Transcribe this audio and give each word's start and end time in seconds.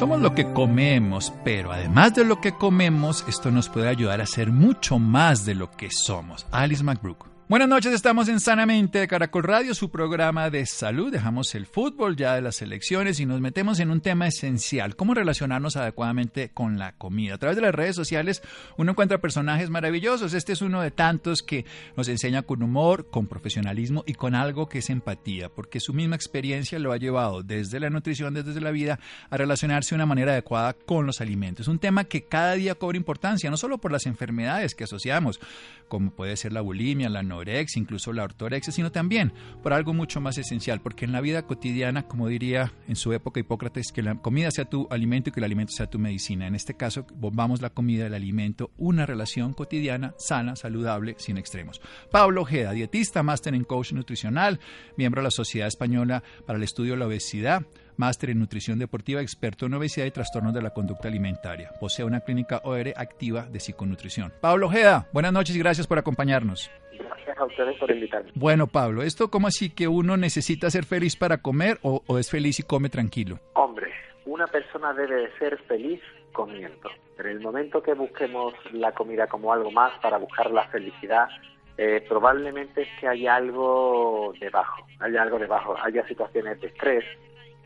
Somos 0.00 0.22
lo 0.22 0.34
que 0.34 0.50
comemos, 0.54 1.30
pero 1.44 1.72
además 1.72 2.14
de 2.14 2.24
lo 2.24 2.40
que 2.40 2.52
comemos, 2.52 3.22
esto 3.28 3.50
nos 3.50 3.68
puede 3.68 3.90
ayudar 3.90 4.22
a 4.22 4.26
ser 4.26 4.50
mucho 4.50 4.98
más 4.98 5.44
de 5.44 5.54
lo 5.54 5.70
que 5.72 5.90
somos. 5.90 6.46
Alice 6.52 6.82
McBrook. 6.82 7.29
Buenas 7.50 7.68
noches, 7.68 7.92
estamos 7.92 8.28
en 8.28 8.38
Sanamente 8.38 9.00
de 9.00 9.08
Caracol 9.08 9.42
Radio, 9.42 9.74
su 9.74 9.90
programa 9.90 10.50
de 10.50 10.66
salud. 10.66 11.10
Dejamos 11.10 11.52
el 11.56 11.66
fútbol 11.66 12.14
ya 12.14 12.36
de 12.36 12.42
las 12.42 12.62
elecciones 12.62 13.18
y 13.18 13.26
nos 13.26 13.40
metemos 13.40 13.80
en 13.80 13.90
un 13.90 14.00
tema 14.00 14.28
esencial, 14.28 14.94
cómo 14.94 15.14
relacionarnos 15.14 15.74
adecuadamente 15.76 16.50
con 16.50 16.78
la 16.78 16.92
comida. 16.92 17.34
A 17.34 17.38
través 17.38 17.56
de 17.56 17.62
las 17.62 17.74
redes 17.74 17.96
sociales 17.96 18.40
uno 18.76 18.92
encuentra 18.92 19.20
personajes 19.20 19.68
maravillosos. 19.68 20.32
Este 20.32 20.52
es 20.52 20.62
uno 20.62 20.80
de 20.80 20.92
tantos 20.92 21.42
que 21.42 21.66
nos 21.96 22.06
enseña 22.06 22.42
con 22.42 22.62
humor, 22.62 23.10
con 23.10 23.26
profesionalismo 23.26 24.04
y 24.06 24.14
con 24.14 24.36
algo 24.36 24.68
que 24.68 24.78
es 24.78 24.88
empatía, 24.88 25.48
porque 25.48 25.80
su 25.80 25.92
misma 25.92 26.14
experiencia 26.14 26.78
lo 26.78 26.92
ha 26.92 26.98
llevado 26.98 27.42
desde 27.42 27.80
la 27.80 27.90
nutrición, 27.90 28.32
desde 28.32 28.60
la 28.60 28.70
vida, 28.70 29.00
a 29.28 29.36
relacionarse 29.36 29.90
de 29.90 29.96
una 29.96 30.06
manera 30.06 30.30
adecuada 30.30 30.74
con 30.74 31.04
los 31.04 31.20
alimentos. 31.20 31.66
Un 31.66 31.80
tema 31.80 32.04
que 32.04 32.22
cada 32.22 32.52
día 32.52 32.76
cobra 32.76 32.96
importancia, 32.96 33.50
no 33.50 33.56
solo 33.56 33.78
por 33.78 33.90
las 33.90 34.06
enfermedades 34.06 34.76
que 34.76 34.84
asociamos, 34.84 35.40
como 35.88 36.12
puede 36.12 36.36
ser 36.36 36.52
la 36.52 36.60
bulimia, 36.60 37.08
la 37.08 37.24
anorexia, 37.40 37.80
incluso 37.80 38.12
la 38.12 38.24
ortorexia, 38.24 38.72
sino 38.72 38.92
también 38.92 39.32
por 39.62 39.72
algo 39.72 39.94
mucho 39.94 40.20
más 40.20 40.38
esencial, 40.38 40.80
porque 40.80 41.04
en 41.04 41.12
la 41.12 41.20
vida 41.20 41.42
cotidiana, 41.42 42.02
como 42.02 42.28
diría 42.28 42.72
en 42.88 42.96
su 42.96 43.12
época 43.12 43.40
Hipócrates, 43.40 43.92
que 43.92 44.02
la 44.02 44.16
comida 44.16 44.50
sea 44.50 44.64
tu 44.64 44.86
alimento 44.90 45.30
y 45.30 45.32
que 45.32 45.40
el 45.40 45.44
alimento 45.44 45.72
sea 45.72 45.88
tu 45.88 45.98
medicina. 45.98 46.46
En 46.46 46.54
este 46.54 46.74
caso, 46.74 47.06
bombamos 47.14 47.62
la 47.62 47.70
comida, 47.70 48.06
el 48.06 48.14
alimento, 48.14 48.70
una 48.76 49.06
relación 49.06 49.52
cotidiana, 49.52 50.14
sana, 50.18 50.56
saludable, 50.56 51.14
sin 51.18 51.38
extremos. 51.38 51.80
Pablo 52.10 52.42
Ojeda, 52.42 52.72
dietista, 52.72 53.22
máster 53.22 53.54
en 53.54 53.64
coach 53.64 53.92
nutricional, 53.92 54.60
miembro 54.96 55.20
de 55.20 55.24
la 55.24 55.30
Sociedad 55.30 55.68
Española 55.68 56.22
para 56.46 56.56
el 56.56 56.62
Estudio 56.62 56.92
de 56.92 56.98
la 56.98 57.06
Obesidad, 57.06 57.62
máster 57.96 58.30
en 58.30 58.38
nutrición 58.38 58.78
deportiva, 58.78 59.20
experto 59.20 59.66
en 59.66 59.74
obesidad 59.74 60.06
y 60.06 60.10
trastornos 60.10 60.54
de 60.54 60.62
la 60.62 60.70
conducta 60.70 61.08
alimentaria. 61.08 61.70
Posee 61.78 62.04
una 62.04 62.20
clínica 62.20 62.60
OR 62.64 62.94
activa 62.96 63.46
de 63.46 63.60
psiconutrición. 63.60 64.32
Pablo 64.40 64.66
Ojeda, 64.68 65.08
buenas 65.12 65.32
noches 65.32 65.54
y 65.54 65.58
gracias 65.58 65.86
por 65.86 65.98
acompañarnos. 65.98 66.70
Gracias 67.10 67.38
a 67.38 67.44
ustedes 67.44 67.78
por 67.78 67.90
invitarme. 67.90 68.30
Bueno, 68.34 68.66
Pablo, 68.66 69.02
¿esto 69.02 69.30
cómo 69.30 69.48
así 69.48 69.70
que 69.70 69.88
uno 69.88 70.16
necesita 70.16 70.70
ser 70.70 70.84
feliz 70.84 71.16
para 71.16 71.38
comer 71.38 71.78
o, 71.82 72.02
o 72.06 72.18
es 72.18 72.30
feliz 72.30 72.58
y 72.60 72.62
come 72.62 72.88
tranquilo? 72.88 73.38
Hombre, 73.54 73.92
una 74.24 74.46
persona 74.46 74.92
debe 74.92 75.22
de 75.22 75.38
ser 75.38 75.58
feliz 75.62 76.00
comiendo. 76.32 76.90
En 77.18 77.26
el 77.26 77.40
momento 77.40 77.82
que 77.82 77.94
busquemos 77.94 78.54
la 78.72 78.92
comida 78.92 79.26
como 79.26 79.52
algo 79.52 79.70
más 79.70 79.92
para 80.00 80.18
buscar 80.18 80.50
la 80.50 80.66
felicidad, 80.68 81.28
eh, 81.76 82.04
probablemente 82.08 82.82
es 82.82 82.88
que 83.00 83.08
haya 83.08 83.36
algo 83.36 84.32
debajo, 84.38 84.86
haya 84.98 85.22
algo 85.22 85.38
debajo, 85.38 85.74
haya 85.82 86.06
situaciones 86.06 86.60
de 86.60 86.68
estrés, 86.68 87.04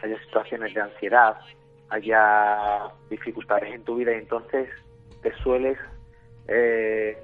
haya 0.03 0.19
situaciones 0.25 0.75
de 0.75 0.81
ansiedad, 0.81 1.37
haya 1.91 2.93
dificultades 3.11 3.75
en 3.75 3.85
tu 3.85 3.97
vida 3.97 4.13
y 4.13 4.19
entonces 4.19 4.69
te 5.23 5.35
sueles 5.39 5.79
eh, 6.49 7.17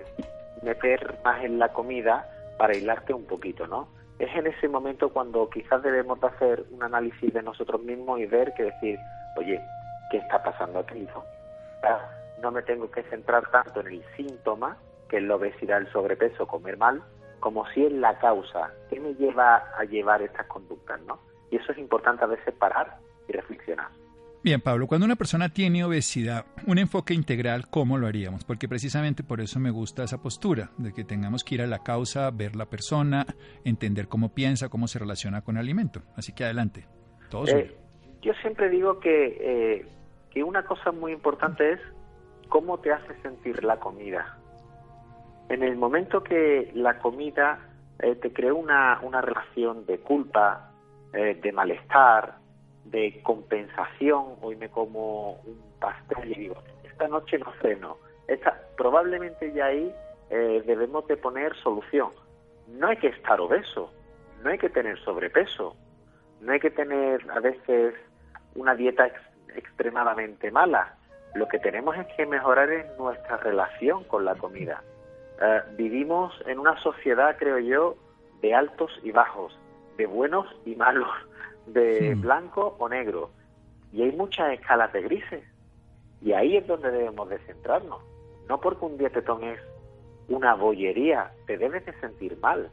meter 0.62 1.18
más 1.24 1.42
en 1.42 1.58
la 1.58 1.72
comida 1.72 2.28
para 2.58 2.72
aislarte 2.72 3.14
un 3.14 3.24
poquito, 3.24 3.66
¿no? 3.66 3.88
Es 4.18 4.34
en 4.34 4.46
ese 4.46 4.68
momento 4.68 5.10
cuando 5.10 5.48
quizás 5.48 5.82
debemos 5.82 6.20
de 6.20 6.26
hacer 6.26 6.64
un 6.70 6.82
análisis 6.82 7.32
de 7.32 7.42
nosotros 7.42 7.82
mismos 7.82 8.20
y 8.20 8.26
ver 8.26 8.52
que 8.54 8.64
decir, 8.64 8.98
oye, 9.36 9.60
¿qué 10.10 10.18
está 10.18 10.42
pasando 10.42 10.80
aquí? 10.80 11.08
No, 11.14 11.24
no 12.42 12.50
me 12.50 12.62
tengo 12.62 12.90
que 12.90 13.02
centrar 13.04 13.50
tanto 13.50 13.80
en 13.80 13.86
el 13.86 14.04
síntoma, 14.16 14.76
que 15.08 15.16
es 15.18 15.22
la 15.22 15.36
obesidad, 15.36 15.78
el 15.78 15.90
sobrepeso, 15.90 16.46
comer 16.46 16.76
mal, 16.76 17.02
como 17.40 17.66
si 17.68 17.86
es 17.86 17.92
la 17.92 18.18
causa. 18.18 18.70
¿Qué 18.90 19.00
me 19.00 19.14
lleva 19.14 19.64
a 19.76 19.84
llevar 19.84 20.20
estas 20.20 20.46
conductas, 20.46 21.00
no? 21.02 21.18
Y 21.50 21.56
eso 21.56 21.72
es 21.72 21.78
importante 21.78 22.24
a 22.24 22.28
veces 22.28 22.54
parar 22.54 22.98
y 23.26 23.32
reflexionar. 23.32 23.88
Bien, 24.42 24.62
Pablo, 24.62 24.86
cuando 24.86 25.04
una 25.04 25.16
persona 25.16 25.50
tiene 25.50 25.84
obesidad, 25.84 26.46
un 26.66 26.78
enfoque 26.78 27.12
integral, 27.12 27.68
¿cómo 27.68 27.98
lo 27.98 28.06
haríamos? 28.06 28.42
Porque 28.42 28.68
precisamente 28.68 29.22
por 29.22 29.42
eso 29.42 29.60
me 29.60 29.70
gusta 29.70 30.04
esa 30.04 30.22
postura, 30.22 30.70
de 30.78 30.94
que 30.94 31.04
tengamos 31.04 31.44
que 31.44 31.56
ir 31.56 31.62
a 31.62 31.66
la 31.66 31.80
causa, 31.80 32.30
ver 32.30 32.56
la 32.56 32.64
persona, 32.64 33.26
entender 33.66 34.08
cómo 34.08 34.32
piensa, 34.32 34.70
cómo 34.70 34.88
se 34.88 34.98
relaciona 34.98 35.42
con 35.42 35.56
el 35.56 35.60
alimento. 35.60 36.00
Así 36.16 36.32
que 36.32 36.44
adelante. 36.44 36.86
Todo 37.28 37.48
eh, 37.48 37.76
yo 38.22 38.32
siempre 38.40 38.70
digo 38.70 38.98
que, 38.98 39.36
eh, 39.40 39.86
que 40.30 40.42
una 40.42 40.64
cosa 40.64 40.90
muy 40.90 41.12
importante 41.12 41.74
es 41.74 41.80
cómo 42.48 42.78
te 42.78 42.92
hace 42.92 43.20
sentir 43.20 43.62
la 43.62 43.78
comida. 43.78 44.38
En 45.50 45.62
el 45.62 45.76
momento 45.76 46.24
que 46.24 46.70
la 46.74 46.98
comida 46.98 47.58
eh, 47.98 48.14
te 48.14 48.32
crea 48.32 48.54
una, 48.54 49.00
una 49.02 49.20
relación 49.20 49.84
de 49.84 49.98
culpa, 49.98 50.66
de 51.12 51.52
malestar, 51.52 52.39
de 52.84 53.20
compensación, 53.22 54.36
hoy 54.40 54.56
me 54.56 54.68
como 54.68 55.32
un 55.32 55.60
pastel 55.78 56.32
y 56.32 56.40
digo, 56.40 56.56
esta 56.84 57.08
noche 57.08 57.38
no 57.38 57.52
ceno. 57.62 57.98
Esta, 58.26 58.60
probablemente 58.76 59.52
ya 59.52 59.66
ahí 59.66 59.94
eh, 60.30 60.62
debemos 60.66 61.06
de 61.06 61.16
poner 61.16 61.54
solución. 61.56 62.10
No 62.68 62.88
hay 62.88 62.96
que 62.96 63.08
estar 63.08 63.40
obeso, 63.40 63.92
no 64.42 64.50
hay 64.50 64.58
que 64.58 64.70
tener 64.70 64.98
sobrepeso, 65.00 65.76
no 66.40 66.52
hay 66.52 66.60
que 66.60 66.70
tener 66.70 67.20
a 67.30 67.40
veces 67.40 67.94
una 68.54 68.74
dieta 68.74 69.06
ex 69.06 69.20
extremadamente 69.56 70.50
mala. 70.50 70.96
Lo 71.34 71.48
que 71.48 71.58
tenemos 71.58 71.96
es 71.96 72.06
que 72.16 72.26
mejorar 72.26 72.70
en 72.70 72.86
nuestra 72.98 73.36
relación 73.38 74.04
con 74.04 74.24
la 74.24 74.36
comida. 74.36 74.82
Eh, 75.40 75.60
vivimos 75.76 76.34
en 76.46 76.58
una 76.58 76.76
sociedad, 76.80 77.36
creo 77.36 77.58
yo, 77.58 77.96
de 78.42 78.54
altos 78.54 78.92
y 79.02 79.10
bajos, 79.10 79.58
de 79.96 80.06
buenos 80.06 80.46
y 80.64 80.76
malos 80.76 81.08
de 81.72 82.14
blanco 82.14 82.76
o 82.78 82.88
negro. 82.88 83.30
Y 83.92 84.02
hay 84.02 84.12
muchas 84.12 84.52
escalas 84.52 84.92
de 84.92 85.02
grises. 85.02 85.44
Y 86.22 86.32
ahí 86.32 86.56
es 86.56 86.66
donde 86.66 86.90
debemos 86.90 87.28
de 87.28 87.38
centrarnos. 87.40 88.00
No 88.48 88.60
porque 88.60 88.84
un 88.84 88.98
día 88.98 89.10
te 89.10 89.22
tomes 89.22 89.58
una 90.28 90.54
bollería, 90.54 91.30
te 91.46 91.56
debes 91.56 91.84
de 91.86 91.92
sentir 92.00 92.36
mal. 92.38 92.68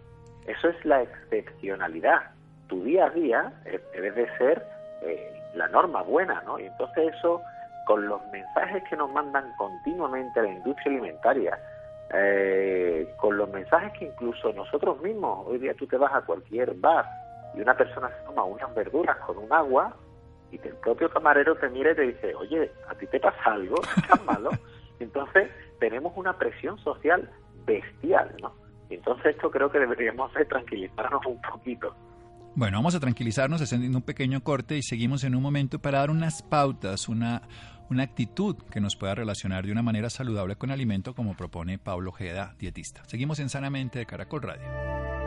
Eso 0.46 0.70
es 0.70 0.86
la 0.86 1.02
excepcionalidad. 1.02 2.32
Tu 2.68 2.84
día 2.84 3.06
a 3.06 3.10
día 3.10 3.54
eh, 3.66 3.80
debe 3.94 4.12
de 4.12 4.38
ser 4.38 4.64
eh, 5.02 5.32
la 5.56 5.68
norma 5.68 6.04
buena, 6.04 6.42
¿no? 6.46 6.60
Y 6.60 6.66
entonces 6.66 7.14
eso, 7.18 7.42
con 7.86 8.08
los 8.08 8.22
mensajes 8.32 8.84
que 8.90 8.96
nos 8.96 9.12
mandan 9.12 9.52
continuamente 9.58 10.40
a 10.40 10.44
la 10.44 10.50
industria 10.50 10.92
alimentaria, 10.94 11.60
eh, 12.14 13.08
con 13.18 13.38
los 13.38 13.50
mensajes 13.50 13.92
que 13.98 14.06
incluso 14.06 14.54
nosotros 14.54 15.02
mismos, 15.02 15.46
hoy 15.48 15.58
día 15.58 15.74
tú 15.74 15.88
te 15.88 15.98
vas 15.98 16.14
a 16.14 16.22
cualquier 16.22 16.74
bar 16.76 17.06
y 17.58 17.62
una 17.62 17.76
persona 17.76 18.10
se 18.10 18.26
toma 18.26 18.44
unas 18.44 18.74
verduras 18.76 19.18
con 19.26 19.38
un 19.38 19.52
agua 19.52 19.96
y 20.52 20.56
el 20.56 20.76
propio 20.76 21.10
camarero 21.10 21.56
te 21.56 21.70
mira 21.70 21.92
y 21.92 21.96
te 21.96 22.02
dice, 22.04 22.36
oye, 22.36 22.72
¿a 22.88 22.96
ti 22.96 23.08
te 23.08 23.20
pasa 23.20 23.54
algo? 23.54 23.76
¿Estás 23.98 24.24
malo? 24.26 24.52
Entonces 25.00 25.50
tenemos 25.80 26.14
una 26.16 26.38
presión 26.38 26.78
social 26.80 27.30
bestial, 27.66 28.36
¿no? 28.42 28.54
Entonces 28.90 29.36
esto 29.36 29.52
creo 29.52 29.70
que 29.70 29.80
deberíamos 29.80 30.32
hacer 30.32 30.48
tranquilizarnos 30.48 31.26
un 31.26 31.42
poquito. 31.42 31.94
Bueno, 32.56 32.78
vamos 32.78 32.96
a 32.96 33.00
tranquilizarnos 33.00 33.62
haciendo 33.62 33.98
un 33.98 34.04
pequeño 34.04 34.42
corte 34.42 34.78
y 34.78 34.84
seguimos 34.84 35.24
en 35.24 35.36
un 35.36 35.44
momento 35.44 35.80
para 35.80 36.00
dar 36.00 36.10
unas 36.10 36.42
pautas, 36.42 37.10
una, 37.10 37.42
una 37.90 38.04
actitud 38.04 38.56
que 38.72 38.80
nos 38.80 38.96
pueda 38.96 39.14
relacionar 39.14 39.66
de 39.66 39.72
una 39.72 39.84
manera 39.84 40.10
saludable 40.10 40.56
con 40.56 40.72
alimento 40.72 41.14
como 41.14 41.36
propone 41.36 41.78
Pablo 41.78 42.12
Ojeda, 42.12 42.56
dietista. 42.58 43.04
Seguimos 43.06 43.40
en 43.40 43.50
Sanamente 43.50 44.00
de 44.00 44.06
Caracol 44.06 44.42
Radio. 44.42 45.27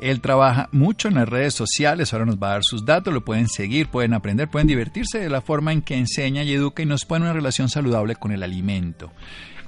él 0.00 0.20
trabaja 0.20 0.68
mucho 0.72 1.08
en 1.08 1.14
las 1.14 1.28
redes 1.28 1.54
sociales, 1.54 2.12
ahora 2.12 2.26
nos 2.26 2.38
va 2.38 2.48
a 2.48 2.52
dar 2.52 2.62
sus 2.64 2.84
datos, 2.84 3.12
lo 3.12 3.24
pueden 3.24 3.48
seguir, 3.48 3.88
pueden 3.88 4.14
aprender, 4.14 4.48
pueden 4.48 4.68
divertirse 4.68 5.18
de 5.18 5.28
la 5.28 5.40
forma 5.40 5.72
en 5.72 5.82
que 5.82 5.96
enseña 5.96 6.42
y 6.42 6.52
educa 6.52 6.82
y 6.82 6.86
nos 6.86 7.04
pone 7.04 7.24
una 7.24 7.32
relación 7.32 7.68
saludable 7.68 8.16
con 8.16 8.32
el 8.32 8.42
alimento. 8.42 9.12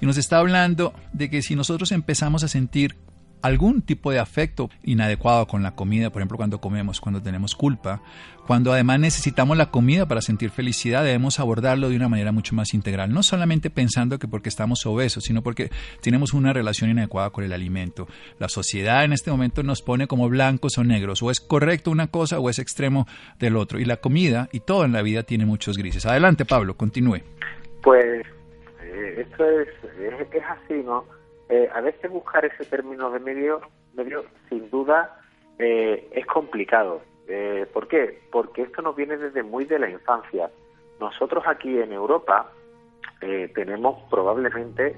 Y 0.00 0.06
nos 0.06 0.16
está 0.16 0.38
hablando 0.38 0.94
de 1.12 1.30
que 1.30 1.42
si 1.42 1.54
nosotros 1.54 1.92
empezamos 1.92 2.42
a 2.42 2.48
sentir 2.48 2.96
algún 3.42 3.82
tipo 3.82 4.10
de 4.10 4.18
afecto 4.18 4.70
inadecuado 4.84 5.46
con 5.46 5.62
la 5.62 5.74
comida, 5.74 6.10
por 6.10 6.20
ejemplo 6.20 6.36
cuando 6.36 6.60
comemos, 6.60 7.00
cuando 7.00 7.20
tenemos 7.20 7.54
culpa, 7.54 8.00
cuando 8.46 8.72
además 8.72 8.98
necesitamos 9.00 9.56
la 9.56 9.70
comida 9.70 10.06
para 10.06 10.20
sentir 10.20 10.50
felicidad, 10.50 11.04
debemos 11.04 11.38
abordarlo 11.38 11.88
de 11.88 11.96
una 11.96 12.08
manera 12.08 12.32
mucho 12.32 12.54
más 12.54 12.74
integral, 12.74 13.12
no 13.12 13.22
solamente 13.22 13.70
pensando 13.70 14.18
que 14.18 14.28
porque 14.28 14.48
estamos 14.48 14.84
obesos, 14.86 15.24
sino 15.24 15.42
porque 15.42 15.70
tenemos 16.00 16.32
una 16.32 16.52
relación 16.52 16.90
inadecuada 16.90 17.30
con 17.30 17.44
el 17.44 17.52
alimento. 17.52 18.08
La 18.38 18.48
sociedad 18.48 19.04
en 19.04 19.12
este 19.12 19.30
momento 19.30 19.62
nos 19.62 19.82
pone 19.82 20.06
como 20.06 20.28
blancos 20.28 20.78
o 20.78 20.84
negros, 20.84 21.22
o 21.22 21.30
es 21.30 21.40
correcto 21.40 21.90
una 21.90 22.08
cosa 22.08 22.40
o 22.40 22.50
es 22.50 22.58
extremo 22.58 23.06
del 23.38 23.56
otro, 23.56 23.78
y 23.78 23.84
la 23.84 23.98
comida 23.98 24.48
y 24.52 24.60
todo 24.60 24.84
en 24.84 24.92
la 24.92 25.02
vida 25.02 25.22
tiene 25.22 25.46
muchos 25.46 25.76
grises. 25.78 26.06
Adelante 26.06 26.44
Pablo, 26.44 26.76
continúe. 26.76 27.20
Pues 27.82 28.24
eh, 28.82 29.26
esto 29.26 29.44
es, 29.60 29.68
es 30.32 30.42
así, 30.48 30.82
¿no? 30.84 31.21
Eh, 31.54 31.68
a 31.70 31.82
veces 31.82 32.10
buscar 32.10 32.46
ese 32.46 32.64
término 32.64 33.10
de 33.10 33.20
medio, 33.20 33.60
medio 33.92 34.24
sin 34.48 34.70
duda, 34.70 35.20
eh, 35.58 36.08
es 36.12 36.24
complicado. 36.24 37.02
Eh, 37.28 37.66
¿Por 37.70 37.88
qué? 37.88 38.22
Porque 38.32 38.62
esto 38.62 38.80
nos 38.80 38.96
viene 38.96 39.18
desde 39.18 39.42
muy 39.42 39.66
de 39.66 39.78
la 39.78 39.90
infancia. 39.90 40.48
Nosotros 40.98 41.44
aquí 41.46 41.78
en 41.78 41.92
Europa 41.92 42.50
tenemos 43.54 44.02
probablemente 44.10 44.96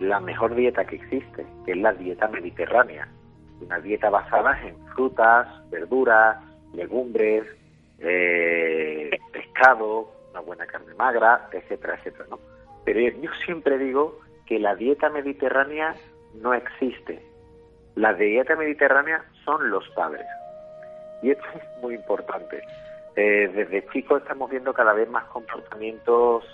la 0.00 0.20
mejor 0.20 0.54
dieta 0.54 0.86
que 0.86 0.96
existe, 0.96 1.46
que 1.66 1.72
es 1.72 1.76
la 1.76 1.92
dieta 1.92 2.28
mediterránea. 2.28 3.06
Una 3.60 3.78
dieta 3.78 4.08
basada 4.08 4.58
en 4.66 4.74
frutas, 4.94 5.46
verduras, 5.70 6.42
legumbres, 6.72 7.44
pescado, 9.32 10.10
una 10.30 10.40
buena 10.40 10.66
carne 10.66 10.94
magra, 10.94 11.46
etcétera, 11.52 11.94
etcétera. 11.96 12.24
¿no? 12.30 12.40
Pero 12.84 13.00
yo 13.00 13.30
siempre 13.44 13.78
digo 13.78 14.18
que 14.46 14.58
la 14.58 14.74
dieta 14.74 15.10
mediterránea 15.10 15.94
no 16.34 16.54
existe. 16.54 17.22
La 17.94 18.12
dieta 18.12 18.56
mediterránea 18.56 19.24
son 19.44 19.70
los 19.70 19.88
padres. 19.90 20.26
Y 21.22 21.30
esto 21.30 21.44
es 21.54 21.82
muy 21.82 21.94
importante. 21.94 22.62
Eh, 23.16 23.50
desde 23.54 23.86
chicos 23.92 24.22
estamos 24.22 24.50
viendo 24.50 24.74
cada 24.74 24.92
vez 24.92 25.08
más 25.08 25.24
comportamientos, 25.26 26.44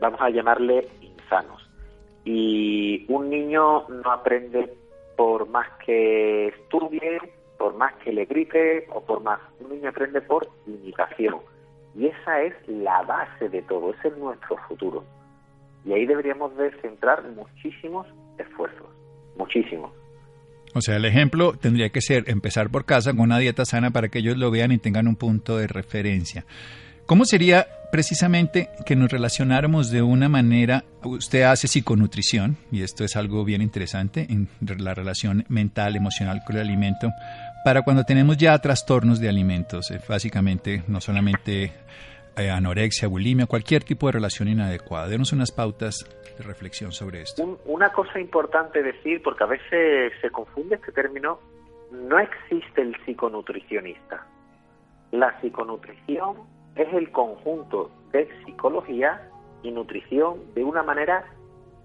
vamos 0.00 0.20
a 0.20 0.30
llamarle 0.30 0.88
insanos. 1.00 1.62
Y 2.24 3.06
un 3.08 3.30
niño 3.30 3.88
no 3.88 4.10
aprende 4.10 4.74
por 5.16 5.48
más 5.48 5.68
que 5.84 6.48
estudie, 6.48 7.20
por 7.56 7.74
más 7.74 7.94
que 7.96 8.12
le 8.12 8.24
grite 8.24 8.86
o 8.92 9.00
por 9.00 9.22
más. 9.22 9.40
Un 9.60 9.70
niño 9.70 9.90
aprende 9.90 10.20
por 10.20 10.48
imitación. 10.66 11.36
Y 11.94 12.06
esa 12.06 12.42
es 12.42 12.54
la 12.68 13.02
base 13.02 13.48
de 13.48 13.62
todo, 13.62 13.90
ese 13.90 14.08
es 14.08 14.16
nuestro 14.16 14.56
futuro. 14.68 15.04
Y 15.84 15.92
ahí 15.92 16.06
deberíamos 16.06 16.56
de 16.56 16.70
centrar 16.80 17.22
muchísimos 17.30 18.06
esfuerzos, 18.38 18.88
muchísimos. 19.36 19.92
O 20.74 20.80
sea, 20.80 20.96
el 20.96 21.04
ejemplo 21.04 21.54
tendría 21.54 21.88
que 21.90 22.00
ser 22.00 22.24
empezar 22.28 22.70
por 22.70 22.84
casa 22.84 23.12
con 23.12 23.20
una 23.20 23.38
dieta 23.38 23.64
sana 23.64 23.90
para 23.90 24.08
que 24.08 24.18
ellos 24.18 24.36
lo 24.36 24.50
vean 24.50 24.72
y 24.72 24.78
tengan 24.78 25.08
un 25.08 25.16
punto 25.16 25.56
de 25.56 25.66
referencia. 25.66 26.44
¿Cómo 27.06 27.24
sería 27.24 27.66
precisamente 27.90 28.68
que 28.84 28.94
nos 28.94 29.10
relacionáramos 29.10 29.90
de 29.90 30.02
una 30.02 30.28
manera, 30.28 30.84
usted 31.02 31.42
hace 31.42 31.66
psiconutrición, 31.66 32.58
y 32.70 32.82
esto 32.82 33.02
es 33.02 33.16
algo 33.16 33.44
bien 33.44 33.62
interesante, 33.62 34.26
en 34.28 34.48
la 34.60 34.92
relación 34.92 35.44
mental, 35.48 35.96
emocional 35.96 36.42
con 36.46 36.56
el 36.56 36.62
alimento, 36.62 37.10
para 37.64 37.82
cuando 37.82 38.04
tenemos 38.04 38.36
ya 38.36 38.58
trastornos 38.58 39.20
de 39.20 39.28
alimentos, 39.28 39.90
eh, 39.90 40.00
básicamente 40.06 40.82
no 40.86 41.00
solamente 41.00 41.72
anorexia, 42.46 43.08
bulimia, 43.08 43.46
cualquier 43.46 43.82
tipo 43.82 44.06
de 44.06 44.12
relación 44.12 44.48
inadecuada. 44.48 45.08
Denos 45.08 45.32
unas 45.32 45.50
pautas 45.50 46.06
de 46.36 46.44
reflexión 46.44 46.92
sobre 46.92 47.22
esto. 47.22 47.58
una 47.66 47.92
cosa 47.92 48.20
importante 48.20 48.82
decir, 48.82 49.22
porque 49.22 49.44
a 49.44 49.48
veces 49.48 50.12
se 50.20 50.30
confunde 50.30 50.76
este 50.76 50.92
término, 50.92 51.40
no 51.90 52.18
existe 52.18 52.82
el 52.82 52.96
psiconutricionista. 53.04 54.26
La 55.10 55.40
psiconutrición 55.40 56.36
es 56.76 56.92
el 56.92 57.10
conjunto 57.10 57.90
de 58.12 58.28
psicología 58.44 59.28
y 59.62 59.70
nutrición 59.72 60.54
de 60.54 60.62
una 60.62 60.82
manera 60.82 61.24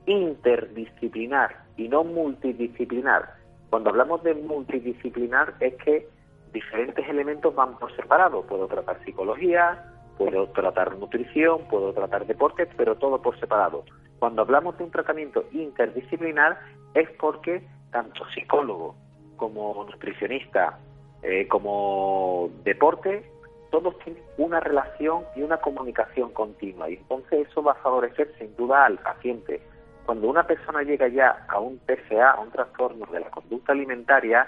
interdisciplinar 0.06 1.64
y 1.78 1.88
no 1.88 2.04
multidisciplinar. 2.04 3.36
Cuando 3.70 3.90
hablamos 3.90 4.22
de 4.24 4.36
multidisciplinar 4.36 5.56
es 5.60 5.74
que 5.84 6.08
diferentes 6.52 7.08
elementos 7.10 7.56
van 7.56 7.78
por 7.80 7.96
separado. 7.96 8.44
Puedo 8.44 8.68
tratar 8.68 9.04
psicología, 9.04 9.93
puedo 10.18 10.48
tratar 10.50 10.98
nutrición, 10.98 11.68
puedo 11.70 11.94
tratar 11.94 12.26
deporte, 12.26 12.68
pero 12.78 12.96
todo 12.96 13.22
por 13.22 13.40
separado. 13.40 13.84
Cuando 14.20 14.42
hablamos 14.42 14.78
de 14.78 14.86
un 14.86 14.92
tratamiento 14.92 15.46
interdisciplinar 15.52 16.60
es 16.94 17.10
porque 17.20 17.64
tanto 17.92 18.24
psicólogo 18.30 18.96
como 19.36 19.86
nutricionista, 19.90 20.80
eh, 21.22 21.48
como 21.48 22.50
deporte, 22.64 23.30
todos 23.72 23.98
tienen 24.00 24.22
una 24.38 24.60
relación 24.60 25.24
y 25.36 25.42
una 25.42 25.58
comunicación 25.58 26.32
continua 26.32 26.90
y 26.90 26.96
entonces 26.96 27.48
eso 27.50 27.64
va 27.64 27.72
a 27.72 27.76
favorecer 27.76 28.32
sin 28.38 28.56
duda 28.56 28.86
al 28.86 29.00
paciente. 29.00 29.62
Cuando 30.06 30.30
una 30.30 30.46
persona 30.46 30.84
llega 30.84 31.08
ya 31.08 31.46
a 31.48 31.60
un 31.60 31.80
TCA, 31.80 32.32
a 32.32 32.40
un 32.40 32.52
trastorno 32.52 33.06
de 33.08 33.22
la 33.22 33.32
conducta 33.32 33.72
alimentaria, 33.72 34.48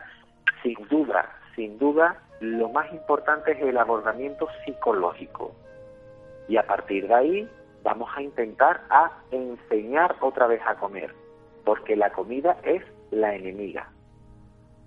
sin 0.61 0.75
duda, 0.89 1.29
sin 1.55 1.77
duda, 1.79 2.21
lo 2.45 2.69
más 2.69 2.91
importante 2.93 3.51
es 3.51 3.61
el 3.61 3.77
abordamiento 3.77 4.47
psicológico. 4.63 5.53
Y 6.47 6.57
a 6.57 6.67
partir 6.67 7.07
de 7.07 7.13
ahí 7.13 7.49
vamos 7.83 8.09
a 8.15 8.21
intentar 8.21 8.81
a 8.89 9.11
enseñar 9.31 10.15
otra 10.21 10.47
vez 10.47 10.61
a 10.65 10.75
comer, 10.75 11.13
porque 11.63 11.95
la 11.95 12.11
comida 12.11 12.57
es 12.63 12.83
la 13.11 13.35
enemiga. 13.35 13.89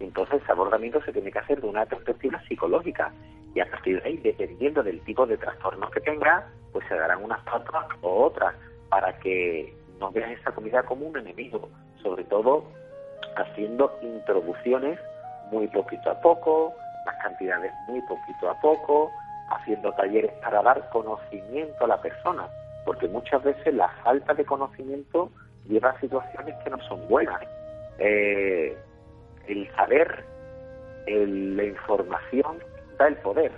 Entonces 0.01 0.43
ese 0.43 0.53
abordamiento 0.53 1.03
se 1.03 1.13
tiene 1.13 1.33
que 1.33 1.41
hacer 1.41 1.61
de 1.61 1.67
una 1.67 1.85
perspectiva 1.87 2.41
psicológica 2.49 3.13
y 3.55 3.61
a 3.61 3.71
partir 3.71 4.01
de 4.01 4.09
ahí, 4.09 4.17
dependiendo 4.19 4.83
del 4.83 5.01
tipo 5.03 5.27
de 5.27 5.37
trastornos 5.37 5.91
que 5.91 6.01
tenga, 6.01 6.47
pues 6.73 6.87
se 6.87 6.95
darán 6.95 7.25
unas 7.25 7.43
pautas 7.43 7.87
o 8.03 8.25
otras 8.25 8.55
para 8.89 9.19
que 9.19 9.75
no 9.99 10.11
veas 10.13 10.39
esa 10.39 10.53
comida 10.53 10.83
como 10.85 11.07
un 11.07 11.17
enemigo, 11.17 11.69
sobre 12.03 12.25
todo 12.25 12.65
haciendo 13.37 13.99
introducciones 14.03 14.99
muy 15.51 15.67
poquito 15.69 16.11
a 16.11 16.21
poco, 16.21 16.75
las 17.09 17.23
cantidades 17.23 17.73
muy 17.87 18.01
poquito 18.03 18.51
a 18.51 18.61
poco, 18.61 19.11
haciendo 19.51 19.93
talleres 19.93 20.33
para 20.43 20.63
dar 20.63 20.89
conocimiento 20.91 21.85
a 21.85 21.89
la 21.89 22.01
persona, 22.01 22.47
porque 22.85 23.09
muchas 23.09 23.43
veces 23.43 23.75
la 23.75 23.89
falta 24.05 24.35
de 24.35 24.45
conocimiento 24.45 25.31
lleva 25.67 25.91
a 25.91 26.01
situaciones 26.01 26.55
que 26.63 26.71
no 26.71 26.79
son 26.89 27.07
buenas. 27.09 27.41
Eh, 27.99 28.77
el 29.47 29.71
saber, 29.75 30.25
la 31.07 31.65
información 31.65 32.59
da 32.99 33.09
el 33.09 33.17
poder. 33.17 33.53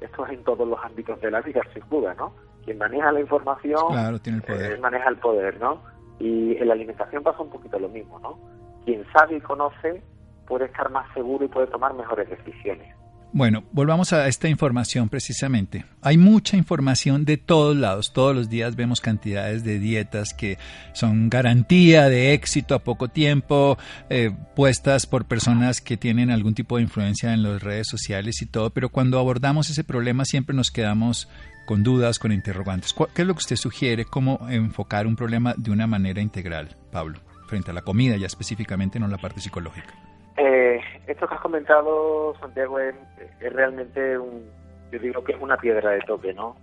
Esto 0.00 0.26
es 0.26 0.32
en 0.32 0.44
todos 0.44 0.66
los 0.66 0.78
ámbitos 0.84 1.20
de 1.20 1.30
la 1.30 1.40
vida, 1.40 1.62
sin 1.72 1.88
duda, 1.88 2.14
¿no? 2.14 2.32
Quien 2.64 2.78
maneja 2.78 3.12
la 3.12 3.20
información 3.20 4.20
tiene 4.20 4.38
el 4.38 4.44
poder. 4.44 4.72
Eh, 4.72 4.78
maneja 4.78 5.08
el 5.08 5.16
poder, 5.16 5.60
¿no? 5.60 5.80
Y 6.18 6.56
en 6.56 6.66
la 6.66 6.74
alimentación 6.74 7.22
pasa 7.22 7.42
un 7.42 7.50
poquito 7.50 7.78
lo 7.78 7.88
mismo, 7.88 8.18
¿no? 8.18 8.38
Quien 8.84 9.04
sabe 9.12 9.36
y 9.36 9.40
conoce 9.40 10.02
puede 10.46 10.66
estar 10.66 10.90
más 10.90 11.12
seguro 11.14 11.44
y 11.44 11.48
puede 11.48 11.66
tomar 11.66 11.94
mejores 11.94 12.28
decisiones. 12.28 12.94
Bueno, 13.32 13.64
volvamos 13.72 14.14
a 14.14 14.28
esta 14.28 14.48
información 14.48 15.10
precisamente. 15.10 15.84
Hay 16.00 16.16
mucha 16.16 16.56
información 16.56 17.26
de 17.26 17.36
todos 17.36 17.76
lados. 17.76 18.14
Todos 18.14 18.34
los 18.34 18.48
días 18.48 18.76
vemos 18.76 19.02
cantidades 19.02 19.62
de 19.62 19.78
dietas 19.78 20.32
que 20.32 20.56
son 20.94 21.28
garantía 21.28 22.08
de 22.08 22.32
éxito 22.32 22.74
a 22.74 22.78
poco 22.78 23.08
tiempo, 23.08 23.76
eh, 24.08 24.30
puestas 24.54 25.06
por 25.06 25.26
personas 25.26 25.82
que 25.82 25.98
tienen 25.98 26.30
algún 26.30 26.54
tipo 26.54 26.76
de 26.76 26.84
influencia 26.84 27.34
en 27.34 27.42
las 27.42 27.62
redes 27.62 27.88
sociales 27.88 28.40
y 28.40 28.46
todo. 28.46 28.70
Pero 28.70 28.88
cuando 28.88 29.18
abordamos 29.18 29.68
ese 29.68 29.84
problema 29.84 30.24
siempre 30.24 30.56
nos 30.56 30.70
quedamos 30.70 31.28
con 31.66 31.82
dudas, 31.82 32.18
con 32.18 32.32
interrogantes. 32.32 32.94
¿Qué 33.14 33.20
es 33.20 33.28
lo 33.28 33.34
que 33.34 33.40
usted 33.40 33.56
sugiere? 33.56 34.06
¿Cómo 34.06 34.46
enfocar 34.48 35.06
un 35.06 35.16
problema 35.16 35.54
de 35.58 35.72
una 35.72 35.86
manera 35.86 36.22
integral, 36.22 36.76
Pablo, 36.90 37.18
frente 37.48 37.70
a 37.70 37.74
la 37.74 37.82
comida 37.82 38.16
ya 38.16 38.26
específicamente, 38.26 38.98
no 38.98 39.08
la 39.08 39.18
parte 39.18 39.42
psicológica? 39.42 39.92
Eh, 40.36 40.80
esto 41.06 41.26
que 41.26 41.34
has 41.34 41.40
comentado, 41.40 42.34
Santiago, 42.40 42.78
es, 42.78 42.94
realmente 43.40 44.18
un, 44.18 44.50
yo 44.92 44.98
digo 44.98 45.24
que 45.24 45.32
es 45.32 45.40
una 45.40 45.56
piedra 45.56 45.90
de 45.90 46.00
toque, 46.00 46.34
¿no? 46.34 46.56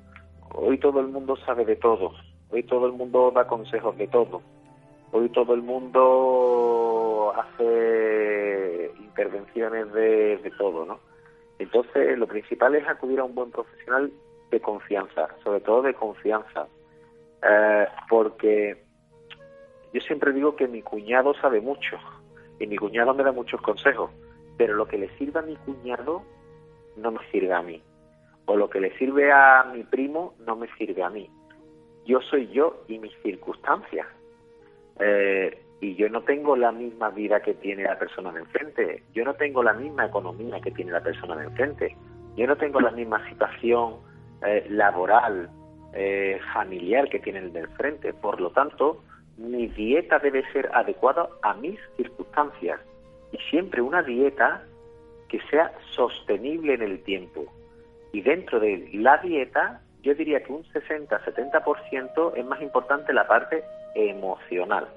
Hoy 0.53 0.77
todo 0.77 0.99
el 0.99 1.07
mundo 1.07 1.35
sabe 1.37 1.65
de 1.65 1.75
todo, 1.75 2.13
hoy 2.51 2.61
todo 2.63 2.85
el 2.85 2.93
mundo 2.93 3.31
da 3.31 3.47
consejos 3.47 3.97
de 3.97 4.07
todo, 4.07 4.43
hoy 5.11 5.27
todo 5.29 5.55
el 5.55 5.63
mundo 5.63 7.33
hace 7.35 8.91
intervenciones 8.99 9.91
de, 9.91 10.51
todo, 10.59 10.85
¿no? 10.85 10.99
Entonces, 11.57 12.17
lo 12.17 12.27
principal 12.27 12.75
es 12.75 12.87
acudir 12.87 13.19
a 13.19 13.23
un 13.23 13.33
buen 13.33 13.49
profesional 13.49 14.11
de 14.51 14.59
confianza, 14.59 15.29
sobre 15.43 15.61
todo 15.61 15.81
de 15.81 15.95
confianza, 15.95 16.67
eh, 17.41 17.87
porque 18.07 18.83
yo 19.93 20.01
siempre 20.01 20.31
digo 20.31 20.55
que 20.55 20.67
mi 20.67 20.83
cuñado 20.83 21.33
sabe 21.35 21.59
mucho, 21.59 21.97
y 22.63 22.67
mi 22.67 22.77
cuñado 22.77 23.13
me 23.13 23.23
da 23.23 23.31
muchos 23.31 23.61
consejos, 23.61 24.09
pero 24.57 24.75
lo 24.75 24.87
que 24.87 24.97
le 24.97 25.09
sirve 25.17 25.39
a 25.39 25.43
mi 25.43 25.55
cuñado 25.57 26.23
no 26.95 27.11
me 27.11 27.19
sirve 27.29 27.53
a 27.53 27.61
mí. 27.61 27.81
O 28.45 28.55
lo 28.55 28.69
que 28.69 28.79
le 28.79 28.97
sirve 28.97 29.31
a 29.31 29.65
mi 29.73 29.83
primo 29.83 30.33
no 30.45 30.55
me 30.55 30.67
sirve 30.77 31.03
a 31.03 31.09
mí. 31.09 31.29
Yo 32.05 32.21
soy 32.21 32.47
yo 32.47 32.83
y 32.87 32.99
mis 32.99 33.13
circunstancias. 33.21 34.07
Eh, 34.99 35.61
y 35.81 35.95
yo 35.95 36.07
no 36.09 36.21
tengo 36.21 36.55
la 36.55 36.71
misma 36.71 37.09
vida 37.09 37.41
que 37.41 37.53
tiene 37.55 37.83
la 37.83 37.99
persona 37.99 38.31
de 38.31 38.39
enfrente. 38.39 39.03
Yo 39.13 39.25
no 39.25 39.33
tengo 39.33 39.61
la 39.61 39.73
misma 39.73 40.05
economía 40.05 40.61
que 40.61 40.71
tiene 40.71 40.91
la 40.91 41.01
persona 41.01 41.35
de 41.35 41.45
enfrente. 41.45 41.97
Yo 42.37 42.47
no 42.47 42.55
tengo 42.55 42.79
la 42.79 42.91
misma 42.91 43.27
situación 43.29 43.95
eh, 44.45 44.65
laboral, 44.69 45.49
eh, 45.93 46.39
familiar 46.53 47.09
que 47.09 47.19
tiene 47.19 47.39
el 47.39 47.51
de 47.51 47.61
enfrente. 47.61 48.13
Por 48.13 48.39
lo 48.39 48.51
tanto, 48.51 49.03
mi 49.37 49.67
dieta 49.67 50.19
debe 50.19 50.43
ser 50.51 50.69
adecuada 50.73 51.27
a 51.41 51.53
mis 51.55 51.79
circunstancias 51.97 52.79
y 53.31 53.37
siempre 53.49 53.81
una 53.81 54.03
dieta 54.03 54.63
que 55.27 55.41
sea 55.49 55.73
sostenible 55.91 56.75
en 56.75 56.83
el 56.83 57.03
tiempo. 57.03 57.45
Y 58.11 58.21
dentro 58.21 58.59
de 58.59 58.89
la 58.93 59.17
dieta, 59.17 59.81
yo 60.03 60.13
diría 60.13 60.43
que 60.43 60.53
un 60.53 60.63
60-70% 60.65 62.33
es 62.35 62.45
más 62.45 62.61
importante 62.61 63.11
la 63.13 63.27
parte 63.27 63.63
emocional. 63.95 64.87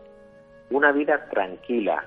Una 0.70 0.92
vida 0.92 1.26
tranquila, 1.30 2.04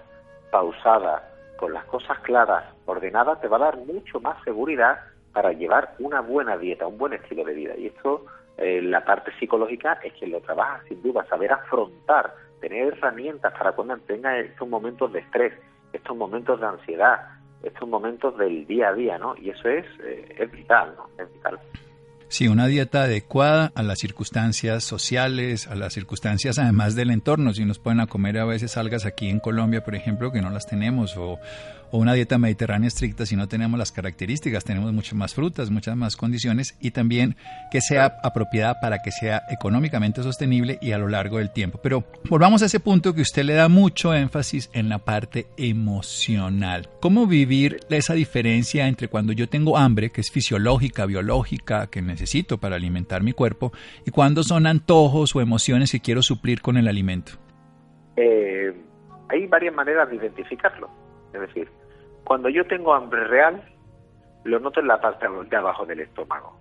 pausada, 0.51 1.27
con 1.57 1.73
las 1.73 1.85
cosas 1.85 2.19
claras, 2.19 2.63
ordenadas, 2.85 3.41
te 3.41 3.47
va 3.47 3.57
a 3.57 3.71
dar 3.71 3.77
mucho 3.77 4.19
más 4.19 4.41
seguridad 4.43 4.99
para 5.33 5.51
llevar 5.51 5.95
una 5.99 6.21
buena 6.21 6.57
dieta, 6.57 6.87
un 6.87 6.97
buen 6.97 7.13
estilo 7.13 7.43
de 7.43 7.53
vida. 7.53 7.75
Y 7.75 7.87
esto 7.87 8.25
eh, 8.61 8.81
la 8.81 9.05
parte 9.05 9.31
psicológica 9.39 9.99
es 10.03 10.13
quien 10.13 10.31
lo 10.31 10.41
trabaja, 10.41 10.83
sin 10.87 11.01
duda, 11.01 11.25
saber 11.29 11.51
afrontar, 11.53 12.33
tener 12.59 12.93
herramientas 12.93 13.53
para 13.53 13.71
cuando 13.71 13.97
tenga 13.99 14.37
estos 14.37 14.67
momentos 14.67 15.13
de 15.13 15.19
estrés, 15.19 15.53
estos 15.93 16.17
momentos 16.17 16.59
de 16.59 16.67
ansiedad, 16.67 17.19
estos 17.63 17.87
momentos 17.87 18.37
del 18.37 18.67
día 18.67 18.89
a 18.89 18.93
día, 18.93 19.17
¿no? 19.17 19.35
Y 19.37 19.49
eso 19.49 19.69
es, 19.69 19.85
eh, 20.03 20.35
es 20.37 20.51
vital, 20.51 20.93
¿no? 20.97 21.09
Es 21.23 21.31
vital. 21.33 21.57
Sí, 22.27 22.47
una 22.47 22.67
dieta 22.67 23.03
adecuada 23.03 23.71
a 23.73 23.81
las 23.81 23.97
circunstancias 23.97 24.83
sociales, 24.83 25.67
a 25.67 25.75
las 25.75 25.93
circunstancias 25.93 26.59
además 26.59 26.95
del 26.95 27.09
entorno. 27.09 27.53
Si 27.53 27.65
nos 27.65 27.79
pueden 27.79 28.01
a 28.01 28.07
comer 28.07 28.37
a 28.37 28.45
veces 28.45 28.77
algas 28.77 29.05
aquí 29.05 29.29
en 29.29 29.39
Colombia, 29.39 29.83
por 29.83 29.95
ejemplo, 29.95 30.31
que 30.31 30.41
no 30.41 30.51
las 30.51 30.67
tenemos, 30.67 31.17
o, 31.17 31.39
o 31.91 31.97
una 31.97 32.13
dieta 32.13 32.37
mediterránea 32.37 32.87
estricta 32.87 33.25
si 33.25 33.35
no 33.35 33.47
tenemos 33.47 33.77
las 33.77 33.91
características, 33.91 34.63
tenemos 34.63 34.93
muchas 34.93 35.15
más 35.15 35.33
frutas, 35.33 35.69
muchas 35.69 35.95
más 35.95 36.15
condiciones 36.15 36.77
y 36.79 36.91
también 36.91 37.35
que 37.71 37.81
sea 37.81 38.19
apropiada 38.23 38.79
para 38.79 38.99
que 38.99 39.11
sea 39.11 39.43
económicamente 39.49 40.23
sostenible 40.23 40.77
y 40.81 40.91
a 40.91 40.97
lo 40.97 41.07
largo 41.07 41.37
del 41.37 41.51
tiempo. 41.51 41.79
Pero 41.81 42.03
volvamos 42.29 42.61
a 42.61 42.65
ese 42.65 42.79
punto 42.79 43.13
que 43.13 43.21
usted 43.21 43.43
le 43.43 43.53
da 43.53 43.69
mucho 43.69 44.13
énfasis 44.13 44.69
en 44.73 44.89
la 44.89 44.99
parte 44.99 45.47
emocional. 45.57 46.89
¿Cómo 47.01 47.27
vivir 47.27 47.79
esa 47.89 48.13
diferencia 48.13 48.87
entre 48.87 49.07
cuando 49.07 49.33
yo 49.33 49.47
tengo 49.47 49.77
hambre, 49.77 50.11
que 50.11 50.21
es 50.21 50.31
fisiológica, 50.31 51.05
biológica, 51.05 51.87
que 51.87 52.01
necesito 52.01 52.57
para 52.59 52.75
alimentar 52.75 53.23
mi 53.23 53.33
cuerpo, 53.33 53.71
y 54.05 54.11
cuando 54.11 54.43
son 54.43 54.67
antojos 54.67 55.35
o 55.35 55.41
emociones 55.41 55.91
que 55.91 55.99
quiero 55.99 56.21
suplir 56.21 56.61
con 56.61 56.77
el 56.77 56.87
alimento? 56.87 57.33
Eh, 58.15 58.73
hay 59.29 59.47
varias 59.47 59.73
maneras 59.73 60.09
de 60.09 60.17
identificarlo. 60.17 60.89
Es 61.33 61.41
decir, 61.41 61.69
cuando 62.23 62.49
yo 62.49 62.65
tengo 62.67 62.93
hambre 62.93 63.23
real, 63.25 63.63
lo 64.43 64.59
noto 64.59 64.79
en 64.79 64.87
la 64.87 65.01
parte 65.01 65.27
de 65.49 65.55
abajo 65.55 65.85
del 65.85 66.01
estómago. 66.01 66.57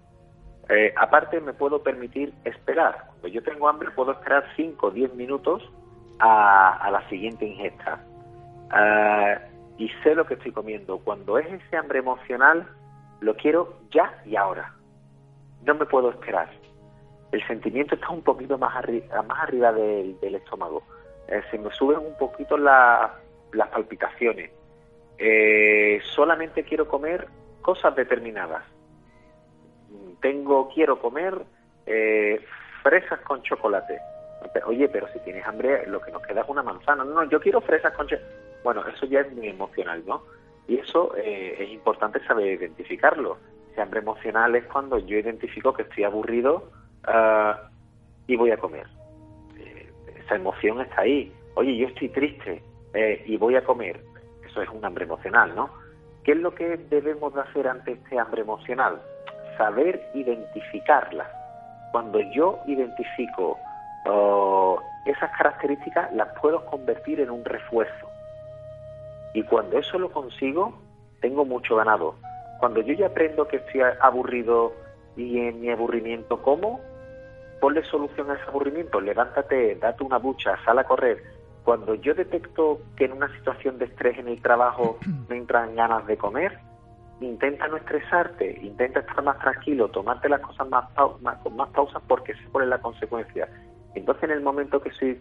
Eh, 0.69 0.93
aparte, 0.97 1.41
me 1.41 1.53
puedo 1.53 1.83
permitir 1.83 2.33
esperar. 2.45 3.05
Cuando 3.07 3.29
yo 3.29 3.43
tengo 3.43 3.69
hambre, 3.69 3.91
puedo 3.93 4.13
esperar 4.13 4.45
5 4.57 4.87
o 4.87 4.91
10 4.91 5.15
minutos 5.15 5.63
a, 6.19 6.89
la 6.91 7.09
siguiente 7.09 7.47
ingesta. 7.47 8.05
Ah, 8.71 9.39
y 9.79 9.89
sé 10.03 10.15
lo 10.15 10.27
que 10.27 10.35
estoy 10.35 10.53
comiendo. 10.53 10.99
Cuando 10.99 11.39
es 11.39 11.47
ese 11.51 11.77
hambre 11.77 12.01
emocional, 12.01 12.67
lo 13.21 13.35
quiero 13.37 13.79
ya 13.91 14.23
y 14.27 14.37
ahora. 14.37 14.75
No 15.65 15.75
me 15.75 15.87
puedo 15.87 16.11
esperar. 16.11 16.51
El 17.33 17.47
sentimiento 17.47 17.95
está 17.95 18.11
un 18.11 18.23
poquito 18.23 18.59
más, 18.59 18.75
más 19.27 19.39
arriba 19.43 19.73
del, 19.73 20.17
estómago. 20.35 20.83
Eh, 21.29 21.43
se 21.51 21.59
me 21.59 21.71
suben 21.73 21.99
un 21.99 22.17
poquito 22.19 22.57
las 22.59 23.69
palpitaciones. 23.71 24.51
Eh, 25.19 26.01
solamente 26.15 26.63
quiero 26.63 26.87
comer 26.87 27.27
cosas 27.61 27.95
determinadas. 27.97 28.63
Tengo, 30.21 30.71
quiero 30.73 31.01
comer 31.01 31.35
eh, 31.87 32.41
fresas 32.83 33.21
con 33.21 33.43
chocolate. 33.43 33.99
Oye, 34.65 34.89
pero 34.89 35.09
si 35.13 35.19
tienes 35.21 35.45
hambre, 35.47 35.87
lo 35.87 36.01
que 36.01 36.13
nos 36.13 36.23
queda 36.23 36.43
es 36.43 36.49
una 36.49 36.63
manzana. 36.63 37.05
No, 37.05 37.25
yo 37.25 37.41
quiero 37.41 37.61
fresas 37.61 37.93
con 37.95 38.07
chocolate. 38.07 38.35
Bueno, 38.63 38.85
eso 38.87 39.07
ya 39.07 39.21
es 39.21 39.33
muy 39.33 39.49
emocional, 39.49 40.03
¿no? 40.07 40.23
Y 40.69 40.77
eso 40.77 41.15
eh, 41.17 41.57
es 41.59 41.71
importante 41.71 42.25
saber 42.25 42.47
identificarlo. 42.47 43.39
Ese 43.73 43.81
hambre 43.81 44.01
emocional 44.01 44.55
es 44.55 44.65
cuando 44.67 44.99
yo 44.99 45.19
identifico 45.19 45.73
que 45.73 45.83
estoy 45.83 46.05
aburrido 46.05 46.71
ah, 47.05 47.71
y 48.27 48.37
voy 48.37 48.51
a 48.51 48.57
comer. 48.57 48.87
esa 50.25 50.37
emoción 50.37 50.81
está 50.81 51.03
ahí. 51.03 51.33
Oye, 51.55 51.77
yo 51.77 51.89
estoy 51.89 52.09
triste 52.11 52.63
y 53.27 53.37
voy 53.37 53.55
a 53.55 53.65
comer 53.65 54.01
es 54.63 54.69
un 54.69 54.85
hambre 54.85 55.05
emocional, 55.05 55.55
¿no? 55.55 55.71
¿Qué 56.25 56.33
es 56.33 56.39
lo 56.39 56.55
que 56.55 56.77
debemos 56.77 57.35
de 57.35 57.41
hacer 57.41 57.69
ante 57.69 57.93
este 57.93 58.19
hambre 58.19 58.43
emocional? 58.43 59.01
Saber 59.57 60.11
identificarla. 60.15 61.27
Cuando 61.93 62.21
yo 62.21 62.59
identifico 62.67 63.59
oh, 64.07 64.81
esas 65.07 65.31
características, 65.37 66.13
las 66.13 66.29
puedo 66.41 66.65
convertir 66.67 67.21
en 67.21 67.31
un 67.31 67.45
refuerzo. 67.45 68.09
Y 69.35 69.43
cuando 69.45 69.79
eso 69.79 69.99
lo 69.99 70.11
consigo, 70.11 70.75
tengo 71.21 71.45
mucho 71.45 71.77
ganado. 71.77 72.15
Cuando 72.61 72.81
yo 72.81 72.95
ya 72.95 73.07
aprendo 73.07 73.49
que 73.49 73.57
estoy 73.57 73.83
aburrido 74.01 74.73
y 75.17 75.39
en 75.39 75.61
mi 75.61 75.71
aburrimiento 75.71 76.43
como, 76.43 76.81
ponle 77.61 77.85
solución 77.85 78.31
a 78.31 78.35
ese 78.35 78.45
aburrimiento, 78.45 79.01
levántate, 79.01 79.77
date 79.77 80.05
una 80.05 80.19
bucha, 80.19 80.57
sal 80.65 80.79
a 80.79 80.85
correr, 80.85 81.23
cuando 81.69 81.97
yo 81.97 82.15
detecto 82.15 82.81
que 82.97 83.05
en 83.05 83.13
una 83.13 83.29
situación 83.37 83.77
de 83.77 83.85
estrés 83.85 84.17
en 84.17 84.29
el 84.29 84.41
trabajo 84.41 84.99
me 85.29 85.37
entran 85.37 85.77
ganas 85.77 86.07
de 86.07 86.17
comer, 86.17 86.59
intenta 87.21 87.69
no 87.69 87.77
estresarte, 87.77 88.59
intenta 88.63 89.01
estar 89.01 89.23
más 89.23 89.39
tranquilo, 89.39 89.89
tomarte 89.89 90.31
las 90.31 90.41
cosas 90.41 90.67
más, 90.71 90.87
con 91.43 91.57
más 91.57 91.69
pausas 91.69 92.03
porque 92.09 92.33
se 92.37 92.49
pone 92.49 92.65
la 92.65 92.79
consecuencia. 92.79 93.51
Entonces 93.95 94.25
en 94.25 94.31
el 94.31 94.41
momento 94.41 94.81
que 94.81 94.91
soy 94.93 95.21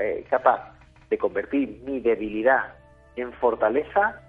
eh, 0.00 0.26
capaz 0.28 0.74
de 1.08 1.16
convertir 1.16 1.80
mi 1.86 2.00
debilidad 2.00 2.74
en 3.14 3.32
fortaleza, 3.34 4.20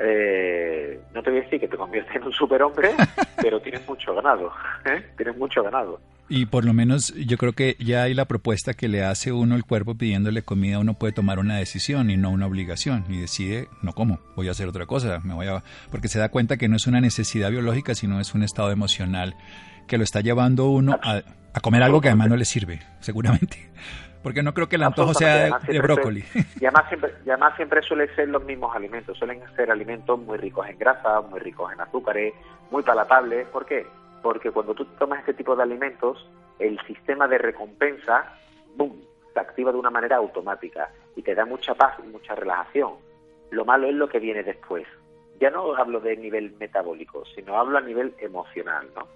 eh, 0.00 1.00
no 1.14 1.22
te 1.22 1.30
voy 1.30 1.38
a 1.38 1.42
decir 1.44 1.60
que 1.60 1.68
te 1.68 1.76
conviertes 1.76 2.16
en 2.16 2.24
un 2.24 2.32
superhombre, 2.32 2.96
pero 3.40 3.60
tienes 3.62 3.86
mucho 3.86 4.12
ganado, 4.12 4.50
¿eh? 4.86 5.06
tienes 5.16 5.36
mucho 5.36 5.62
ganado. 5.62 6.00
Y 6.34 6.46
por 6.46 6.64
lo 6.64 6.72
menos 6.72 7.12
yo 7.14 7.36
creo 7.36 7.52
que 7.52 7.76
ya 7.78 8.04
hay 8.04 8.14
la 8.14 8.24
propuesta 8.24 8.72
que 8.72 8.88
le 8.88 9.04
hace 9.04 9.32
uno 9.32 9.54
el 9.54 9.64
cuerpo 9.64 9.96
pidiéndole 9.96 10.40
comida, 10.40 10.78
uno 10.78 10.94
puede 10.94 11.12
tomar 11.12 11.38
una 11.38 11.58
decisión 11.58 12.08
y 12.08 12.16
no 12.16 12.30
una 12.30 12.46
obligación 12.46 13.04
y 13.10 13.20
decide, 13.20 13.68
no 13.82 13.92
como, 13.92 14.18
voy 14.34 14.48
a 14.48 14.52
hacer 14.52 14.66
otra 14.66 14.86
cosa, 14.86 15.20
me 15.24 15.34
voy 15.34 15.46
a 15.46 15.62
porque 15.90 16.08
se 16.08 16.18
da 16.18 16.30
cuenta 16.30 16.56
que 16.56 16.70
no 16.70 16.76
es 16.76 16.86
una 16.86 17.02
necesidad 17.02 17.50
biológica, 17.50 17.94
sino 17.94 18.18
es 18.18 18.34
un 18.34 18.42
estado 18.42 18.70
emocional 18.70 19.36
que 19.86 19.98
lo 19.98 20.04
está 20.04 20.22
llevando 20.22 20.70
uno 20.70 20.98
a, 21.02 21.20
a 21.52 21.60
comer 21.60 21.82
algo 21.82 22.00
que 22.00 22.08
además 22.08 22.30
no 22.30 22.36
le 22.38 22.46
sirve, 22.46 22.80
seguramente. 23.00 23.70
Porque 24.22 24.42
no 24.42 24.54
creo 24.54 24.70
que 24.70 24.76
el 24.76 24.84
antojo 24.84 25.12
sea 25.12 25.58
de, 25.58 25.80
brócoli. 25.80 26.24
y, 26.58 26.64
además 26.64 26.88
siempre, 26.88 27.12
y 27.26 27.28
además 27.28 27.56
siempre 27.56 27.82
suelen 27.82 28.08
ser 28.14 28.28
los 28.28 28.42
mismos 28.44 28.74
alimentos. 28.74 29.18
Suelen 29.18 29.40
ser 29.56 29.70
alimentos 29.70 30.18
muy 30.18 30.38
ricos 30.38 30.66
en 30.66 30.78
grasa, 30.78 31.20
muy 31.22 31.40
ricos 31.40 31.70
en 31.72 31.80
azúcares, 31.80 32.32
muy 32.70 32.84
palatables. 32.84 33.48
¿Por 33.48 33.66
qué? 33.66 33.84
Porque 34.22 34.50
cuando 34.50 34.74
tú 34.74 34.84
tomas 34.98 35.20
este 35.20 35.34
tipo 35.34 35.56
de 35.56 35.64
alimentos, 35.64 36.28
el 36.58 36.78
sistema 36.86 37.26
de 37.26 37.38
recompensa, 37.38 38.38
¡boom!, 38.76 39.02
se 39.32 39.40
activa 39.40 39.72
de 39.72 39.78
una 39.78 39.90
manera 39.90 40.16
automática 40.16 40.90
y 41.16 41.22
te 41.22 41.34
da 41.34 41.44
mucha 41.44 41.74
paz 41.74 41.96
y 42.04 42.06
mucha 42.08 42.34
relajación. 42.34 42.94
Lo 43.50 43.64
malo 43.64 43.88
es 43.88 43.94
lo 43.94 44.08
que 44.08 44.18
viene 44.18 44.42
después. 44.42 44.86
Ya 45.40 45.50
no 45.50 45.74
hablo 45.74 46.00
de 46.00 46.16
nivel 46.16 46.54
metabólico, 46.58 47.24
sino 47.34 47.58
hablo 47.58 47.78
a 47.78 47.80
nivel 47.80 48.14
emocional, 48.18 48.88
¿no? 48.94 49.08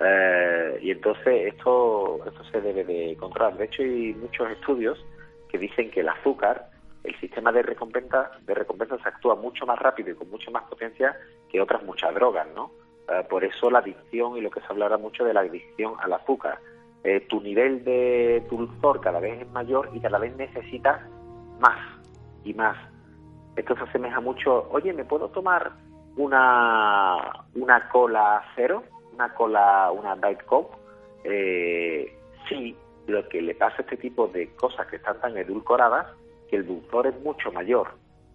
Eh, 0.00 0.78
y 0.82 0.90
entonces 0.90 1.54
esto, 1.54 2.20
esto 2.26 2.44
se 2.44 2.60
debe 2.60 2.84
de 2.84 3.16
controlar. 3.18 3.56
De 3.56 3.64
hecho, 3.64 3.82
hay 3.82 4.14
muchos 4.14 4.50
estudios 4.50 5.04
que 5.48 5.58
dicen 5.58 5.90
que 5.90 6.00
el 6.00 6.08
azúcar, 6.08 6.70
el 7.04 7.18
sistema 7.20 7.52
de 7.52 7.62
recompensa, 7.62 8.30
de 8.42 8.54
recompensa 8.54 8.98
se 8.98 9.08
actúa 9.08 9.34
mucho 9.34 9.66
más 9.66 9.78
rápido 9.78 10.10
y 10.10 10.14
con 10.14 10.30
mucha 10.30 10.50
más 10.50 10.64
potencia 10.64 11.16
que 11.48 11.60
otras 11.60 11.82
muchas 11.82 12.14
drogas, 12.14 12.46
¿no? 12.54 12.70
Eh, 13.08 13.26
por 13.28 13.44
eso 13.44 13.70
la 13.70 13.78
adicción 13.78 14.36
y 14.36 14.40
lo 14.40 14.50
que 14.50 14.60
se 14.60 14.66
hablará 14.68 14.98
mucho 14.98 15.24
de 15.24 15.34
la 15.34 15.40
adicción 15.40 15.94
al 16.00 16.12
azúcar. 16.12 16.58
Eh, 17.04 17.20
tu 17.28 17.40
nivel 17.40 17.84
de 17.84 18.44
dulzor 18.50 19.00
cada 19.00 19.20
vez 19.20 19.42
es 19.42 19.50
mayor 19.50 19.90
y 19.94 20.00
cada 20.00 20.18
vez 20.18 20.36
necesitas 20.36 21.00
más 21.60 21.78
y 22.44 22.54
más. 22.54 22.76
Esto 23.56 23.76
se 23.76 23.84
asemeja 23.84 24.20
mucho, 24.20 24.68
oye, 24.70 24.92
¿me 24.92 25.04
puedo 25.04 25.28
tomar 25.28 25.72
una, 26.16 27.44
una 27.54 27.88
cola 27.88 28.42
cero? 28.54 28.82
una 29.18 29.34
cola, 29.34 29.90
una 29.90 30.14
Diet 30.14 30.44
Coke, 30.44 30.76
eh, 31.24 32.16
sí, 32.48 32.76
lo 33.08 33.28
que 33.28 33.42
le 33.42 33.54
pasa 33.56 33.78
a 33.78 33.82
este 33.82 33.96
tipo 33.96 34.28
de 34.28 34.54
cosas 34.54 34.86
que 34.86 34.96
están 34.96 35.20
tan 35.20 35.36
edulcoradas, 35.36 36.06
que 36.48 36.56
el 36.56 36.66
dulzor 36.66 37.08
es 37.08 37.20
mucho 37.20 37.50
mayor 37.50 37.88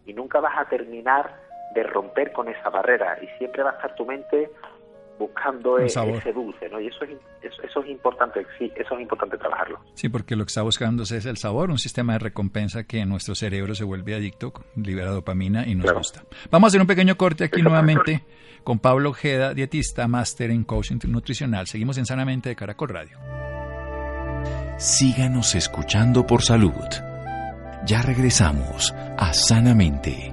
y 0.06 0.14
nunca 0.14 0.42
vas 0.42 0.58
a 0.58 0.66
terminar 0.66 1.40
de 1.74 1.84
romper 1.84 2.32
con 2.32 2.48
esa 2.48 2.70
barrera 2.70 3.18
y 3.22 3.28
siempre 3.38 3.64
va 3.64 3.72
a 3.72 3.74
estar 3.74 3.96
tu 3.96 4.06
mente 4.06 4.50
buscando 5.18 5.80
e-, 5.80 5.86
ese 5.86 6.34
dulce, 6.34 6.70
¿no? 6.70 6.80
Y 6.80 6.88
eso 6.88 7.04
es, 7.06 7.12
eso, 7.42 7.82
es 7.82 7.90
importante, 7.90 8.46
sí, 8.58 8.72
eso 8.76 8.96
es 8.96 9.02
importante 9.02 9.38
trabajarlo. 9.38 9.80
Sí, 9.94 10.10
porque 10.10 10.36
lo 10.36 10.44
que 10.44 10.50
está 10.50 10.62
buscando 10.62 11.04
es 11.04 11.12
el 11.12 11.38
sabor, 11.38 11.70
un 11.70 11.78
sistema 11.78 12.14
de 12.14 12.20
recompensa 12.20 12.84
que 12.84 13.00
en 13.00 13.10
nuestro 13.10 13.36
cerebro 13.36 13.76
se 13.76 13.84
vuelve 13.84 14.16
adicto, 14.16 14.54
libera 14.76 15.12
dopamina 15.12 15.68
y 15.68 15.76
nos 15.76 15.92
gusta. 15.94 16.24
Vamos 16.52 16.68
a 16.68 16.70
hacer 16.70 16.82
un 16.82 16.88
pequeño 16.88 17.16
corte 17.16 17.46
aquí 17.46 17.62
nuevamente 17.62 18.24
con 18.64 18.80
Pablo 18.80 19.10
Ojeda, 19.10 19.54
dietista, 19.54 20.08
máster 20.08 20.50
en 20.50 20.64
coaching 20.64 21.00
nutricional. 21.08 21.68
Seguimos 21.68 21.98
en 21.98 22.06
Sanamente 22.06 22.50
de 22.50 22.56
Caracol 22.56 22.90
Radio. 22.90 23.18
Síganos 24.78 25.56
escuchando 25.56 26.26
por 26.26 26.42
salud. 26.42 26.74
Ya 27.86 28.02
regresamos 28.02 28.94
a 29.18 29.34
Sanamente. 29.34 30.33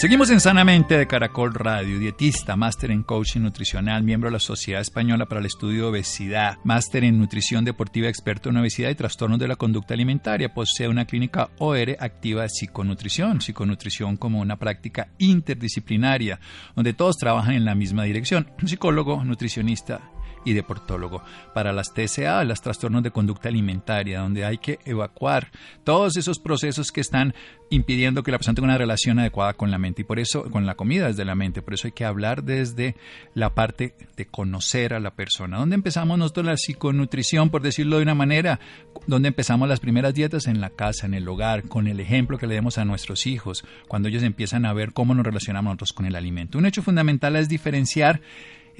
Seguimos 0.00 0.30
en 0.30 0.40
Sanamente 0.40 0.96
de 0.96 1.06
Caracol 1.06 1.52
Radio, 1.52 1.98
dietista, 1.98 2.56
máster 2.56 2.90
en 2.90 3.02
coaching 3.02 3.42
nutricional, 3.42 4.02
miembro 4.02 4.30
de 4.30 4.32
la 4.32 4.38
Sociedad 4.38 4.80
Española 4.80 5.26
para 5.26 5.40
el 5.40 5.46
Estudio 5.46 5.82
de 5.82 5.88
Obesidad, 5.90 6.56
máster 6.64 7.04
en 7.04 7.18
nutrición 7.18 7.66
deportiva, 7.66 8.08
experto 8.08 8.48
en 8.48 8.56
obesidad 8.56 8.88
y 8.88 8.94
trastornos 8.94 9.38
de 9.38 9.46
la 9.46 9.56
conducta 9.56 9.92
alimentaria. 9.92 10.54
Posee 10.54 10.88
una 10.88 11.04
clínica 11.04 11.50
OR 11.58 11.98
activa 12.00 12.44
de 12.44 12.48
psiconutrición, 12.48 13.42
psiconutrición 13.42 14.16
como 14.16 14.40
una 14.40 14.56
práctica 14.56 15.08
interdisciplinaria, 15.18 16.40
donde 16.74 16.94
todos 16.94 17.18
trabajan 17.18 17.52
en 17.52 17.66
la 17.66 17.74
misma 17.74 18.04
dirección, 18.04 18.50
un 18.58 18.68
psicólogo, 18.68 19.22
nutricionista 19.22 20.00
y 20.44 20.52
deportólogo. 20.52 21.22
Para 21.54 21.72
las 21.72 21.92
TCA, 21.92 22.44
las 22.44 22.62
trastornos 22.62 23.02
de 23.02 23.10
conducta 23.10 23.48
alimentaria, 23.48 24.20
donde 24.20 24.44
hay 24.44 24.58
que 24.58 24.78
evacuar 24.84 25.50
todos 25.84 26.16
esos 26.16 26.38
procesos 26.38 26.92
que 26.92 27.00
están 27.00 27.34
impidiendo 27.70 28.22
que 28.22 28.32
la 28.32 28.38
persona 28.38 28.54
tenga 28.54 28.66
una 28.66 28.78
relación 28.78 29.18
adecuada 29.20 29.54
con 29.54 29.70
la 29.70 29.78
mente 29.78 30.02
y 30.02 30.04
por 30.04 30.18
eso, 30.18 30.50
con 30.50 30.66
la 30.66 30.74
comida 30.74 31.06
desde 31.06 31.24
la 31.24 31.36
mente. 31.36 31.62
Por 31.62 31.74
eso 31.74 31.86
hay 31.86 31.92
que 31.92 32.04
hablar 32.04 32.42
desde 32.42 32.96
la 33.34 33.54
parte 33.54 33.94
de 34.16 34.26
conocer 34.26 34.92
a 34.92 35.00
la 35.00 35.14
persona. 35.14 35.58
¿Dónde 35.58 35.76
empezamos 35.76 36.18
nosotros 36.18 36.46
la 36.46 36.56
psiconutrición, 36.56 37.50
por 37.50 37.62
decirlo 37.62 37.96
de 37.96 38.02
una 38.02 38.14
manera? 38.14 38.58
¿Dónde 39.06 39.28
empezamos 39.28 39.68
las 39.68 39.80
primeras 39.80 40.14
dietas? 40.14 40.46
En 40.46 40.60
la 40.60 40.70
casa, 40.70 41.06
en 41.06 41.14
el 41.14 41.28
hogar, 41.28 41.64
con 41.64 41.86
el 41.86 42.00
ejemplo 42.00 42.38
que 42.38 42.46
le 42.46 42.54
demos 42.54 42.78
a 42.78 42.84
nuestros 42.84 43.26
hijos, 43.26 43.64
cuando 43.86 44.08
ellos 44.08 44.24
empiezan 44.24 44.66
a 44.66 44.72
ver 44.72 44.92
cómo 44.92 45.14
nos 45.14 45.24
relacionamos 45.24 45.70
nosotros 45.70 45.92
con 45.92 46.06
el 46.06 46.16
alimento. 46.16 46.58
Un 46.58 46.66
hecho 46.66 46.82
fundamental 46.82 47.36
es 47.36 47.48
diferenciar 47.48 48.20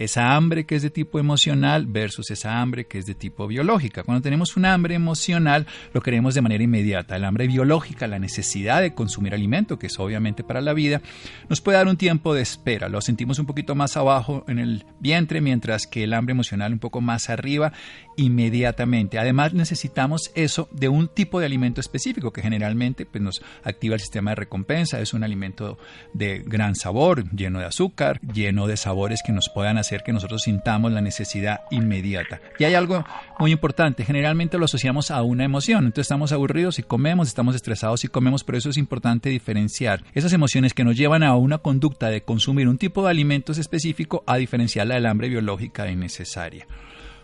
esa 0.00 0.34
hambre 0.34 0.64
que 0.64 0.76
es 0.76 0.82
de 0.82 0.88
tipo 0.88 1.18
emocional 1.18 1.84
versus 1.86 2.30
esa 2.30 2.62
hambre 2.62 2.86
que 2.86 2.98
es 2.98 3.04
de 3.04 3.14
tipo 3.14 3.46
biológica. 3.46 4.02
Cuando 4.02 4.22
tenemos 4.22 4.56
una 4.56 4.72
hambre 4.72 4.94
emocional, 4.94 5.66
lo 5.92 6.00
queremos 6.00 6.34
de 6.34 6.40
manera 6.40 6.64
inmediata. 6.64 7.16
El 7.16 7.24
hambre 7.26 7.46
biológica, 7.46 8.06
la 8.06 8.18
necesidad 8.18 8.80
de 8.80 8.94
consumir 8.94 9.34
alimento, 9.34 9.78
que 9.78 9.88
es 9.88 9.98
obviamente 9.98 10.42
para 10.42 10.62
la 10.62 10.72
vida, 10.72 11.02
nos 11.50 11.60
puede 11.60 11.76
dar 11.76 11.86
un 11.86 11.98
tiempo 11.98 12.32
de 12.32 12.40
espera. 12.40 12.88
Lo 12.88 13.02
sentimos 13.02 13.38
un 13.38 13.44
poquito 13.44 13.74
más 13.74 13.98
abajo 13.98 14.42
en 14.48 14.58
el 14.58 14.86
vientre, 15.00 15.42
mientras 15.42 15.86
que 15.86 16.04
el 16.04 16.14
hambre 16.14 16.32
emocional 16.32 16.72
un 16.72 16.78
poco 16.78 17.02
más 17.02 17.28
arriba 17.28 17.74
inmediatamente. 18.16 19.18
Además, 19.18 19.52
necesitamos 19.52 20.30
eso 20.34 20.70
de 20.72 20.88
un 20.88 21.08
tipo 21.08 21.40
de 21.40 21.46
alimento 21.46 21.82
específico 21.82 22.32
que 22.32 22.40
generalmente 22.40 23.04
pues, 23.04 23.22
nos 23.22 23.42
activa 23.64 23.96
el 23.96 24.00
sistema 24.00 24.30
de 24.30 24.36
recompensa. 24.36 24.98
Es 24.98 25.12
un 25.12 25.24
alimento 25.24 25.78
de 26.14 26.38
gran 26.38 26.74
sabor, 26.74 27.30
lleno 27.32 27.58
de 27.58 27.66
azúcar, 27.66 28.18
lleno 28.32 28.66
de 28.66 28.78
sabores 28.78 29.22
que 29.22 29.32
nos 29.32 29.50
puedan 29.54 29.76
hacer 29.76 29.89
que 29.98 30.12
nosotros 30.12 30.42
sintamos 30.42 30.92
la 30.92 31.00
necesidad 31.00 31.62
inmediata. 31.70 32.40
Y 32.58 32.64
hay 32.64 32.74
algo 32.74 33.04
muy 33.38 33.52
importante, 33.52 34.04
generalmente 34.04 34.58
lo 34.58 34.64
asociamos 34.64 35.10
a 35.10 35.22
una 35.22 35.44
emoción, 35.44 35.86
entonces 35.86 36.06
estamos 36.06 36.32
aburridos 36.32 36.78
y 36.78 36.82
comemos, 36.82 37.28
estamos 37.28 37.54
estresados 37.54 38.04
y 38.04 38.08
comemos, 38.08 38.44
pero 38.44 38.58
eso 38.58 38.70
es 38.70 38.76
importante 38.76 39.28
diferenciar 39.28 40.04
esas 40.14 40.32
emociones 40.32 40.74
que 40.74 40.84
nos 40.84 40.96
llevan 40.96 41.22
a 41.22 41.36
una 41.36 41.58
conducta 41.58 42.08
de 42.08 42.22
consumir 42.22 42.68
un 42.68 42.78
tipo 42.78 43.02
de 43.02 43.10
alimentos 43.10 43.58
específico 43.58 44.22
a 44.26 44.36
diferenciarla 44.36 44.94
del 44.94 45.06
hambre 45.06 45.28
biológica 45.28 45.90
innecesaria. 45.90 46.66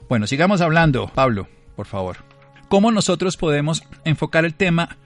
Bueno, 0.08 0.26
sigamos 0.26 0.60
hablando, 0.60 1.10
Pablo, 1.14 1.48
por 1.74 1.86
favor. 1.86 2.18
¿Cómo 2.68 2.90
nosotros 2.90 3.36
podemos 3.36 3.84
enfocar 4.04 4.44
el 4.44 4.54
tema 4.54 4.98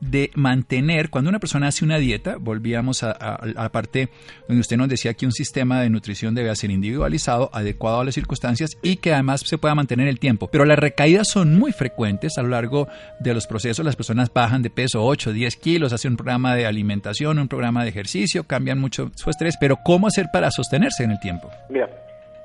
de 0.00 0.30
mantener, 0.34 1.10
cuando 1.10 1.28
una 1.28 1.38
persona 1.38 1.68
hace 1.68 1.84
una 1.84 1.98
dieta, 1.98 2.36
volvíamos 2.38 3.02
a, 3.02 3.40
la 3.42 3.68
parte 3.68 4.08
donde 4.48 4.60
usted 4.60 4.76
nos 4.76 4.88
decía 4.88 5.14
que 5.14 5.26
un 5.26 5.32
sistema 5.32 5.80
de 5.82 5.90
nutrición 5.90 6.34
debe 6.34 6.54
ser 6.56 6.70
individualizado, 6.70 7.50
adecuado 7.52 8.00
a 8.00 8.04
las 8.04 8.14
circunstancias 8.14 8.78
y 8.82 8.96
que 8.96 9.12
además 9.12 9.42
se 9.44 9.58
pueda 9.58 9.74
mantener 9.74 10.08
el 10.08 10.18
tiempo. 10.18 10.48
Pero 10.50 10.64
las 10.64 10.78
recaídas 10.78 11.28
son 11.28 11.58
muy 11.58 11.72
frecuentes 11.72 12.38
a 12.38 12.42
lo 12.42 12.48
largo 12.48 12.88
de 13.20 13.34
los 13.34 13.46
procesos. 13.46 13.84
Las 13.84 13.96
personas 13.96 14.32
bajan 14.32 14.62
de 14.62 14.70
peso 14.70 15.04
8, 15.04 15.32
10 15.32 15.56
kilos, 15.56 15.92
hacen 15.92 16.12
un 16.12 16.16
programa 16.16 16.54
de 16.54 16.66
alimentación, 16.66 17.38
un 17.38 17.48
programa 17.48 17.82
de 17.82 17.90
ejercicio, 17.90 18.44
cambian 18.44 18.78
mucho 18.78 19.10
su 19.14 19.30
estrés. 19.30 19.56
Pero 19.60 19.76
¿cómo 19.84 20.06
hacer 20.06 20.26
para 20.32 20.50
sostenerse 20.50 21.04
en 21.04 21.12
el 21.12 21.20
tiempo? 21.20 21.50
Mira, 21.68 21.90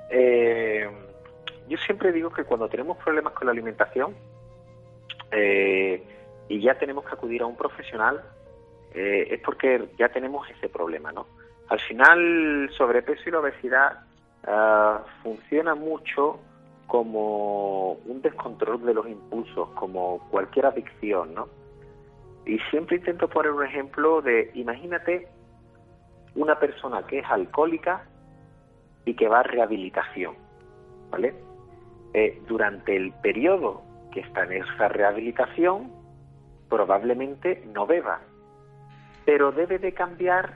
eh, 0.09 0.87
yo 1.69 1.77
siempre 1.77 2.11
digo 2.11 2.31
que 2.31 2.43
cuando 2.43 2.67
tenemos 2.67 2.97
problemas 2.97 3.33
con 3.33 3.47
la 3.47 3.53
alimentación, 3.53 4.13
eh, 5.31 6.03
y 6.47 6.61
ya 6.61 6.77
tenemos 6.77 7.05
que 7.05 7.13
acudir 7.13 7.41
a 7.41 7.45
un 7.45 7.55
profesional, 7.55 8.21
eh, 8.93 9.27
es 9.31 9.41
porque 9.41 9.89
ya 9.97 10.09
tenemos 10.09 10.49
ese 10.49 10.69
problema, 10.69 11.11
¿no? 11.11 11.27
Al 11.69 11.79
final, 11.79 12.69
sobrepeso 12.77 13.23
y 13.27 13.31
la 13.31 13.39
obesidad 13.39 14.03
uh, 14.47 14.99
funciona 15.23 15.73
mucho 15.73 16.39
como 16.87 17.93
un 17.93 18.21
descontrol 18.21 18.85
de 18.85 18.93
los 18.93 19.07
impulsos, 19.07 19.69
como 19.71 20.19
cualquier 20.29 20.67
adicción, 20.67 21.33
¿no? 21.33 21.47
Y 22.45 22.59
siempre 22.69 22.97
intento 22.97 23.27
poner 23.27 23.51
un 23.51 23.65
ejemplo 23.65 24.21
de, 24.21 24.51
imagínate 24.53 25.27
una 26.35 26.59
persona 26.59 27.05
que 27.07 27.19
es 27.19 27.25
alcohólica 27.25 28.05
y 29.05 29.15
que 29.15 29.27
va 29.27 29.39
a 29.39 29.43
rehabilitación, 29.43 30.35
¿vale? 31.09 31.33
Eh, 32.13 32.41
durante 32.47 32.95
el 32.95 33.11
periodo 33.13 33.81
que 34.11 34.19
está 34.19 34.43
en 34.43 34.63
esa 34.63 34.87
rehabilitación, 34.87 35.91
probablemente 36.75 37.63
no 37.67 37.87
beba, 37.87 38.19
pero 39.23 39.53
debe 39.53 39.79
de 39.79 39.93
cambiar 39.93 40.55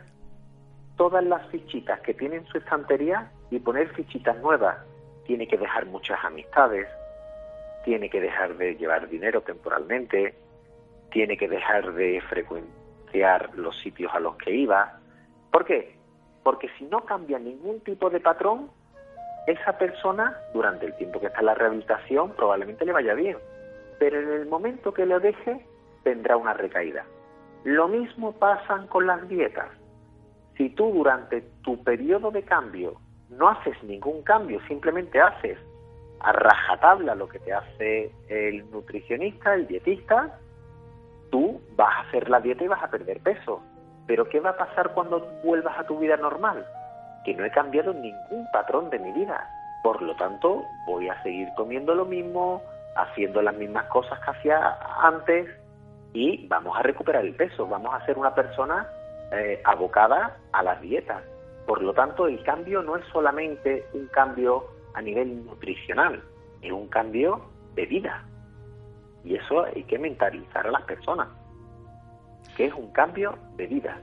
todas 0.98 1.24
las 1.24 1.48
fichitas 1.48 2.02
que 2.02 2.14
tiene 2.14 2.36
en 2.36 2.46
su 2.48 2.58
estantería 2.58 3.32
y 3.50 3.60
poner 3.60 3.88
fichitas 3.94 4.38
nuevas. 4.40 4.76
Tiene 5.26 5.48
que 5.48 5.58
dejar 5.58 5.86
muchas 5.86 6.22
amistades, 6.26 6.90
tiene 7.86 8.10
que 8.10 8.20
dejar 8.20 8.58
de 8.58 8.76
llevar 8.76 9.08
dinero 9.08 9.40
temporalmente, 9.44 10.36
tiene 11.10 11.38
que 11.38 11.48
dejar 11.48 11.94
de 11.94 12.20
frecuentar 12.28 13.56
los 13.56 13.80
sitios 13.80 14.14
a 14.14 14.20
los 14.20 14.36
que 14.36 14.54
iba. 14.54 15.00
¿Por 15.52 15.64
qué? 15.64 15.96
Porque 16.44 16.68
si 16.78 16.84
no 16.84 17.06
cambia 17.06 17.40
ningún 17.40 17.80
tipo 17.80 18.10
de 18.10 18.20
patrón, 18.20 18.70
esa 19.48 19.78
persona 19.78 20.38
durante 20.54 20.86
el 20.86 20.98
tiempo 20.98 21.22
que 21.22 21.28
está 21.28 21.40
en 21.40 21.46
la 21.46 21.56
rehabilitación 21.56 22.34
probablemente 22.36 22.84
le 22.84 22.92
vaya 22.92 23.14
bien 23.14 23.38
pero 24.00 24.20
en 24.20 24.30
el 24.32 24.48
momento 24.48 24.94
que 24.94 25.06
lo 25.06 25.20
deje 25.20 25.60
tendrá 26.04 26.38
una 26.38 26.54
recaída. 26.54 27.06
Lo 27.64 27.88
mismo 27.88 28.32
pasa 28.34 28.86
con 28.88 29.08
las 29.08 29.28
dietas. 29.28 29.70
Si 30.58 30.70
tú 30.70 30.92
durante 30.92 31.42
tu 31.62 31.84
periodo 31.84 32.32
de 32.32 32.44
cambio 32.44 32.96
no 33.30 33.50
haces 33.50 33.82
ningún 33.84 34.24
cambio, 34.24 34.60
simplemente 34.68 35.20
haces 35.20 35.58
a 36.22 36.32
rajatabla 36.32 37.16
lo 37.16 37.30
que 37.30 37.40
te 37.40 37.54
hace 37.54 38.12
el 38.28 38.70
nutricionista, 38.72 39.54
el 39.54 39.68
dietista, 39.68 40.38
tú 41.32 41.62
vas 41.76 41.96
a 41.96 42.08
hacer 42.08 42.30
la 42.30 42.42
dieta 42.42 42.64
y 42.64 42.68
vas 42.68 42.84
a 42.84 42.90
perder 42.90 43.20
peso. 43.22 43.62
Pero 44.08 44.28
¿qué 44.28 44.40
va 44.40 44.52
a 44.52 44.58
pasar 44.58 44.94
cuando 44.94 45.26
vuelvas 45.44 45.78
a 45.78 45.86
tu 45.86 46.00
vida 46.00 46.18
normal? 46.18 46.66
Que 47.24 47.34
no 47.36 47.46
he 47.46 47.52
cambiado 47.52 47.94
ningún 47.94 48.48
patrón 48.52 48.90
de 48.90 49.00
mi 49.00 49.12
vida. 49.12 49.48
Por 49.84 50.02
lo 50.02 50.16
tanto, 50.16 50.64
voy 50.86 51.08
a 51.08 51.22
seguir 51.24 51.48
comiendo 51.56 51.94
lo 51.94 52.06
mismo, 52.06 52.62
haciendo 52.98 53.42
las 53.42 53.56
mismas 53.56 53.86
cosas 53.86 54.20
que 54.20 54.32
hacía 54.32 54.78
antes 55.02 55.48
y 56.14 56.48
vamos 56.48 56.78
a 56.78 56.82
recuperar 56.82 57.26
el 57.26 57.36
peso, 57.36 57.68
vamos 57.68 57.94
a 57.94 58.06
ser 58.06 58.18
una 58.18 58.34
persona 58.34 58.88
eh, 59.32 59.62
abocada 59.64 60.38
a 60.52 60.64
las 60.64 60.82
dietas. 60.82 61.24
Por 61.68 61.82
lo 61.82 61.94
tanto, 61.94 62.28
el 62.28 62.42
cambio 62.44 62.82
no 62.82 62.96
es 62.96 63.06
solamente 63.12 63.86
un 63.94 64.08
cambio 64.08 64.66
a 64.96 65.02
nivel 65.02 65.46
nutricional, 65.46 66.24
es 66.62 66.72
un 66.72 66.88
cambio 66.88 67.42
de 67.76 67.86
vida. 67.86 68.26
Y 69.24 69.36
eso 69.36 69.66
hay 69.66 69.84
que 69.84 70.00
mentalizar 70.00 70.66
a 70.66 70.72
las 70.72 70.84
personas, 70.84 71.28
que 72.58 72.66
es 72.66 72.74
un 72.74 72.92
cambio 72.92 73.38
de 73.56 73.68
vida. 73.68 74.02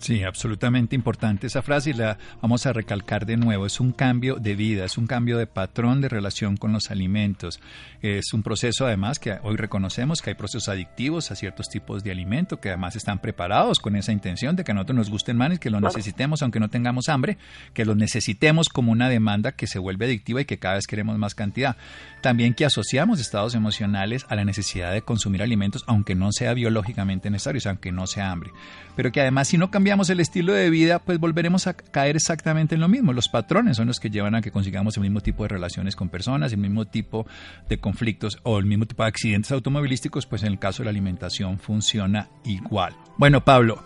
Sí, 0.00 0.24
absolutamente 0.24 0.96
importante 0.96 1.46
esa 1.46 1.60
frase 1.60 1.90
y 1.90 1.92
la 1.92 2.16
vamos 2.40 2.64
a 2.64 2.72
recalcar 2.72 3.26
de 3.26 3.36
nuevo. 3.36 3.66
Es 3.66 3.80
un 3.80 3.92
cambio 3.92 4.36
de 4.36 4.54
vida, 4.54 4.86
es 4.86 4.96
un 4.96 5.06
cambio 5.06 5.36
de 5.36 5.46
patrón 5.46 6.00
de 6.00 6.08
relación 6.08 6.56
con 6.56 6.72
los 6.72 6.90
alimentos. 6.90 7.60
Es 8.00 8.32
un 8.32 8.42
proceso 8.42 8.86
además 8.86 9.18
que 9.18 9.38
hoy 9.42 9.56
reconocemos 9.56 10.22
que 10.22 10.30
hay 10.30 10.36
procesos 10.36 10.70
adictivos 10.70 11.30
a 11.30 11.36
ciertos 11.36 11.68
tipos 11.68 12.02
de 12.02 12.12
alimento 12.12 12.60
que 12.60 12.70
además 12.70 12.96
están 12.96 13.18
preparados 13.18 13.78
con 13.78 13.94
esa 13.94 14.10
intención 14.10 14.56
de 14.56 14.64
que 14.64 14.72
a 14.72 14.74
nosotros 14.74 14.96
nos 14.96 15.10
gusten 15.10 15.36
más 15.36 15.52
y 15.52 15.58
que 15.58 15.68
lo 15.68 15.82
necesitemos 15.82 16.40
aunque 16.40 16.60
no 16.60 16.70
tengamos 16.70 17.10
hambre, 17.10 17.36
que 17.74 17.84
los 17.84 17.94
necesitemos 17.94 18.70
como 18.70 18.92
una 18.92 19.10
demanda 19.10 19.52
que 19.52 19.66
se 19.66 19.78
vuelve 19.78 20.06
adictiva 20.06 20.40
y 20.40 20.46
que 20.46 20.58
cada 20.58 20.76
vez 20.76 20.86
queremos 20.86 21.18
más 21.18 21.34
cantidad. 21.34 21.76
También 22.22 22.54
que 22.54 22.64
asociamos 22.64 23.20
estados 23.20 23.54
emocionales 23.54 24.24
a 24.30 24.34
la 24.34 24.46
necesidad 24.46 24.94
de 24.94 25.02
consumir 25.02 25.42
alimentos 25.42 25.84
aunque 25.86 26.14
no 26.14 26.32
sea 26.32 26.54
biológicamente 26.54 27.28
necesario, 27.28 27.60
aunque 27.66 27.92
no 27.92 28.06
sea 28.06 28.30
hambre. 28.30 28.50
Pero 28.96 29.12
que 29.12 29.20
además 29.20 29.48
si 29.48 29.58
no 29.58 29.70
cambiamos 29.70 29.89
el 29.90 30.20
estilo 30.20 30.52
de 30.52 30.70
vida, 30.70 31.00
pues 31.00 31.18
volveremos 31.18 31.66
a 31.66 31.74
caer 31.74 32.14
exactamente 32.14 32.76
en 32.76 32.80
lo 32.80 32.86
mismo. 32.86 33.12
Los 33.12 33.28
patrones 33.28 33.76
son 33.76 33.88
los 33.88 33.98
que 33.98 34.08
llevan 34.08 34.36
a 34.36 34.40
que 34.40 34.52
consigamos 34.52 34.96
el 34.96 35.02
mismo 35.02 35.20
tipo 35.20 35.42
de 35.42 35.48
relaciones 35.48 35.96
con 35.96 36.08
personas, 36.08 36.52
el 36.52 36.60
mismo 36.60 36.84
tipo 36.84 37.26
de 37.68 37.80
conflictos 37.80 38.38
o 38.44 38.58
el 38.58 38.66
mismo 38.66 38.86
tipo 38.86 39.02
de 39.02 39.08
accidentes 39.08 39.50
automovilísticos, 39.50 40.26
pues 40.26 40.44
en 40.44 40.52
el 40.52 40.58
caso 40.60 40.82
de 40.82 40.84
la 40.84 40.90
alimentación 40.90 41.58
funciona 41.58 42.28
igual. 42.44 42.94
Bueno, 43.18 43.40
Pablo, 43.40 43.82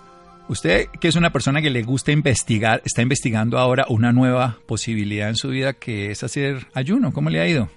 usted 0.50 0.88
que 1.00 1.08
es 1.08 1.16
una 1.16 1.30
persona 1.30 1.62
que 1.62 1.70
le 1.70 1.82
gusta 1.82 2.12
investigar, 2.12 2.82
está 2.84 3.00
investigando 3.00 3.58
ahora 3.58 3.86
una 3.88 4.12
nueva 4.12 4.58
posibilidad 4.68 5.30
en 5.30 5.36
su 5.36 5.48
vida 5.48 5.72
que 5.72 6.10
es 6.10 6.22
hacer 6.22 6.66
ayuno. 6.74 7.12
¿Cómo 7.14 7.30
le 7.30 7.40
ha 7.40 7.48
ido? 7.48 7.70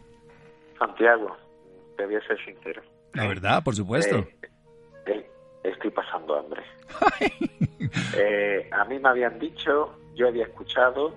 Santiago, 0.77 1.37
te 1.95 2.05
voy 2.05 2.15
a 2.15 2.27
ser 2.27 2.37
sincero. 2.43 2.81
La 3.13 3.25
verdad, 3.25 3.63
por 3.63 3.73
supuesto. 3.73 4.27
Eh, 5.05 5.25
estoy 5.63 5.91
pasando 5.91 6.37
hambre. 6.37 6.61
Eh, 8.19 8.69
a 8.71 8.83
mí 8.85 8.99
me 8.99 9.09
habían 9.09 9.37
dicho, 9.37 9.93
yo 10.15 10.27
había 10.27 10.45
escuchado 10.45 11.13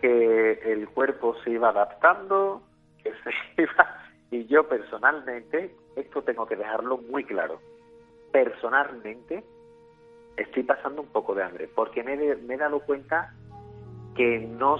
que 0.00 0.52
el 0.64 0.88
cuerpo 0.88 1.36
se 1.44 1.50
iba 1.50 1.68
adaptando, 1.68 2.62
que 3.02 3.10
se 3.10 3.30
iba, 3.62 3.98
y 4.30 4.46
yo 4.46 4.66
personalmente, 4.68 5.74
esto 5.94 6.22
tengo 6.22 6.46
que 6.46 6.56
dejarlo 6.56 6.98
muy 6.98 7.24
claro, 7.24 7.60
personalmente 8.32 9.44
estoy 10.36 10.62
pasando 10.62 11.02
un 11.02 11.08
poco 11.08 11.34
de 11.34 11.44
hambre, 11.44 11.68
porque 11.74 12.02
me, 12.02 12.16
me 12.16 12.54
he 12.54 12.58
dado 12.58 12.80
cuenta 12.80 13.34
que 14.14 14.38
no 14.40 14.78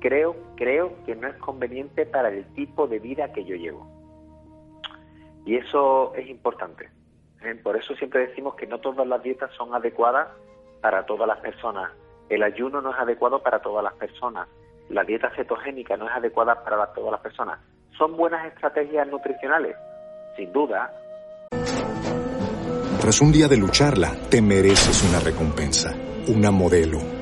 creo, 0.00 0.36
creo 0.56 0.92
que 1.04 1.14
no 1.14 1.28
es 1.28 1.36
conveniente 1.36 2.06
para 2.06 2.28
el 2.28 2.44
tipo 2.54 2.86
de 2.86 2.98
vida 2.98 3.32
que 3.32 3.44
yo 3.44 3.56
llevo. 3.56 3.86
Y 5.44 5.56
eso 5.56 6.14
es 6.14 6.28
importante. 6.28 6.88
Por 7.62 7.76
eso 7.76 7.94
siempre 7.94 8.26
decimos 8.26 8.54
que 8.54 8.66
no 8.66 8.78
todas 8.78 9.06
las 9.06 9.22
dietas 9.22 9.50
son 9.56 9.74
adecuadas 9.74 10.28
para 10.80 11.04
todas 11.06 11.26
las 11.26 11.38
personas. 11.38 11.90
El 12.28 12.42
ayuno 12.42 12.80
no 12.80 12.90
es 12.90 12.98
adecuado 12.98 13.42
para 13.42 13.60
todas 13.60 13.84
las 13.84 13.94
personas. 13.94 14.48
La 14.88 15.04
dieta 15.04 15.30
cetogénica 15.34 15.96
no 15.96 16.06
es 16.06 16.12
adecuada 16.12 16.62
para 16.62 16.92
todas 16.92 17.12
las 17.12 17.20
personas. 17.20 17.58
¿Son 17.96 18.16
buenas 18.16 18.46
estrategias 18.46 19.06
nutricionales? 19.08 19.76
Sin 20.36 20.52
duda. 20.52 20.92
Tras 23.00 23.20
un 23.20 23.32
día 23.32 23.48
de 23.48 23.56
lucharla, 23.56 24.12
te 24.30 24.40
mereces 24.40 25.02
una 25.08 25.20
recompensa, 25.20 25.94
una 26.28 26.50
modelo 26.50 27.21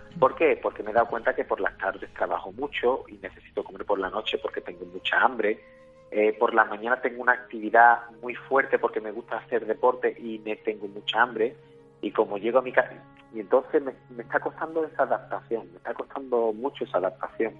¿Por 0.19 0.35
qué? 0.35 0.59
Porque 0.61 0.83
me 0.83 0.91
he 0.91 0.93
dado 0.93 1.07
cuenta 1.07 1.35
que 1.35 1.45
por 1.45 1.59
las 1.59 1.77
tardes 1.77 2.13
trabajo 2.13 2.51
mucho 2.51 3.03
y 3.07 3.13
necesito 3.13 3.63
comer 3.63 3.85
por 3.85 3.99
la 3.99 4.09
noche 4.09 4.37
porque 4.37 4.61
tengo 4.61 4.85
mucha 4.85 5.19
hambre. 5.21 5.59
Eh, 6.11 6.35
por 6.37 6.53
la 6.53 6.65
mañana 6.65 7.01
tengo 7.01 7.21
una 7.21 7.31
actividad 7.31 8.09
muy 8.21 8.35
fuerte 8.35 8.77
porque 8.77 8.99
me 8.99 9.11
gusta 9.11 9.37
hacer 9.37 9.65
deporte 9.65 10.13
y 10.17 10.39
me 10.39 10.57
tengo 10.57 10.87
mucha 10.87 11.21
hambre. 11.21 11.55
Y 12.01 12.11
como 12.11 12.37
llego 12.37 12.59
a 12.59 12.63
mi 12.63 12.71
casa, 12.71 12.91
y 13.33 13.39
entonces 13.39 13.81
me, 13.81 13.93
está 14.21 14.39
costando 14.39 14.83
esa 14.85 15.03
adaptación, 15.03 15.71
me 15.71 15.77
está 15.77 15.93
costando 15.93 16.51
mucho 16.51 16.83
esa 16.83 16.97
adaptación, 16.97 17.53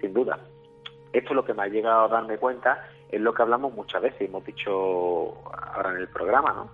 sin 0.00 0.12
duda. 0.12 0.38
Esto 1.12 1.30
es 1.30 1.36
lo 1.36 1.44
que 1.44 1.54
me 1.54 1.62
ha 1.62 1.68
llegado 1.68 2.04
a 2.04 2.08
darme 2.08 2.38
cuenta, 2.38 2.88
es 3.10 3.20
lo 3.20 3.32
que 3.32 3.42
hablamos 3.42 3.72
muchas 3.74 4.02
veces, 4.02 4.22
hemos 4.22 4.44
dicho 4.44 5.34
ahora 5.74 5.90
en 5.90 5.98
el 5.98 6.08
programa, 6.08 6.52
¿no? 6.52 6.70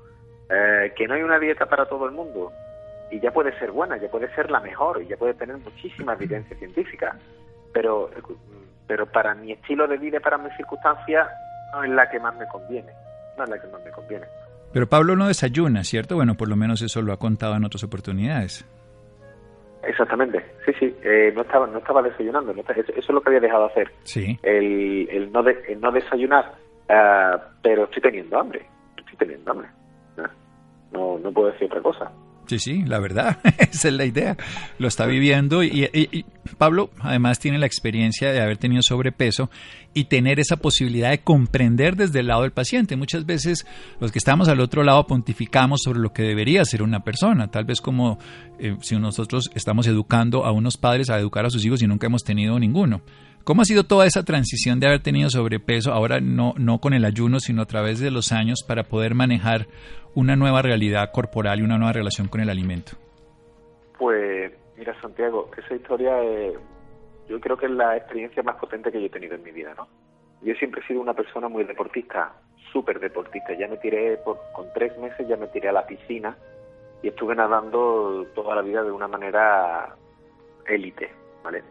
Eh, 0.49 0.95
que 0.97 1.07
no 1.07 1.15
hay 1.15 1.23
una 1.23 1.39
dieta 1.39 1.67
para 1.67 1.87
todo 1.87 2.07
el 2.07 2.13
mundo 2.13 2.51
y 3.11 3.21
ya 3.21 3.31
puede 3.33 3.57
ser 3.59 3.73
buena, 3.73 3.97
ya 3.97 4.09
puede 4.09 4.33
ser 4.35 4.51
la 4.51 4.61
mejor 4.61 5.03
y 5.03 5.07
ya 5.07 5.17
puede 5.17 5.35
tener 5.35 5.57
muchísima 5.59 6.15
evidencia 6.15 6.57
científica, 6.57 7.17
pero, 7.73 8.11
pero 8.87 9.07
para 9.07 9.35
mi 9.35 9.53
estilo 9.53 9.87
de 9.87 9.99
vida, 9.99 10.21
para 10.21 10.39
mis 10.39 10.55
circunstancias, 10.57 11.29
no 11.73 11.85
es 11.85 11.91
la 11.91 12.09
que 12.09 12.21
más 12.21 12.37
me 12.37 12.47
conviene, 12.47 12.93
no 13.37 13.45
es 13.45 13.51
la 13.51 13.61
que 13.61 13.69
más 13.69 13.85
me 13.85 13.91
conviene. 13.91 14.27
Pero 14.73 14.89
Pablo 14.89 15.17
no 15.17 15.27
desayuna, 15.27 15.83
¿cierto? 15.83 16.15
Bueno, 16.15 16.37
por 16.37 16.49
lo 16.49 16.57
menos 16.57 16.81
eso 16.83 17.03
lo 17.03 17.13
ha 17.13 17.19
contado 17.19 17.57
en 17.57 17.65
otras 17.65 17.83
oportunidades. 17.83 18.65
Exactamente, 19.83 20.45
sí, 20.67 20.73
sí, 20.79 20.97
eh, 21.03 21.33
no 21.35 21.41
estaba 21.41 21.67
no 21.67 21.79
estaba 21.79 22.03
desayunando, 22.03 22.53
eso, 22.53 22.93
es 22.95 23.09
lo 23.09 23.21
que 23.23 23.31
había 23.31 23.41
dejado 23.41 23.65
de 23.65 23.71
hacer. 23.71 23.93
Sí. 24.03 24.39
El, 24.43 25.09
el, 25.11 25.33
no, 25.33 25.43
de, 25.43 25.79
no 25.81 25.91
desayunar, 25.91 26.53
uh, 26.89 27.41
pero 27.63 27.85
estoy 27.85 28.03
teniendo 28.03 28.39
hambre, 28.39 28.67
estoy 28.99 29.17
teniendo 29.17 29.51
hambre. 29.51 29.69
No, 30.93 31.19
no 31.19 31.33
puedo 31.33 31.53
decir 31.53 31.67
otra 31.69 31.81
cosa. 31.81 32.13
Sí, 32.51 32.59
sí, 32.59 32.83
la 32.85 32.99
verdad, 32.99 33.39
esa 33.59 33.87
es 33.87 33.95
la 33.95 34.05
idea. 34.05 34.37
Lo 34.81 34.89
está 34.89 35.07
viviendo 35.07 35.63
y, 35.63 36.25
Pablo 36.59 36.91
además 36.99 37.39
tiene 37.39 37.61
la 37.61 37.67
experiencia 37.67 38.33
de 38.33 38.41
haber 38.41 38.59
tenido 38.59 38.83
sobrepeso 38.83 39.51
y 39.95 40.07
tener 40.07 40.41
esa 40.41 40.57
posibilidad 40.57 41.11
de 41.11 41.21
comprender 41.21 41.95
desde 41.95 42.19
el 42.19 42.27
lado 42.27 42.43
del 42.43 42.51
paciente. 42.51 42.97
Muchas 42.97 43.25
veces 43.25 43.69
los 44.01 44.11
que 44.11 44.19
estamos 44.19 44.49
al 44.49 44.59
otro 44.59 44.83
lado 44.83 45.07
pontificamos 45.07 45.83
sobre 45.85 46.01
lo 46.01 46.13
que 46.13 46.25
debería 46.25 46.65
ser 46.65 46.83
una 46.83 47.05
persona, 47.05 47.53
tal 47.53 47.67
vez 47.67 47.81
como 47.81 48.19
eh, 48.59 48.77
si 48.81 48.97
nosotros 48.97 49.49
estamos 49.55 49.87
educando 49.87 50.45
a 50.45 50.51
unos 50.51 50.77
padres 50.77 51.09
a 51.09 51.21
educar 51.21 51.47
a 51.47 51.51
sus 51.51 51.65
hijos 51.65 51.83
y 51.83 51.87
nunca 51.87 52.09
hemos 52.09 52.25
tenido 52.25 52.59
ninguno. 52.59 53.01
¿Cómo 53.45 53.63
ha 53.63 53.65
sido 53.65 53.85
toda 53.85 54.07
esa 54.07 54.23
transición 54.23 54.81
de 54.81 54.87
haber 54.87 55.03
tenido 55.03 55.31
sobrepeso, 55.31 55.93
ahora 55.93 56.21
no, 56.21 56.55
no 56.59 56.79
con 56.79 56.93
el 56.93 57.05
ayuno, 57.05 57.41
sino 57.41 57.63
a 57.63 57.67
través 57.67 57.99
de 57.99 58.11
los 58.11 58.33
años, 58.33 58.63
para 58.67 58.85
poder 58.85 59.15
manejar 59.15 59.67
una 60.15 60.37
nueva 60.37 60.63
realidad 60.63 61.11
corporal 61.13 61.61
y 61.61 61.63
una 61.63 61.79
nueva 61.79 61.93
relación 61.93 62.29
con 62.29 62.41
el 62.41 62.51
alimento? 62.51 62.93
Pues 63.99 64.53
mira, 64.77 64.99
Santiago, 65.01 65.51
esa 65.57 65.75
historia 65.75 66.23
eh, 66.23 66.53
yo 67.29 67.41
creo 67.41 67.57
que 67.57 67.67
es 67.67 67.73
la 67.73 67.97
experiencia 67.97 68.43
más 68.43 68.57
potente 68.57 68.93
que 68.93 69.01
yo 69.01 69.07
he 69.07 69.11
tenido 69.11 69.35
en 69.37 69.43
mi 69.43 69.53
vida, 69.53 69.73
¿no? 69.77 69.89
Yo 70.43 70.55
siempre 70.55 70.83
he 70.83 70.87
sido 70.87 71.01
una 71.01 71.15
persona 71.15 71.49
muy 71.49 71.65
deportista, 71.65 72.33
súper 72.73 72.99
deportista. 72.99 73.53
Ya 73.55 73.69
me 73.69 73.77
tiré, 73.77 74.17
por, 74.19 74.39
con 74.53 74.67
tres 74.75 74.97
meses 74.99 75.29
ya 75.29 75.37
me 75.37 75.47
tiré 75.49 75.69
a 75.69 75.73
la 75.73 75.87
piscina 75.87 76.37
y 77.03 77.09
estuve 77.09 77.35
nadando 77.35 78.27
toda 78.35 78.55
la 78.57 78.63
vida 78.63 78.83
de 78.83 78.91
una 78.91 79.09
manera 79.09 79.95
élite, 80.67 81.11
¿vale? 81.43 81.63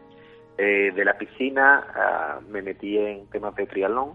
Eh, 0.62 0.92
de 0.94 1.06
la 1.06 1.16
piscina 1.16 1.86
ah, 1.94 2.38
me 2.50 2.60
metí 2.60 2.98
en 2.98 3.26
temas 3.30 3.54
de 3.54 3.66
triatlón 3.66 4.12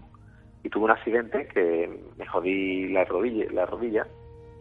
y 0.62 0.68
tuve 0.68 0.84
un 0.84 0.92
accidente 0.92 1.48
que 1.48 1.90
me 2.16 2.24
jodí 2.24 2.86
la 2.86 3.04
rodilla, 3.04 3.46
la 3.50 3.66
rodilla 3.66 4.06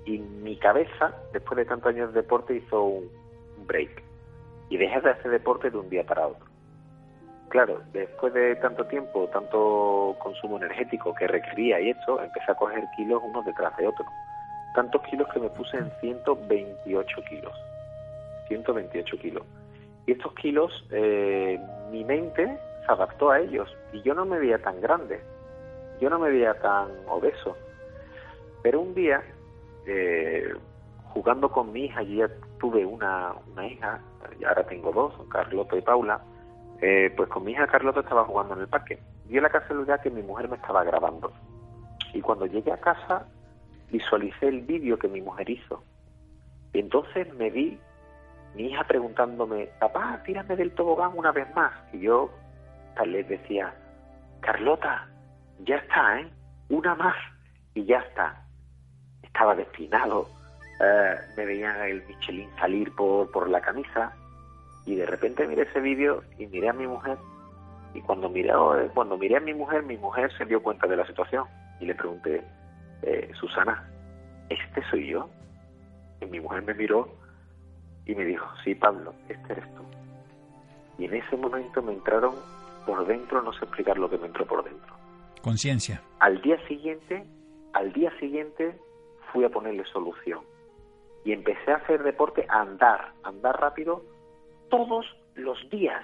y 0.03 0.17
mi 0.17 0.57
cabeza, 0.57 1.13
después 1.31 1.57
de 1.57 1.65
tantos 1.65 1.93
años 1.93 2.11
de 2.11 2.23
deporte, 2.23 2.55
hizo 2.55 2.85
un, 2.85 3.11
break 3.67 4.01
y 4.69 4.77
dejé 4.77 4.99
de 5.01 5.11
hacer 5.11 5.29
deporte 5.29 5.69
de 5.69 5.77
un 5.77 5.87
día 5.91 6.03
para 6.03 6.25
otro. 6.25 6.47
Claro, 7.49 7.83
después 7.93 8.33
de 8.33 8.55
tanto 8.55 8.85
tiempo, 8.85 9.29
tanto 9.31 10.15
consumo 10.17 10.57
energético 10.57 11.13
que 11.13 11.27
requería 11.27 11.79
y 11.81 11.91
esto, 11.91 12.19
empecé 12.19 12.51
a 12.51 12.55
coger 12.55 12.83
kilos 12.97 13.21
uno 13.23 13.43
detrás 13.43 13.77
de 13.77 13.87
otro. 13.87 14.05
Tantos 14.73 15.03
kilos 15.03 15.27
que 15.31 15.39
me 15.39 15.49
puse 15.49 15.77
en 15.77 15.91
128 16.01 17.21
kilos. 17.29 17.53
128 18.47 19.17
kilos. 19.19 19.43
Y 20.05 20.11
estos 20.11 20.33
kilos, 20.35 20.85
eh, 20.91 21.59
mi 21.91 22.03
mente 22.03 22.59
se 22.85 22.91
adaptó 22.91 23.31
a 23.31 23.39
ellos 23.39 23.75
y 23.91 24.01
yo 24.03 24.13
no 24.13 24.25
me 24.25 24.37
veía 24.37 24.61
tan 24.61 24.79
grande, 24.81 25.19
yo 25.99 26.09
no 26.09 26.19
me 26.19 26.29
veía 26.29 26.53
tan 26.59 26.89
obeso. 27.07 27.57
Pero 28.61 28.81
un 28.81 28.93
día, 28.93 29.23
eh, 29.87 30.53
jugando 31.13 31.49
con 31.49 31.71
mi 31.71 31.85
hija, 31.85 32.03
ya 32.03 32.29
tuve 32.59 32.85
una, 32.85 33.33
una 33.51 33.67
hija, 33.67 34.01
y 34.39 34.43
ahora 34.43 34.63
tengo 34.65 34.91
dos, 34.91 35.13
Carlota 35.29 35.77
y 35.77 35.81
Paula, 35.81 36.21
eh, 36.81 37.13
pues 37.15 37.29
con 37.29 37.43
mi 37.43 37.53
hija 37.53 37.67
Carlota 37.67 38.01
estaba 38.01 38.25
jugando 38.25 38.53
en 38.55 38.61
el 38.61 38.67
parque. 38.67 38.99
Dio 39.25 39.41
la 39.41 39.49
casualidad 39.49 40.01
que 40.01 40.09
mi 40.09 40.21
mujer 40.21 40.49
me 40.49 40.57
estaba 40.57 40.83
grabando. 40.83 41.31
Y 42.13 42.21
cuando 42.21 42.45
llegué 42.45 42.71
a 42.71 42.77
casa, 42.77 43.27
visualicé 43.91 44.47
el 44.47 44.61
vídeo 44.61 44.99
que 44.99 45.07
mi 45.07 45.21
mujer 45.21 45.49
hizo. 45.49 45.83
Entonces 46.73 47.33
me 47.35 47.49
vi 47.49 47.79
mi 48.55 48.67
hija 48.67 48.83
preguntándome, 48.85 49.69
papá, 49.79 50.21
tírame 50.25 50.55
del 50.55 50.71
tobogán 50.71 51.11
una 51.15 51.31
vez 51.31 51.47
más. 51.55 51.71
Y 51.93 51.99
yo 51.99 52.31
tal 52.95 53.11
vez 53.11 53.27
decía, 53.27 53.73
Carlota, 54.41 55.07
ya 55.59 55.77
está, 55.77 56.19
¿eh? 56.19 56.27
Una 56.69 56.95
más 56.95 57.15
y 57.73 57.85
ya 57.85 57.99
está. 57.99 58.41
Estaba 59.23 59.55
destinado. 59.55 60.29
Eh, 60.81 61.15
me 61.37 61.45
veía 61.45 61.87
el 61.87 62.03
Michelin 62.05 62.49
salir 62.59 62.93
por, 62.95 63.31
por 63.31 63.49
la 63.49 63.61
camisa 63.61 64.13
y 64.85 64.95
de 64.95 65.05
repente 65.05 65.47
miré 65.47 65.63
ese 65.63 65.79
vídeo 65.79 66.23
y 66.37 66.47
miré 66.47 66.69
a 66.69 66.73
mi 66.73 66.85
mujer 66.85 67.17
y 67.95 68.01
cuando 68.01 68.29
miré, 68.29 68.49
eh, 68.49 68.89
cuando 68.93 69.17
miré 69.17 69.37
a 69.37 69.39
mi 69.39 69.53
mujer, 69.53 69.83
mi 69.83 69.97
mujer 69.97 70.29
se 70.37 70.45
dio 70.45 70.61
cuenta 70.61 70.85
de 70.85 70.97
la 70.97 71.07
situación 71.07 71.45
y 71.79 71.85
le 71.85 71.95
pregunté, 71.95 72.43
eh, 73.01 73.31
Susana, 73.39 73.89
¿este 74.49 74.83
soy 74.89 75.07
yo? 75.07 75.29
Y 76.21 76.25
mi 76.25 76.41
mujer 76.41 76.61
me 76.63 76.73
miró 76.73 77.09
y 78.05 78.15
me 78.15 78.25
dijo, 78.25 78.47
sí, 78.63 78.75
Pablo, 78.75 79.13
este 79.29 79.53
eres 79.53 79.65
tú. 79.75 79.83
Y 80.97 81.05
en 81.05 81.15
ese 81.15 81.35
momento 81.35 81.81
me 81.81 81.93
entraron 81.93 82.35
por 82.85 83.05
dentro, 83.05 83.41
no 83.41 83.51
sé 83.53 83.65
explicar 83.65 83.97
lo 83.97 84.09
que 84.09 84.17
me 84.17 84.27
entró 84.27 84.45
por 84.45 84.63
dentro. 84.63 84.93
Conciencia. 85.41 86.01
Al 86.19 86.41
día 86.41 86.57
siguiente, 86.67 87.25
al 87.73 87.91
día 87.93 88.11
siguiente 88.19 88.79
fui 89.31 89.43
a 89.43 89.49
ponerle 89.49 89.83
solución. 89.85 90.41
Y 91.23 91.33
empecé 91.33 91.71
a 91.71 91.77
hacer 91.77 92.03
deporte, 92.03 92.45
a 92.49 92.61
andar, 92.61 93.11
andar 93.23 93.59
rápido 93.59 94.03
todos 94.69 95.05
los 95.33 95.57
días. 95.69 96.03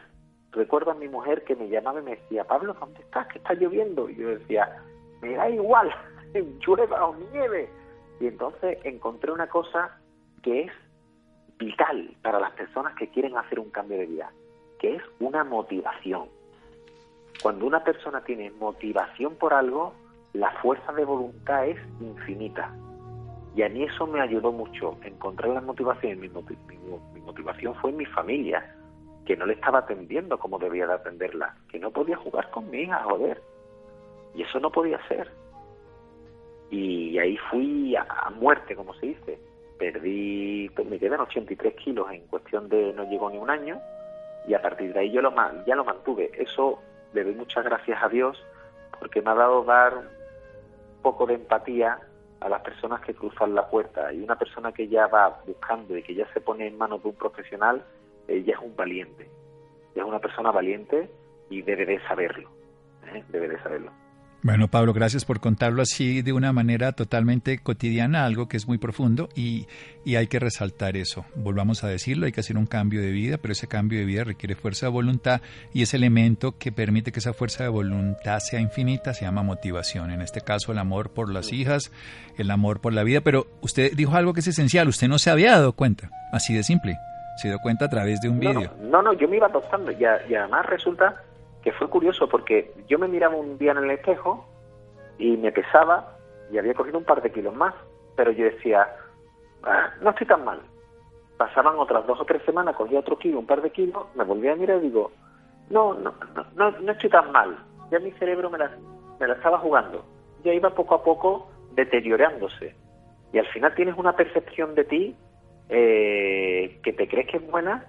Recuerdo 0.51 0.91
a 0.91 0.95
mi 0.95 1.07
mujer 1.07 1.43
que 1.43 1.55
me 1.55 1.69
llamaba 1.69 2.01
y 2.01 2.03
me 2.03 2.15
decía, 2.17 2.43
Pablo, 2.43 2.73
¿dónde 2.73 2.99
estás? 3.01 3.27
Que 3.27 3.37
está 3.37 3.53
lloviendo. 3.53 4.09
Y 4.09 4.15
yo 4.15 4.29
decía, 4.29 4.83
me 5.21 5.33
da 5.35 5.49
igual, 5.49 5.93
llueva 6.65 7.05
o 7.05 7.15
nieve. 7.31 7.69
Y 8.19 8.27
entonces 8.27 8.79
encontré 8.83 9.31
una 9.31 9.47
cosa 9.47 9.97
que 10.41 10.63
es 10.63 10.71
vital 11.61 12.09
para 12.23 12.39
las 12.39 12.51
personas 12.53 12.95
que 12.95 13.07
quieren 13.09 13.37
hacer 13.37 13.59
un 13.59 13.69
cambio 13.69 13.97
de 13.99 14.07
vida, 14.07 14.31
que 14.79 14.95
es 14.95 15.03
una 15.19 15.43
motivación. 15.43 16.27
Cuando 17.41 17.67
una 17.67 17.83
persona 17.83 18.21
tiene 18.23 18.51
motivación 18.51 19.35
por 19.35 19.53
algo, 19.53 19.93
la 20.33 20.51
fuerza 20.61 20.91
de 20.93 21.05
voluntad 21.05 21.67
es 21.67 21.77
infinita. 21.99 22.73
Y 23.55 23.61
a 23.61 23.69
mí 23.69 23.83
eso 23.83 24.07
me 24.07 24.21
ayudó 24.21 24.51
mucho, 24.51 24.97
encontrar 25.03 25.51
la 25.51 25.61
motivación. 25.61 26.19
Mi, 26.19 26.29
mi 26.29 27.21
motivación 27.21 27.75
fue 27.75 27.91
mi 27.91 28.05
familia, 28.05 28.75
que 29.25 29.35
no 29.35 29.45
le 29.45 29.53
estaba 29.53 29.79
atendiendo 29.79 30.39
como 30.39 30.57
debía 30.57 30.87
de 30.87 30.93
atenderla, 30.93 31.55
que 31.69 31.79
no 31.79 31.91
podía 31.91 32.17
jugar 32.17 32.49
con 32.49 32.69
mi 32.71 32.83
hija, 32.83 33.03
joder. 33.03 33.41
Y 34.33 34.43
eso 34.43 34.59
no 34.59 34.71
podía 34.71 34.99
ser. 35.07 35.29
Y 36.71 37.17
ahí 37.19 37.37
fui 37.49 37.95
a 37.95 38.29
muerte, 38.39 38.75
como 38.75 38.93
se 38.95 39.07
dice 39.07 39.50
perdí, 39.81 40.69
pues 40.75 40.87
me 40.87 40.99
quedan 40.99 41.21
83 41.21 41.73
kilos 41.73 42.11
en 42.11 42.27
cuestión 42.27 42.69
de 42.69 42.93
no 42.93 43.03
llegó 43.09 43.31
ni 43.31 43.39
un 43.39 43.49
año 43.49 43.81
y 44.47 44.53
a 44.53 44.61
partir 44.61 44.93
de 44.93 44.99
ahí 44.99 45.11
yo 45.11 45.23
lo, 45.23 45.33
ya 45.65 45.75
lo 45.75 45.83
mantuve. 45.83 46.29
Eso 46.37 46.79
le 47.13 47.23
doy 47.23 47.33
muchas 47.33 47.65
gracias 47.65 47.97
a 47.99 48.07
Dios 48.07 48.37
porque 48.99 49.23
me 49.23 49.31
ha 49.31 49.33
dado 49.33 49.63
dar 49.63 49.97
un 49.97 51.01
poco 51.01 51.25
de 51.25 51.33
empatía 51.33 51.99
a 52.41 52.49
las 52.49 52.61
personas 52.61 53.01
que 53.01 53.15
cruzan 53.15 53.55
la 53.55 53.67
puerta 53.71 54.13
y 54.13 54.21
una 54.21 54.37
persona 54.37 54.71
que 54.71 54.87
ya 54.87 55.07
va 55.07 55.41
buscando 55.47 55.97
y 55.97 56.03
que 56.03 56.13
ya 56.13 56.31
se 56.31 56.41
pone 56.41 56.67
en 56.67 56.77
manos 56.77 57.01
de 57.01 57.09
un 57.09 57.15
profesional, 57.15 57.83
ella 58.27 58.53
es 58.53 58.61
un 58.63 58.75
valiente, 58.75 59.31
es 59.95 60.03
una 60.03 60.19
persona 60.19 60.51
valiente 60.51 61.09
y 61.49 61.63
debe 61.63 61.87
de 61.87 61.99
saberlo, 62.07 62.51
¿eh? 63.11 63.23
debe 63.29 63.47
de 63.47 63.59
saberlo. 63.63 63.91
Bueno, 64.43 64.69
Pablo, 64.69 64.91
gracias 64.91 65.23
por 65.23 65.39
contarlo 65.39 65.83
así 65.83 66.23
de 66.23 66.33
una 66.33 66.51
manera 66.51 66.93
totalmente 66.93 67.59
cotidiana, 67.59 68.25
algo 68.25 68.47
que 68.47 68.57
es 68.57 68.67
muy 68.67 68.79
profundo 68.79 69.29
y, 69.35 69.67
y, 70.03 70.15
hay 70.15 70.25
que 70.25 70.39
resaltar 70.39 70.97
eso. 70.97 71.25
Volvamos 71.35 71.83
a 71.83 71.87
decirlo, 71.87 72.25
hay 72.25 72.31
que 72.31 72.39
hacer 72.39 72.57
un 72.57 72.65
cambio 72.65 73.01
de 73.01 73.11
vida, 73.11 73.37
pero 73.37 73.51
ese 73.51 73.67
cambio 73.67 73.99
de 73.99 74.05
vida 74.05 74.23
requiere 74.23 74.55
fuerza 74.55 74.87
de 74.87 74.93
voluntad 74.93 75.41
y 75.75 75.83
ese 75.83 75.97
elemento 75.97 76.57
que 76.57 76.71
permite 76.71 77.11
que 77.11 77.19
esa 77.19 77.33
fuerza 77.33 77.63
de 77.63 77.69
voluntad 77.69 78.39
sea 78.39 78.59
infinita 78.59 79.13
se 79.13 79.25
llama 79.25 79.43
motivación. 79.43 80.09
En 80.09 80.21
este 80.21 80.41
caso, 80.41 80.71
el 80.71 80.79
amor 80.79 81.11
por 81.11 81.31
las 81.31 81.53
hijas, 81.53 81.91
el 82.39 82.49
amor 82.49 82.81
por 82.81 82.93
la 82.93 83.03
vida, 83.03 83.21
pero 83.21 83.45
usted 83.61 83.91
dijo 83.93 84.15
algo 84.15 84.33
que 84.33 84.39
es 84.39 84.47
esencial, 84.47 84.87
usted 84.87 85.07
no 85.07 85.19
se 85.19 85.29
había 85.29 85.51
dado 85.51 85.73
cuenta, 85.73 86.09
así 86.31 86.55
de 86.55 86.63
simple, 86.63 86.97
se 87.37 87.49
dio 87.49 87.59
cuenta 87.59 87.85
a 87.85 87.89
través 87.89 88.19
de 88.21 88.29
un 88.29 88.39
vídeo. 88.39 88.73
No, 88.81 89.03
no, 89.03 89.13
yo 89.13 89.27
me 89.27 89.37
iba 89.37 89.45
adoptando 89.45 89.91
y, 89.91 90.01
y 90.01 90.33
además 90.33 90.65
resulta 90.65 91.15
que 91.61 91.71
fue 91.73 91.89
curioso 91.89 92.27
porque 92.27 92.73
yo 92.87 92.97
me 92.99 93.07
miraba 93.07 93.35
un 93.35 93.57
día 93.57 93.71
en 93.71 93.79
el 93.79 93.91
espejo 93.91 94.45
y 95.17 95.37
me 95.37 95.51
pesaba 95.51 96.17
y 96.51 96.57
había 96.57 96.73
cogido 96.73 96.97
un 96.97 97.05
par 97.05 97.21
de 97.21 97.31
kilos 97.31 97.55
más, 97.55 97.73
pero 98.15 98.31
yo 98.31 98.45
decía, 98.45 98.87
ah, 99.63 99.89
no 100.01 100.09
estoy 100.09 100.27
tan 100.27 100.43
mal. 100.43 100.59
Pasaban 101.37 101.77
otras 101.77 102.05
dos 102.05 102.19
o 102.19 102.25
tres 102.25 102.41
semanas, 102.43 102.75
cogía 102.75 102.99
otro 102.99 103.17
kilo, 103.17 103.39
un 103.39 103.45
par 103.45 103.61
de 103.61 103.71
kilos, 103.71 104.05
me 104.15 104.23
volvía 104.23 104.53
a 104.53 104.55
mirar 104.55 104.77
y 104.77 104.87
digo, 104.87 105.11
no, 105.69 105.93
no, 105.93 106.13
no, 106.55 106.71
no 106.71 106.91
estoy 106.91 107.09
tan 107.09 107.31
mal. 107.31 107.57
Ya 107.91 107.99
mi 107.99 108.11
cerebro 108.13 108.49
me 108.49 108.57
la, 108.57 108.71
me 109.19 109.27
la 109.27 109.33
estaba 109.33 109.59
jugando. 109.59 110.03
Ya 110.43 110.53
iba 110.53 110.69
poco 110.71 110.95
a 110.95 111.03
poco 111.03 111.49
deteriorándose. 111.73 112.75
Y 113.33 113.37
al 113.37 113.47
final 113.47 113.73
tienes 113.75 113.97
una 113.97 114.15
percepción 114.15 114.75
de 114.75 114.83
ti 114.83 115.15
eh, 115.69 116.79
que 116.83 116.93
te 116.93 117.07
crees 117.07 117.27
que 117.27 117.37
es 117.37 117.49
buena, 117.49 117.85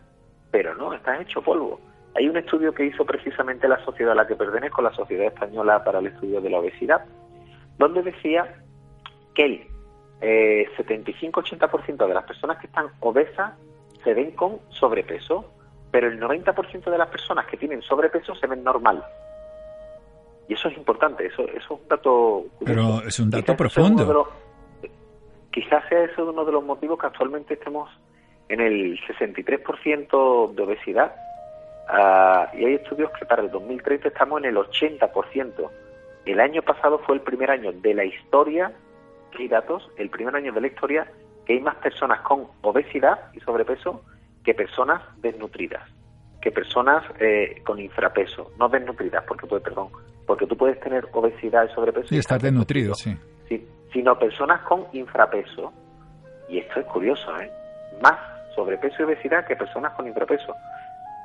pero 0.51 0.75
no, 0.75 0.93
estás 0.95 1.21
hecho 1.21 1.43
polvo. 1.43 1.81
Hay 2.15 2.29
un 2.29 2.37
estudio 2.37 2.75
que 2.75 2.85
hizo 2.85 3.05
precisamente 3.07 3.67
la 3.67 3.83
sociedad 3.85 4.13
a 4.13 4.17
la 4.17 4.27
que 4.27 4.37
pertenezco, 4.37 4.83
la 4.83 4.93
Sociedad 4.93 5.27
Española 5.27 5.83
para 5.83 6.01
el 6.01 6.09
Estudio 6.09 6.41
de 6.41 6.51
la 6.51 6.59
Obesidad, 6.59 7.05
donde 7.79 8.03
decía 8.03 8.55
que 9.35 9.45
el 9.45 9.67
eh, 10.21 10.69
75-80% 10.77 12.07
de 12.07 12.15
las 12.15 12.25
personas 12.25 12.59
que 12.59 12.67
están 12.67 12.87
obesas 13.01 13.55
se 14.05 14.13
ven 14.13 14.33
con 14.33 14.59
sobrepeso, 14.69 15.51
pero 15.91 16.09
el 16.09 16.21
90% 16.21 16.91
de 16.91 16.99
las 16.99 17.09
personas 17.09 17.47
que 17.47 17.57
tienen 17.57 17.81
sobrepeso 17.83 18.35
se 18.35 18.47
ven 18.47 18.63
normal. 18.63 19.03
Y 20.49 20.55
eso 20.55 20.69
es 20.69 20.77
importante, 20.77 21.27
eso, 21.27 21.43
eso 21.45 21.57
es 21.57 21.71
un 21.71 21.89
dato... 21.89 22.45
Pero 22.65 23.03
es 23.07 23.19
un 23.19 23.31
dato 23.31 23.57
profundo. 23.57 24.29
quizás 25.51 25.89
sea 25.89 26.05
eso 26.05 26.29
uno 26.29 26.45
de 26.45 26.53
los 26.53 26.65
motivos 26.65 26.99
que 26.99 27.07
actualmente 27.07 27.55
estemos 27.55 27.89
en 28.49 28.61
el 28.61 29.01
63% 29.01 30.55
de 30.55 30.63
obesidad 30.63 31.15
Ah, 31.89 32.51
y 32.55 32.65
hay 32.65 32.75
estudios 32.75 33.11
que 33.19 33.27
para 33.27 33.43
el 33.43 33.51
2030 33.51 34.09
estamos 34.09 34.41
en 34.41 34.47
el 34.47 34.57
80%. 34.57 35.71
El 36.25 36.41
año 36.41 36.63
pasado 36.63 37.01
fue 37.01 37.17
el 37.17 37.21
primer 37.23 37.51
año 37.51 37.73
de 37.73 37.95
la 37.95 38.05
historia, 38.05 38.73
hay 39.39 39.49
datos, 39.49 39.89
el 39.97 40.11
primer 40.11 40.37
año 40.37 40.53
de 40.53 40.61
la 40.61 40.67
historia 40.67 41.11
que 41.47 41.55
hay 41.55 41.61
más 41.61 41.77
personas 41.77 42.21
con 42.21 42.47
obesidad 42.63 43.33
y 43.33 43.41
sobrepeso 43.41 44.03
que 44.45 44.55
personas 44.55 45.03
desnutridas, 45.19 45.89
que 46.41 46.51
personas 46.51 47.05
eh, 47.19 47.63
con 47.65 47.81
infrapeso, 47.81 48.53
no 48.59 48.69
desnutridas, 48.69 49.25
porque 49.27 49.47
puede, 49.47 49.63
perdón, 49.63 49.89
porque 50.27 50.47
tú 50.47 50.57
puedes 50.57 50.79
tener 50.81 51.09
obesidad 51.13 51.69
y 51.69 51.75
sobrepeso 51.75 52.15
y, 52.15 52.19
estar 52.19 52.41
desnutrido, 52.41 52.95
sí. 52.95 53.17
sí. 53.49 53.67
Sino 53.93 54.19
personas 54.19 54.63
con 54.63 54.87
infrapeso. 54.93 55.73
Y 56.49 56.59
esto 56.59 56.81
es 56.81 56.87
curioso, 56.87 57.37
¿eh? 57.39 57.51
Más 58.03 58.19
sobrepeso 58.55 58.97
y 59.01 59.05
obesidad 59.05 59.47
que 59.47 59.57
personas 59.57 59.93
con 59.95 60.07
infrapeso. 60.07 60.55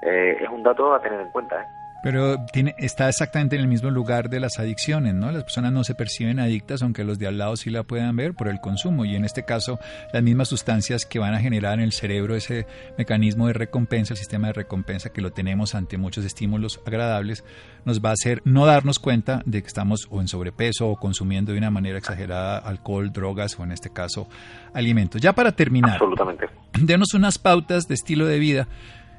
Eh, 0.01 0.37
es 0.41 0.49
un 0.49 0.63
dato 0.63 0.93
a 0.93 1.01
tener 1.01 1.19
en 1.21 1.29
cuenta. 1.29 1.61
¿eh? 1.61 1.67
Pero 2.03 2.45
tiene, 2.53 2.75
está 2.77 3.09
exactamente 3.09 3.55
en 3.55 3.63
el 3.63 3.67
mismo 3.67 3.89
lugar 3.89 4.29
de 4.29 4.39
las 4.39 4.59
adicciones, 4.59 5.13
¿no? 5.15 5.31
Las 5.31 5.43
personas 5.43 5.73
no 5.73 5.83
se 5.83 5.95
perciben 5.95 6.39
adictas, 6.39 6.83
aunque 6.83 7.03
los 7.03 7.17
de 7.17 7.27
al 7.27 7.37
lado 7.37 7.57
sí 7.57 7.69
la 7.69 7.83
puedan 7.83 8.15
ver 8.15 8.33
por 8.33 8.47
el 8.47 8.59
consumo. 8.61 9.03
Y 9.03 9.15
en 9.15 9.25
este 9.25 9.43
caso, 9.43 9.79
las 10.13 10.21
mismas 10.21 10.47
sustancias 10.47 11.05
que 11.05 11.19
van 11.19 11.33
a 11.33 11.39
generar 11.39 11.79
en 11.79 11.81
el 11.81 11.91
cerebro 11.91 12.35
ese 12.35 12.67
mecanismo 12.97 13.47
de 13.47 13.53
recompensa, 13.53 14.13
el 14.13 14.17
sistema 14.17 14.47
de 14.47 14.53
recompensa 14.53 15.11
que 15.11 15.21
lo 15.21 15.31
tenemos 15.31 15.73
ante 15.75 15.97
muchos 15.97 16.23
estímulos 16.23 16.79
agradables, 16.85 17.43
nos 17.83 17.99
va 17.99 18.11
a 18.11 18.13
hacer 18.13 18.41
no 18.45 18.65
darnos 18.65 18.99
cuenta 18.99 19.41
de 19.45 19.61
que 19.61 19.67
estamos 19.67 20.07
o 20.11 20.21
en 20.21 20.27
sobrepeso 20.27 20.87
o 20.89 20.97
consumiendo 20.97 21.51
de 21.51 21.57
una 21.57 21.71
manera 21.71 21.97
exagerada 21.97 22.59
alcohol, 22.59 23.11
drogas 23.11 23.59
o 23.59 23.63
en 23.63 23.71
este 23.71 23.91
caso 23.91 24.29
alimentos. 24.73 25.19
Ya 25.19 25.33
para 25.33 25.51
terminar, 25.53 25.93
Absolutamente. 25.93 26.47
denos 26.79 27.13
unas 27.15 27.39
pautas 27.39 27.87
de 27.87 27.95
estilo 27.95 28.25
de 28.27 28.39
vida 28.39 28.67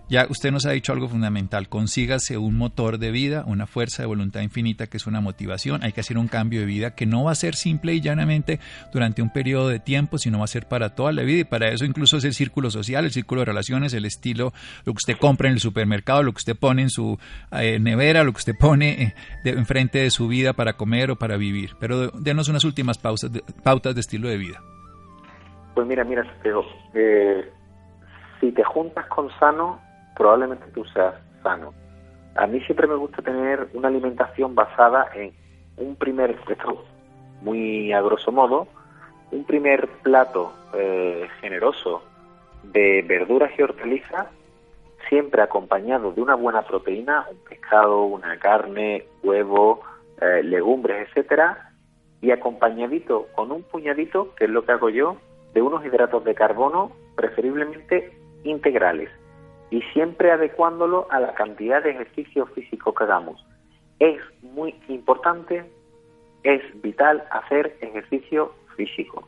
ya 0.09 0.27
usted 0.29 0.51
nos 0.51 0.67
ha 0.67 0.71
dicho 0.71 0.93
algo 0.93 1.09
fundamental, 1.09 1.69
consígase 1.69 2.39
un 2.39 2.57
motor 2.57 2.99
de 2.99 3.11
vida, 3.11 3.45
una 3.47 3.67
fuerza 3.67 4.03
de 4.03 4.07
voluntad 4.07 4.41
infinita 4.41 4.87
que 4.87 4.97
es 4.97 5.07
una 5.07 5.21
motivación, 5.21 5.83
hay 5.83 5.93
que 5.93 6.01
hacer 6.01 6.17
un 6.19 6.29
cambio 6.29 6.61
de 6.61 6.67
vida 6.67 6.95
que 6.95 7.07
no 7.07 7.25
va 7.25 7.33
a 7.33 7.35
ser 7.35 7.55
simple 7.55 7.95
y 7.95 8.01
llanamente 8.01 8.59
durante 8.93 9.23
un 9.23 9.31
periodo 9.31 9.69
de 9.69 9.81
tiempo, 9.81 10.19
sino 10.19 10.39
va 10.39 10.45
a 10.45 10.49
ser 10.49 10.67
para 10.67 10.95
toda 10.95 11.13
la 11.13 11.23
vida 11.23 11.41
y 11.41 11.45
para 11.45 11.69
eso 11.69 11.85
incluso 11.85 12.17
es 12.17 12.25
el 12.25 12.33
círculo 12.33 12.71
social, 12.71 13.05
el 13.05 13.11
círculo 13.11 13.43
de 13.43 13.47
relaciones, 13.47 13.93
el 13.95 14.05
estilo, 14.05 14.53
lo 14.85 14.93
que 14.93 14.99
usted 14.99 15.17
compra 15.19 15.49
en 15.49 15.55
el 15.55 15.61
supermercado, 15.61 16.23
lo 16.23 16.33
que 16.33 16.39
usted 16.39 16.57
pone 16.57 16.83
en 16.83 16.91
su 16.91 17.19
eh, 17.53 17.79
nevera, 17.79 18.25
lo 18.25 18.33
que 18.33 18.39
usted 18.39 18.55
pone 18.59 19.03
eh, 19.03 19.15
enfrente 19.45 19.99
de 19.99 20.11
su 20.11 20.29
vida 20.29 20.55
para 20.55 20.75
comer 20.75 21.11
o 21.11 21.17
para 21.17 21.37
vivir. 21.37 21.71
Pero 21.81 22.11
denos 22.11 22.49
unas 22.49 22.65
últimas 22.65 22.99
pausas 22.99 23.33
de, 23.33 23.43
pautas 23.63 23.95
de 23.95 24.01
estilo 24.01 24.29
de 24.29 24.39
vida. 24.39 24.63
Pues 25.75 25.87
mira, 25.87 26.03
mira, 26.05 26.25
Santiago, 26.25 26.65
eh, 26.95 27.49
si 28.41 28.53
te 28.53 28.65
juntas 28.65 29.07
con 29.07 29.31
sano, 29.39 29.81
probablemente 30.19 30.67
tú 30.75 30.85
seas 30.87 31.15
sano. 31.43 31.73
A 32.35 32.47
mí 32.47 32.61
siempre 32.63 32.87
me 32.87 32.97
gusta 32.97 33.23
tener 33.23 33.69
una 33.73 33.89
alimentación 33.89 34.55
basada 34.55 35.09
en 35.15 35.33
un 35.77 35.97
primer, 35.97 36.37
muy 37.41 37.93
a 37.93 38.03
grosso 38.03 38.33
modo, 38.33 38.67
un 39.31 39.45
primer 39.45 39.89
plato 40.03 40.53
eh, 40.75 41.29
generoso 41.41 42.03
de 42.65 43.05
verduras 43.07 43.53
y 43.57 43.63
hortalizas, 43.63 44.27
siempre 45.09 45.41
acompañado 45.41 46.13
de 46.13 46.21
una 46.21 46.35
buena 46.35 46.63
proteína, 46.63 47.27
un 47.31 47.39
pescado, 47.49 48.03
una 48.03 48.39
carne, 48.39 49.07
huevo, 49.23 49.81
eh, 50.21 50.43
legumbres, 50.43 51.09
etcétera, 51.09 51.73
y 52.21 52.33
acompañadito 52.33 53.29
con 53.35 53.53
un 53.53 53.63
puñadito, 53.63 54.35
que 54.35 54.45
es 54.47 54.51
lo 54.51 54.65
que 54.65 54.73
hago 54.73 54.91
yo, 54.91 55.17
de 55.55 55.63
unos 55.63 55.85
hidratos 55.85 56.25
de 56.25 56.35
carbono, 56.35 56.93
preferiblemente 57.15 58.13
integrales 58.45 59.11
y 59.71 59.83
siempre 59.93 60.31
adecuándolo 60.31 61.07
a 61.11 61.21
la 61.21 61.35
cantidad 61.35 61.83
de 61.83 61.91
ejercicio 61.91 62.47
físico 62.47 62.95
que 62.95 63.05
hagamos. 63.05 63.45
Es 63.99 64.21
muy 64.43 64.75
importante, 64.89 65.65
es 66.43 66.63
vital 66.83 67.25
hacer 67.31 67.77
ejercicio 67.81 68.53
físico 68.77 69.25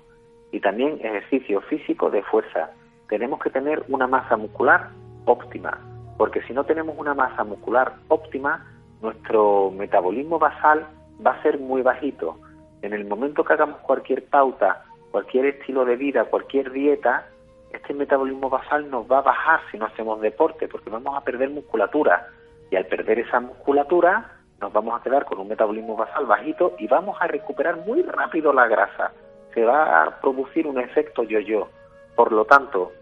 y 0.52 0.60
también 0.60 0.98
ejercicio 1.02 1.60
físico 1.62 2.10
de 2.10 2.22
fuerza. 2.22 2.70
Tenemos 3.08 3.40
que 3.40 3.50
tener 3.50 3.84
una 3.88 4.06
masa 4.06 4.36
muscular 4.36 4.90
óptima, 5.24 5.78
porque 6.16 6.42
si 6.42 6.52
no 6.52 6.64
tenemos 6.64 6.96
una 6.98 7.14
masa 7.14 7.44
muscular 7.44 7.94
óptima, 8.08 8.66
nuestro 9.02 9.70
metabolismo 9.70 10.38
basal 10.38 10.86
va 11.24 11.32
a 11.32 11.42
ser 11.42 11.58
muy 11.58 11.82
bajito. 11.82 12.38
En 12.82 12.92
el 12.92 13.04
momento 13.06 13.44
que 13.44 13.52
hagamos 13.52 13.78
cualquier 13.80 14.24
pauta, 14.26 14.84
cualquier 15.10 15.46
estilo 15.46 15.84
de 15.84 15.96
vida, 15.96 16.24
cualquier 16.24 16.70
dieta, 16.70 17.26
este 17.72 17.94
metabolismo 17.94 18.50
basal 18.50 18.90
nos 18.90 19.10
va 19.10 19.18
a 19.18 19.22
bajar 19.22 19.60
si 19.70 19.78
no 19.78 19.86
hacemos 19.86 20.20
deporte, 20.20 20.68
porque 20.68 20.90
vamos 20.90 21.16
a 21.16 21.22
perder 21.22 21.50
musculatura. 21.50 22.28
Y 22.70 22.76
al 22.76 22.86
perder 22.86 23.20
esa 23.20 23.40
musculatura, 23.40 24.40
nos 24.60 24.72
vamos 24.72 24.98
a 24.98 25.02
quedar 25.02 25.24
con 25.24 25.38
un 25.38 25.48
metabolismo 25.48 25.96
basal 25.96 26.26
bajito 26.26 26.74
y 26.78 26.86
vamos 26.86 27.16
a 27.20 27.26
recuperar 27.26 27.78
muy 27.86 28.02
rápido 28.02 28.52
la 28.52 28.66
grasa. 28.68 29.12
Se 29.54 29.64
va 29.64 30.02
a 30.02 30.20
producir 30.20 30.66
un 30.66 30.78
efecto 30.78 31.22
yo-yo. 31.22 31.68
Por 32.14 32.32
lo 32.32 32.44
tanto, 32.44 32.92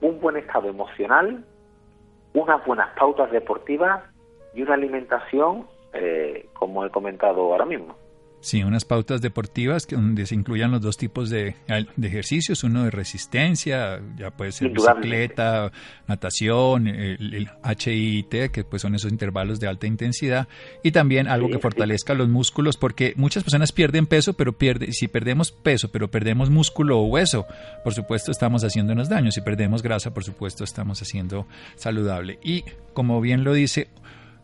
un 0.00 0.20
buen 0.20 0.36
estado 0.36 0.68
emocional, 0.68 1.44
unas 2.34 2.64
buenas 2.66 2.90
pautas 2.98 3.30
deportivas 3.30 4.02
y 4.54 4.62
una 4.62 4.74
alimentación, 4.74 5.66
eh, 5.92 6.48
como 6.54 6.84
he 6.84 6.90
comentado 6.90 7.40
ahora 7.40 7.64
mismo. 7.64 7.96
Sí, 8.40 8.62
unas 8.62 8.84
pautas 8.84 9.20
deportivas 9.20 9.84
que 9.84 9.96
donde 9.96 10.24
se 10.24 10.36
incluyan 10.36 10.70
los 10.70 10.80
dos 10.80 10.96
tipos 10.96 11.28
de, 11.28 11.56
de 11.96 12.08
ejercicios, 12.08 12.62
uno 12.62 12.84
de 12.84 12.90
resistencia, 12.92 14.00
ya 14.16 14.30
puede 14.30 14.52
ser 14.52 14.70
bicicleta, 14.70 15.72
natación, 16.06 16.86
el, 16.86 17.34
el, 17.34 17.48
HIIT, 17.64 18.52
que 18.52 18.62
pues 18.62 18.82
son 18.82 18.94
esos 18.94 19.10
intervalos 19.10 19.58
de 19.58 19.66
alta 19.66 19.88
intensidad, 19.88 20.46
y 20.84 20.92
también 20.92 21.26
algo 21.26 21.48
que 21.48 21.58
fortalezca 21.58 22.14
los 22.14 22.28
músculos, 22.28 22.76
porque 22.76 23.12
muchas 23.16 23.42
personas 23.42 23.72
pierden 23.72 24.06
peso, 24.06 24.34
pero 24.34 24.56
pierde, 24.56 24.92
si 24.92 25.08
perdemos 25.08 25.50
peso, 25.50 25.90
pero 25.90 26.08
perdemos 26.08 26.48
músculo 26.48 27.00
o 27.00 27.06
hueso, 27.06 27.44
por 27.82 27.92
supuesto 27.92 28.30
estamos 28.30 28.62
haciéndonos 28.62 29.08
daño, 29.08 29.32
si 29.32 29.40
perdemos 29.40 29.82
grasa, 29.82 30.14
por 30.14 30.22
supuesto 30.22 30.62
estamos 30.62 31.02
haciendo 31.02 31.48
saludable. 31.74 32.38
Y 32.44 32.64
como 32.94 33.20
bien 33.20 33.42
lo 33.42 33.52
dice, 33.52 33.88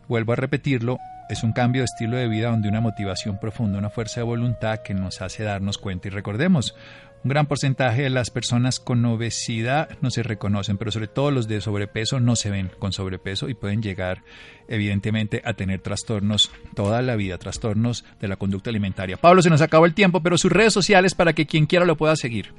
vuelvo 0.09 0.33
a 0.33 0.35
repetirlo, 0.35 0.97
es 1.29 1.43
un 1.43 1.53
cambio 1.53 1.81
de 1.81 1.85
estilo 1.85 2.17
de 2.17 2.27
vida 2.27 2.49
donde 2.49 2.69
una 2.69 2.81
motivación 2.81 3.39
profunda, 3.39 3.79
una 3.79 3.89
fuerza 3.89 4.19
de 4.19 4.25
voluntad 4.25 4.79
que 4.79 4.93
nos 4.93 5.21
hace 5.21 5.43
darnos 5.43 5.77
cuenta. 5.77 6.07
Y 6.07 6.11
recordemos, 6.11 6.75
un 7.23 7.29
gran 7.29 7.47
porcentaje 7.47 8.03
de 8.03 8.11
las 8.11 8.29
personas 8.29 8.79
con 8.79 9.03
obesidad 9.03 9.89
no 9.99 10.11
se 10.11 10.21
reconocen, 10.21 10.77
pero 10.77 10.91
sobre 10.91 11.07
todo 11.07 11.31
los 11.31 11.47
de 11.47 11.59
sobrepeso 11.59 12.19
no 12.19 12.35
se 12.35 12.51
ven 12.51 12.69
con 12.77 12.91
sobrepeso 12.93 13.49
y 13.49 13.55
pueden 13.55 13.81
llegar 13.81 14.19
evidentemente 14.67 15.41
a 15.43 15.53
tener 15.53 15.79
trastornos 15.81 16.53
toda 16.75 17.01
la 17.01 17.15
vida, 17.15 17.39
trastornos 17.39 18.05
de 18.19 18.27
la 18.27 18.35
conducta 18.35 18.69
alimentaria. 18.69 19.17
Pablo, 19.17 19.41
se 19.41 19.49
nos 19.49 19.63
acabó 19.63 19.87
el 19.87 19.95
tiempo, 19.95 20.21
pero 20.21 20.37
sus 20.37 20.51
redes 20.51 20.73
sociales 20.73 21.15
para 21.15 21.33
que 21.33 21.47
quien 21.47 21.65
quiera 21.65 21.85
lo 21.85 21.95
pueda 21.95 22.15
seguir. 22.15 22.53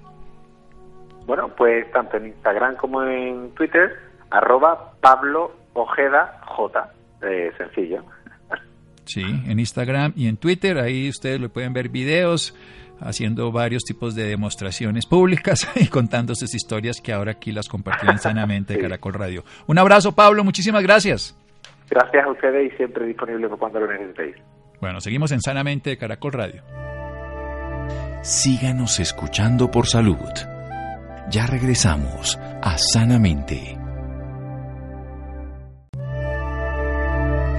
Bueno, 1.26 1.48
pues 1.56 1.88
tanto 1.92 2.16
en 2.16 2.26
Instagram 2.26 2.74
como 2.74 3.04
en 3.04 3.50
Twitter, 3.54 3.92
arroba 4.30 4.94
Pablo 5.00 5.52
Ojeda 5.74 6.40
J, 6.44 6.92
eh, 7.22 7.52
sencillo. 7.56 8.02
Sí, 9.06 9.22
en 9.22 9.58
Instagram 9.58 10.12
y 10.16 10.26
en 10.26 10.36
Twitter, 10.36 10.78
ahí 10.78 11.08
ustedes 11.08 11.40
le 11.40 11.48
pueden 11.48 11.72
ver 11.72 11.88
videos 11.88 12.54
haciendo 13.00 13.52
varios 13.52 13.84
tipos 13.84 14.14
de 14.14 14.24
demostraciones 14.24 15.06
públicas 15.06 15.68
y 15.76 15.86
contando 15.86 16.34
sus 16.34 16.54
historias 16.54 17.00
que 17.00 17.12
ahora 17.12 17.32
aquí 17.32 17.52
las 17.52 17.68
compartimos 17.68 18.22
sanamente 18.22 18.74
de 18.74 18.80
Caracol 18.82 19.14
Radio. 19.14 19.44
Un 19.66 19.78
abrazo, 19.78 20.12
Pablo, 20.12 20.44
muchísimas 20.44 20.82
gracias. 20.82 21.36
Gracias 21.88 22.24
a 22.24 22.30
ustedes 22.30 22.72
y 22.72 22.76
siempre 22.76 23.06
disponible 23.06 23.48
cuando 23.48 23.80
lo 23.80 23.92
necesitéis. 23.92 24.36
Bueno, 24.80 25.00
seguimos 25.00 25.30
en 25.32 25.40
Sanamente 25.40 25.90
de 25.90 25.98
Caracol 25.98 26.32
Radio. 26.32 26.62
Síganos 28.22 28.98
escuchando 28.98 29.70
por 29.70 29.86
salud. 29.86 30.18
Ya 31.30 31.46
regresamos 31.46 32.38
a 32.62 32.76
Sanamente. 32.76 33.85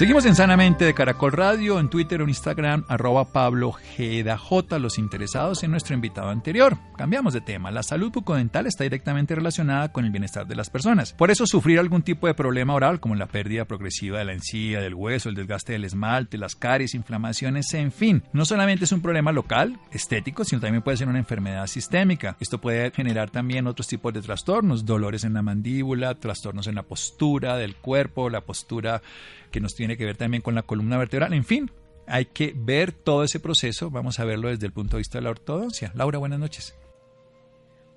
Seguimos 0.00 0.24
en 0.24 0.34
Sanamente 0.34 0.86
de 0.86 0.94
Caracol 0.94 1.32
Radio, 1.32 1.78
en 1.78 1.90
Twitter 1.90 2.22
o 2.22 2.24
en 2.24 2.30
Instagram, 2.30 2.86
arroba 2.88 3.34
Pablo 3.34 3.72
J. 3.72 4.78
Los 4.78 4.96
interesados 4.96 5.62
en 5.62 5.72
nuestro 5.72 5.94
invitado 5.94 6.30
anterior. 6.30 6.78
Cambiamos 6.96 7.34
de 7.34 7.42
tema. 7.42 7.70
La 7.70 7.82
salud 7.82 8.10
bucodental 8.10 8.66
está 8.66 8.84
directamente 8.84 9.34
relacionada 9.34 9.92
con 9.92 10.06
el 10.06 10.10
bienestar 10.10 10.46
de 10.46 10.54
las 10.54 10.70
personas. 10.70 11.12
Por 11.12 11.30
eso, 11.30 11.46
sufrir 11.46 11.78
algún 11.78 12.00
tipo 12.00 12.26
de 12.26 12.32
problema 12.32 12.72
oral, 12.72 12.98
como 12.98 13.14
la 13.14 13.26
pérdida 13.26 13.66
progresiva 13.66 14.20
de 14.20 14.24
la 14.24 14.32
encía, 14.32 14.80
del 14.80 14.94
hueso, 14.94 15.28
el 15.28 15.34
desgaste 15.34 15.74
del 15.74 15.84
esmalte, 15.84 16.38
las 16.38 16.56
caries, 16.56 16.94
inflamaciones, 16.94 17.74
en 17.74 17.92
fin, 17.92 18.22
no 18.32 18.46
solamente 18.46 18.84
es 18.84 18.92
un 18.92 19.02
problema 19.02 19.32
local, 19.32 19.78
estético, 19.92 20.44
sino 20.44 20.62
también 20.62 20.82
puede 20.82 20.96
ser 20.96 21.08
una 21.08 21.18
enfermedad 21.18 21.66
sistémica. 21.66 22.38
Esto 22.40 22.58
puede 22.58 22.90
generar 22.92 23.28
también 23.28 23.66
otros 23.66 23.86
tipos 23.86 24.14
de 24.14 24.22
trastornos, 24.22 24.86
dolores 24.86 25.24
en 25.24 25.34
la 25.34 25.42
mandíbula, 25.42 26.14
trastornos 26.14 26.68
en 26.68 26.76
la 26.76 26.84
postura 26.84 27.58
del 27.58 27.76
cuerpo, 27.76 28.30
la 28.30 28.40
postura 28.40 29.02
que 29.50 29.60
nos 29.60 29.74
tiene 29.74 29.89
que 29.96 30.04
ver 30.04 30.16
también 30.16 30.42
con 30.42 30.54
la 30.54 30.62
columna 30.62 30.98
vertebral, 30.98 31.32
en 31.32 31.44
fin, 31.44 31.70
hay 32.06 32.26
que 32.26 32.52
ver 32.56 32.92
todo 32.92 33.24
ese 33.24 33.40
proceso, 33.40 33.90
vamos 33.90 34.18
a 34.18 34.24
verlo 34.24 34.48
desde 34.48 34.66
el 34.66 34.72
punto 34.72 34.96
de 34.96 35.00
vista 35.00 35.18
de 35.18 35.22
la 35.22 35.30
ortodoncia. 35.30 35.92
Laura, 35.94 36.18
buenas 36.18 36.38
noches. 36.38 36.74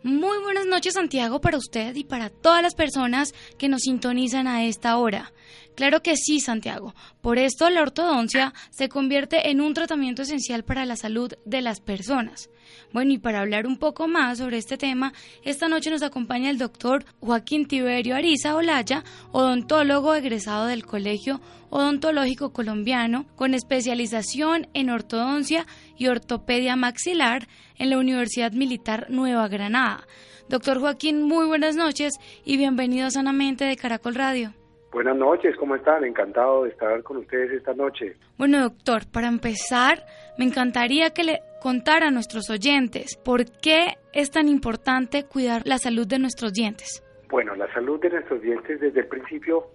Muy 0.04 0.38
buenas 0.44 0.66
noches 0.66 0.96
Santiago 0.96 1.40
para 1.40 1.58
usted 1.58 1.96
y 1.96 2.04
para 2.04 2.30
todas 2.30 2.62
las 2.62 2.76
personas 2.76 3.34
que 3.58 3.70
nos 3.70 3.84
sintonizan 3.84 4.48
a 4.48 4.66
esta 4.66 4.98
hora. 4.98 5.32
Claro 5.76 6.04
que 6.04 6.18
sí, 6.18 6.42
Santiago. 6.42 6.94
Por 7.22 7.38
esto 7.40 7.70
la 7.70 7.82
ortodoncia 7.82 8.54
se 8.70 8.90
convierte 8.90 9.50
en 9.50 9.62
un 9.62 9.74
tratamiento 9.74 10.24
esencial 10.24 10.66
para 10.66 10.86
la 10.86 10.98
salud 10.98 11.32
de 11.46 11.62
las 11.62 11.80
personas. 11.80 12.50
Bueno, 12.92 13.12
y 13.12 13.18
para 13.18 13.40
hablar 13.40 13.68
un 13.68 13.78
poco 13.78 14.08
más 14.08 14.38
sobre 14.38 14.58
este 14.58 14.78
tema, 14.78 15.14
esta 15.44 15.68
noche 15.68 15.90
nos 15.90 16.04
acompaña 16.04 16.50
el 16.50 16.58
doctor 16.58 17.06
Joaquín 17.20 17.68
Tiberio 17.68 18.16
Ariza 18.16 18.56
Olaya, 18.56 19.04
odontólogo 19.32 20.16
egresado 20.16 20.68
del 20.68 20.86
Colegio 20.86 21.42
Odontológico 21.70 22.54
Colombiano, 22.54 23.26
con 23.36 23.54
especialización 23.54 24.68
en 24.74 24.90
ortodoncia 24.90 25.66
y 25.98 26.08
ortopedia 26.08 26.76
maxilar 26.76 27.48
en 27.78 27.90
la 27.90 27.98
Universidad 27.98 28.52
Militar 28.52 29.08
Nueva 29.10 29.48
Granada. 29.48 30.06
Doctor 30.50 30.80
Joaquín, 30.80 31.24
muy 31.24 31.48
buenas 31.48 31.76
noches 31.76 32.14
y 32.46 32.58
bienvenido 32.58 33.10
Sanamente 33.10 33.66
de 33.66 33.76
Caracol 33.76 34.14
Radio. 34.16 34.54
Buenas 34.92 35.18
noches, 35.18 35.56
¿cómo 35.58 35.76
están? 35.76 36.06
Encantado 36.06 36.66
de 36.66 36.70
estar 36.70 37.02
con 37.02 37.18
ustedes 37.18 37.52
esta 37.52 37.74
noche. 37.74 38.16
Bueno, 38.38 38.62
doctor, 38.62 39.10
para 39.12 39.28
empezar, 39.28 40.06
me 40.38 40.46
encantaría 40.46 41.12
que 41.12 41.24
le 41.24 41.40
contara 41.62 42.08
a 42.08 42.12
nuestros 42.12 42.50
oyentes 42.50 43.16
por 43.18 43.46
qué 43.46 43.96
es 44.12 44.32
tan 44.32 44.48
importante 44.48 45.24
cuidar 45.24 45.62
la 45.66 45.78
salud 45.78 46.08
de 46.08 46.20
nuestros 46.20 46.54
dientes. 46.54 47.04
Bueno, 47.30 47.56
la 47.56 47.72
salud 47.74 48.00
de 48.02 48.10
nuestros 48.10 48.42
dientes 48.42 48.80
desde 48.80 49.00
el 49.00 49.08
principio 49.08 49.68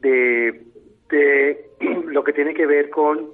de, 0.00 0.62
de 1.10 1.70
lo 2.06 2.22
que 2.22 2.32
tiene 2.32 2.54
que 2.54 2.66
ver 2.66 2.90
con 2.90 3.30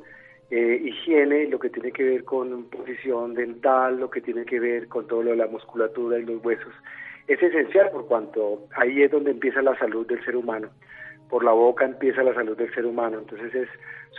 eh, 0.50 0.80
higiene, 0.84 1.46
lo 1.48 1.58
que 1.58 1.70
tiene 1.70 1.92
que 1.92 2.04
ver 2.04 2.24
con 2.24 2.64
posición 2.70 3.34
dental, 3.34 3.98
lo 3.98 4.10
que 4.10 4.20
tiene 4.20 4.44
que 4.44 4.60
ver 4.60 4.88
con 4.88 5.06
todo 5.06 5.22
lo 5.22 5.30
de 5.30 5.36
la 5.36 5.46
musculatura 5.46 6.18
y 6.18 6.24
los 6.24 6.44
huesos, 6.44 6.72
es 7.26 7.42
esencial 7.42 7.90
por 7.90 8.06
cuanto 8.06 8.66
ahí 8.76 9.02
es 9.02 9.10
donde 9.10 9.30
empieza 9.30 9.62
la 9.62 9.78
salud 9.78 10.06
del 10.06 10.24
ser 10.24 10.36
humano 10.36 10.70
por 11.28 11.44
la 11.44 11.52
boca 11.52 11.84
empieza 11.84 12.22
la 12.22 12.34
salud 12.34 12.56
del 12.56 12.72
ser 12.74 12.86
humano. 12.86 13.18
Entonces 13.18 13.54
es 13.54 13.68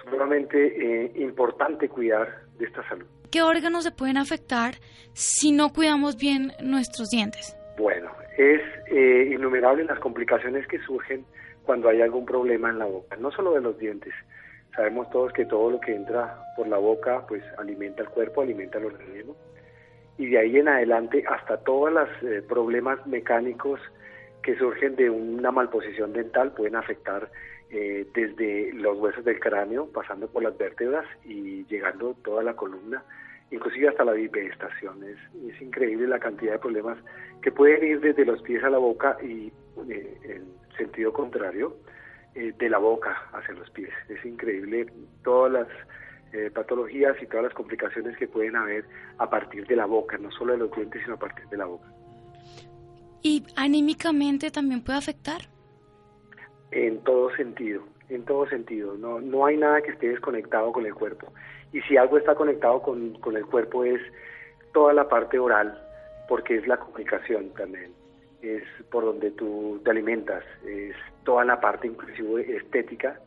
sumamente 0.04 0.58
eh, 1.06 1.12
importante 1.16 1.90
cuidar 1.90 2.42
de 2.58 2.66
esta 2.66 2.88
salud. 2.88 3.06
¿Qué 3.32 3.42
órganos 3.42 3.84
se 3.84 3.92
pueden 3.92 4.18
afectar 4.18 4.76
si 5.14 5.52
no 5.52 5.74
cuidamos 5.74 6.18
bien 6.18 6.52
nuestros 6.62 7.10
dientes? 7.10 7.58
Bueno, 7.78 8.10
es 8.38 8.62
eh, 8.88 9.32
innumerable 9.34 9.84
las 9.84 10.00
complicaciones 10.00 10.68
que 10.68 10.80
surgen 10.80 11.26
cuando 11.66 11.90
hay 11.90 12.02
algún 12.02 12.26
problema 12.26 12.70
en 12.70 12.80
la 12.80 12.86
boca, 12.86 13.16
no 13.18 13.32
solo 13.32 13.54
de 13.54 13.62
los 13.62 13.78
dientes. 13.78 14.14
Sabemos 14.76 15.10
todos 15.10 15.34
que 15.34 15.46
todo 15.46 15.72
lo 15.72 15.80
que 15.80 15.96
entra 15.96 16.38
por 16.56 16.68
la 16.68 16.78
boca 16.78 17.26
pues 17.28 17.44
alimenta 17.58 18.04
el 18.04 18.10
cuerpo, 18.10 18.42
alimenta 18.42 18.78
el 18.78 18.86
organismo. 18.86 19.36
Y 20.18 20.28
de 20.28 20.40
ahí 20.40 20.58
en 20.58 20.68
adelante 20.70 21.24
hasta 21.28 21.58
todos 21.58 21.92
los 21.92 22.10
eh, 22.24 22.42
problemas 22.48 23.06
mecánicos 23.08 23.80
que 24.46 24.56
surgen 24.58 24.96
de 24.96 25.10
una 25.10 25.50
malposición 25.50 26.14
dental 26.14 26.52
pueden 26.52 26.76
afectar 26.76 27.32
eh, 27.72 28.06
desde 28.14 28.72
los 28.74 28.96
huesos 28.96 29.26
del 29.26 29.40
cráneo, 29.40 29.88
pasando 29.92 30.28
por 30.28 30.44
las 30.44 30.56
vértebras 30.56 31.04
y 31.24 31.66
llegando 31.66 32.14
toda 32.24 32.44
la 32.44 32.56
columna, 32.56 33.04
inclusive 33.50 33.88
hasta 33.88 34.06
la 34.06 34.12
bipedestación. 34.12 35.04
Es, 35.04 35.18
es 35.52 35.60
increíble 35.60 36.08
la 36.08 36.20
cantidad 36.20 36.54
de 36.54 36.60
problemas 36.60 37.00
que 37.42 37.52
pueden 37.52 37.84
ir 37.88 38.00
desde 38.02 38.24
los 38.24 38.40
pies 38.44 38.64
a 38.64 38.70
la 38.70 38.78
boca 38.78 39.18
y 39.20 39.52
eh, 39.90 40.18
en 40.24 40.46
sentido 40.78 41.12
contrario, 41.12 41.78
eh, 42.36 42.54
de 42.56 42.70
la 42.70 42.78
boca 42.78 43.28
hacia 43.34 43.56
los 43.56 43.68
pies. 43.72 43.90
Es 44.10 44.24
increíble 44.24 44.86
todas 45.24 45.52
las 45.52 45.68
patologías 46.54 47.16
y 47.22 47.28
todas 47.28 47.46
las 47.46 47.54
complicaciones 47.54 48.18
que 48.18 48.28
pueden 48.28 48.58
haber 48.58 48.84
a 49.20 49.30
partir 49.30 49.66
de 49.68 49.78
la 49.78 49.86
boca, 49.86 50.18
no 50.18 50.30
solo 50.32 50.52
de 50.52 50.60
los 50.60 50.72
dientes, 50.76 51.02
sino 51.02 51.16
a 51.16 51.20
partir 51.20 51.48
de 51.48 51.56
la 51.56 51.64
boca. 51.64 51.95
¿Y 53.26 53.44
anímicamente 53.56 54.52
también 54.52 54.84
puede 54.84 55.00
afectar? 55.00 55.42
En 56.70 57.04
todo 57.04 57.36
sentido, 57.36 57.82
en 58.08 58.24
todo 58.24 58.48
sentido. 58.48 58.94
No, 59.00 59.20
no 59.20 59.48
hay 59.48 59.58
nada 59.58 59.82
que 59.82 59.94
esté 59.94 60.10
desconectado 60.10 60.72
con 60.72 60.86
el 60.86 60.94
cuerpo. 60.94 61.34
Y 61.74 61.82
si 61.82 61.98
algo 61.98 62.20
está 62.20 62.36
conectado 62.36 62.84
con, 62.84 63.16
con 63.22 63.36
el 63.36 63.44
cuerpo 63.48 63.84
es 63.84 64.00
toda 64.76 64.94
la 64.94 65.10
parte 65.10 65.40
oral, 65.40 65.76
porque 66.30 66.58
es 66.58 66.68
la 66.68 66.78
comunicación 66.78 67.50
también. 67.58 67.94
Es 68.44 68.62
por 68.92 69.04
donde 69.04 69.32
tú 69.32 69.82
te 69.84 69.90
alimentas, 69.90 70.44
es 70.64 70.96
toda 71.24 71.44
la 71.46 71.60
parte 71.60 71.88
inclusive 71.88 72.58
estética 72.58 73.20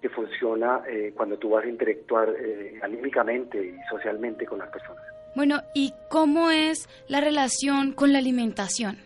que 0.00 0.10
funciona 0.10 0.82
eh, 0.86 1.12
cuando 1.16 1.36
tú 1.38 1.50
vas 1.50 1.64
a 1.64 1.68
interactuar 1.68 2.28
eh, 2.38 2.78
anímicamente 2.80 3.58
y 3.60 3.74
socialmente 3.90 4.46
con 4.46 4.60
las 4.60 4.68
personas. 4.68 5.02
Bueno, 5.34 5.60
¿y 5.74 5.92
cómo 6.08 6.52
es 6.52 6.88
la 7.08 7.20
relación 7.20 7.90
con 7.94 8.12
la 8.12 8.20
alimentación? 8.20 9.03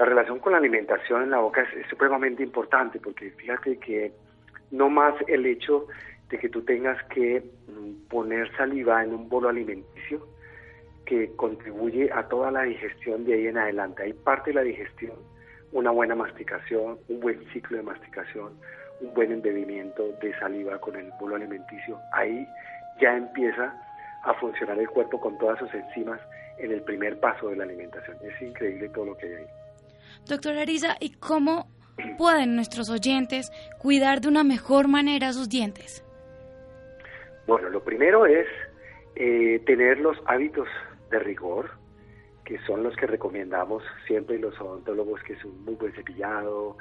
La 0.00 0.06
relación 0.06 0.38
con 0.38 0.52
la 0.52 0.58
alimentación 0.58 1.24
en 1.24 1.30
la 1.30 1.40
boca 1.40 1.60
es, 1.60 1.86
supremamente 1.90 2.42
importante 2.42 2.98
porque 2.98 3.32
fíjate 3.32 3.76
que 3.76 4.14
no 4.70 4.88
más 4.88 5.14
el 5.28 5.44
hecho 5.44 5.88
de 6.30 6.38
que 6.38 6.48
tú 6.48 6.62
tengas 6.62 6.96
que 7.08 7.42
mm, 7.68 8.08
poner 8.08 8.50
saliva 8.56 9.04
en 9.04 9.12
un 9.12 9.28
bolo 9.28 9.50
alimenticio 9.50 10.26
que 11.04 11.36
contribuye 11.36 12.10
a 12.10 12.26
toda 12.28 12.50
la 12.50 12.62
digestión 12.62 13.26
de 13.26 13.34
ahí 13.34 13.46
en 13.48 13.58
adelante. 13.58 14.04
Hay 14.04 14.14
parte 14.14 14.52
de 14.52 14.54
la 14.54 14.62
digestión, 14.62 15.16
una 15.72 15.90
buena 15.90 16.14
masticación, 16.14 16.98
un 17.10 17.20
buen 17.20 17.44
ciclo 17.52 17.76
de 17.76 17.82
masticación, 17.82 18.54
un 19.02 19.12
buen 19.12 19.32
embebimiento 19.32 20.16
de 20.22 20.34
saliva 20.38 20.80
con 20.80 20.96
el 20.96 21.12
bolo 21.20 21.36
alimenticio. 21.36 21.98
Ahí 22.14 22.48
ya 23.02 23.18
empieza 23.18 23.74
a 24.22 24.32
funcionar 24.32 24.78
el 24.78 24.88
cuerpo 24.88 25.20
con 25.20 25.36
todas 25.36 25.58
sus 25.58 25.74
enzimas 25.74 26.22
en 26.56 26.72
el 26.72 26.80
primer 26.84 27.20
paso 27.20 27.50
de 27.50 27.56
la 27.56 27.64
alimentación. 27.64 28.16
Es 28.22 28.40
increíble 28.40 28.88
todo 28.88 29.04
lo 29.04 29.16
que 29.18 29.26
hay 29.26 29.34
ahí. 29.34 29.59
Doctor 30.26 30.58
Ariza, 30.58 30.96
¿y 31.00 31.10
cómo 31.14 31.68
pueden 32.16 32.54
nuestros 32.54 32.88
oyentes 32.90 33.50
cuidar 33.78 34.20
de 34.20 34.28
una 34.28 34.44
mejor 34.44 34.88
manera 34.88 35.32
sus 35.32 35.48
dientes? 35.48 36.04
Bueno, 37.46 37.68
lo 37.68 37.82
primero 37.82 38.26
es 38.26 38.46
eh, 39.16 39.60
tener 39.66 39.98
los 39.98 40.16
hábitos 40.26 40.68
de 41.10 41.18
rigor, 41.18 41.70
que 42.44 42.58
son 42.60 42.82
los 42.82 42.94
que 42.96 43.06
recomendamos 43.06 43.82
siempre 44.06 44.38
los 44.38 44.58
odontólogos, 44.60 45.22
que 45.22 45.32
es 45.32 45.44
un 45.44 45.64
muy 45.64 45.74
buen 45.74 45.92
cepillado, 45.92 46.76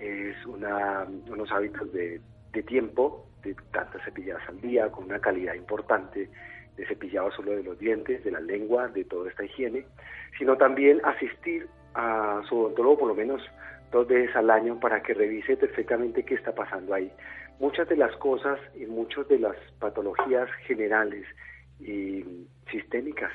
es 0.00 0.36
una, 0.46 1.06
unos 1.28 1.50
hábitos 1.50 1.92
de, 1.92 2.20
de 2.52 2.62
tiempo, 2.62 3.26
de 3.42 3.54
tantas 3.72 4.02
cepilladas 4.04 4.48
al 4.48 4.60
día, 4.60 4.90
con 4.90 5.04
una 5.04 5.18
calidad 5.18 5.54
importante 5.54 6.28
de 6.76 6.86
cepillado 6.86 7.30
solo 7.32 7.52
de 7.52 7.62
los 7.62 7.78
dientes, 7.78 8.24
de 8.24 8.30
la 8.30 8.40
lengua, 8.40 8.88
de 8.88 9.04
toda 9.04 9.28
esta 9.30 9.44
higiene, 9.44 9.86
sino 10.38 10.56
también 10.56 11.00
asistir 11.04 11.68
a 11.94 12.42
su 12.48 12.58
odontólogo 12.58 12.98
por 12.98 13.08
lo 13.08 13.14
menos 13.14 13.42
dos 13.90 14.06
veces 14.06 14.34
al 14.36 14.50
año 14.50 14.80
para 14.80 15.02
que 15.02 15.14
revise 15.14 15.56
perfectamente 15.56 16.24
qué 16.24 16.34
está 16.34 16.54
pasando 16.54 16.94
ahí. 16.94 17.12
Muchas 17.60 17.88
de 17.88 17.96
las 17.96 18.14
cosas 18.16 18.58
y 18.74 18.86
muchas 18.86 19.28
de 19.28 19.38
las 19.38 19.56
patologías 19.78 20.48
generales 20.66 21.26
y 21.78 22.24
sistémicas 22.70 23.30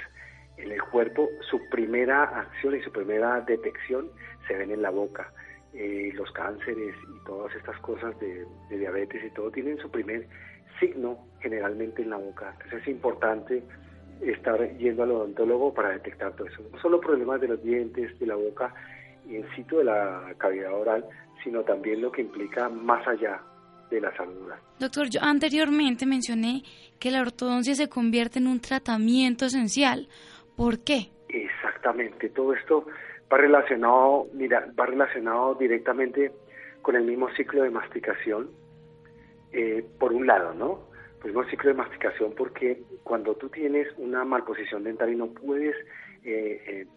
en 0.58 0.72
el 0.72 0.82
cuerpo, 0.82 1.30
su 1.50 1.60
primera 1.70 2.24
acción 2.24 2.76
y 2.76 2.82
su 2.82 2.92
primera 2.92 3.42
detección 3.42 4.10
se 4.48 4.56
ven 4.56 4.72
en 4.72 4.82
la 4.82 4.90
boca. 4.90 5.32
Eh, 5.74 6.12
los 6.16 6.32
cánceres 6.32 6.96
y 6.96 7.26
todas 7.26 7.54
estas 7.56 7.78
cosas 7.82 8.20
de, 8.20 8.46
de, 8.70 8.78
diabetes 8.80 9.24
y 9.24 9.30
todo 9.32 9.52
tienen 9.52 9.78
su 9.78 9.92
primer 9.92 10.28
signo 10.80 11.20
generalmente 11.40 12.02
en 12.02 12.10
la 12.10 12.18
boca. 12.18 12.52
Entonces 12.54 12.82
es 12.82 12.88
importante 12.88 13.64
estar 14.22 14.78
yendo 14.78 15.04
al 15.04 15.12
odontólogo 15.12 15.74
para 15.74 15.90
detectar 15.90 16.34
todo 16.36 16.48
eso. 16.48 16.64
No 16.72 16.80
solo 16.80 17.00
problemas 17.00 17.42
de 17.42 17.50
los 17.50 17.64
dientes, 17.64 18.18
de 18.20 18.26
la 18.26 18.36
boca 18.36 18.74
y 19.28 19.36
en 19.36 19.50
sitio 19.56 19.80
de 19.80 19.86
la 19.86 20.34
cavidad 20.38 20.74
oral, 20.74 21.06
sino 21.44 21.64
también 21.64 22.02
lo 22.02 22.12
que 22.12 22.22
implica 22.22 22.70
más 22.70 23.08
allá 23.08 23.42
de 23.90 24.02
la 24.02 24.16
salud 24.18 24.52
Doctor, 24.80 25.10
yo 25.10 25.22
anteriormente 25.24 26.06
mencioné 26.06 26.64
que 27.00 27.10
la 27.10 27.22
ortodoncia 27.22 27.74
se 27.74 27.88
convierte 27.88 28.40
en 28.40 28.48
un 28.48 28.60
tratamiento 28.60 29.46
esencial. 29.46 30.08
¿Por 30.56 30.84
qué? 30.84 31.10
Exactamente, 31.30 32.30
todo 32.30 32.54
esto 32.54 32.86
va 33.32 33.38
relacionado, 33.38 34.28
mira, 34.34 34.68
va 34.78 34.86
relacionado 34.86 35.56
directamente 35.56 36.32
con 36.82 36.96
el 36.96 37.04
mismo 37.04 37.30
ciclo 37.36 37.64
de 37.64 37.70
masticación, 37.70 38.50
eh, 39.52 39.86
por 40.00 40.14
un 40.14 40.28
lado, 40.28 40.54
¿no? 40.54 40.88
Pues 41.22 41.36
un 41.36 41.46
ciclo 41.50 41.70
de 41.70 41.78
masticación 41.78 42.34
porque 42.36 42.82
cuando 43.04 43.36
tú 43.36 43.50
tienes 43.50 43.88
una 43.98 44.24
malposición 44.24 44.84
dental 44.84 45.12
y 45.12 45.16
no 45.16 45.28
puedes 45.28 45.76
eh, 46.24 46.62
eh, 46.68 46.88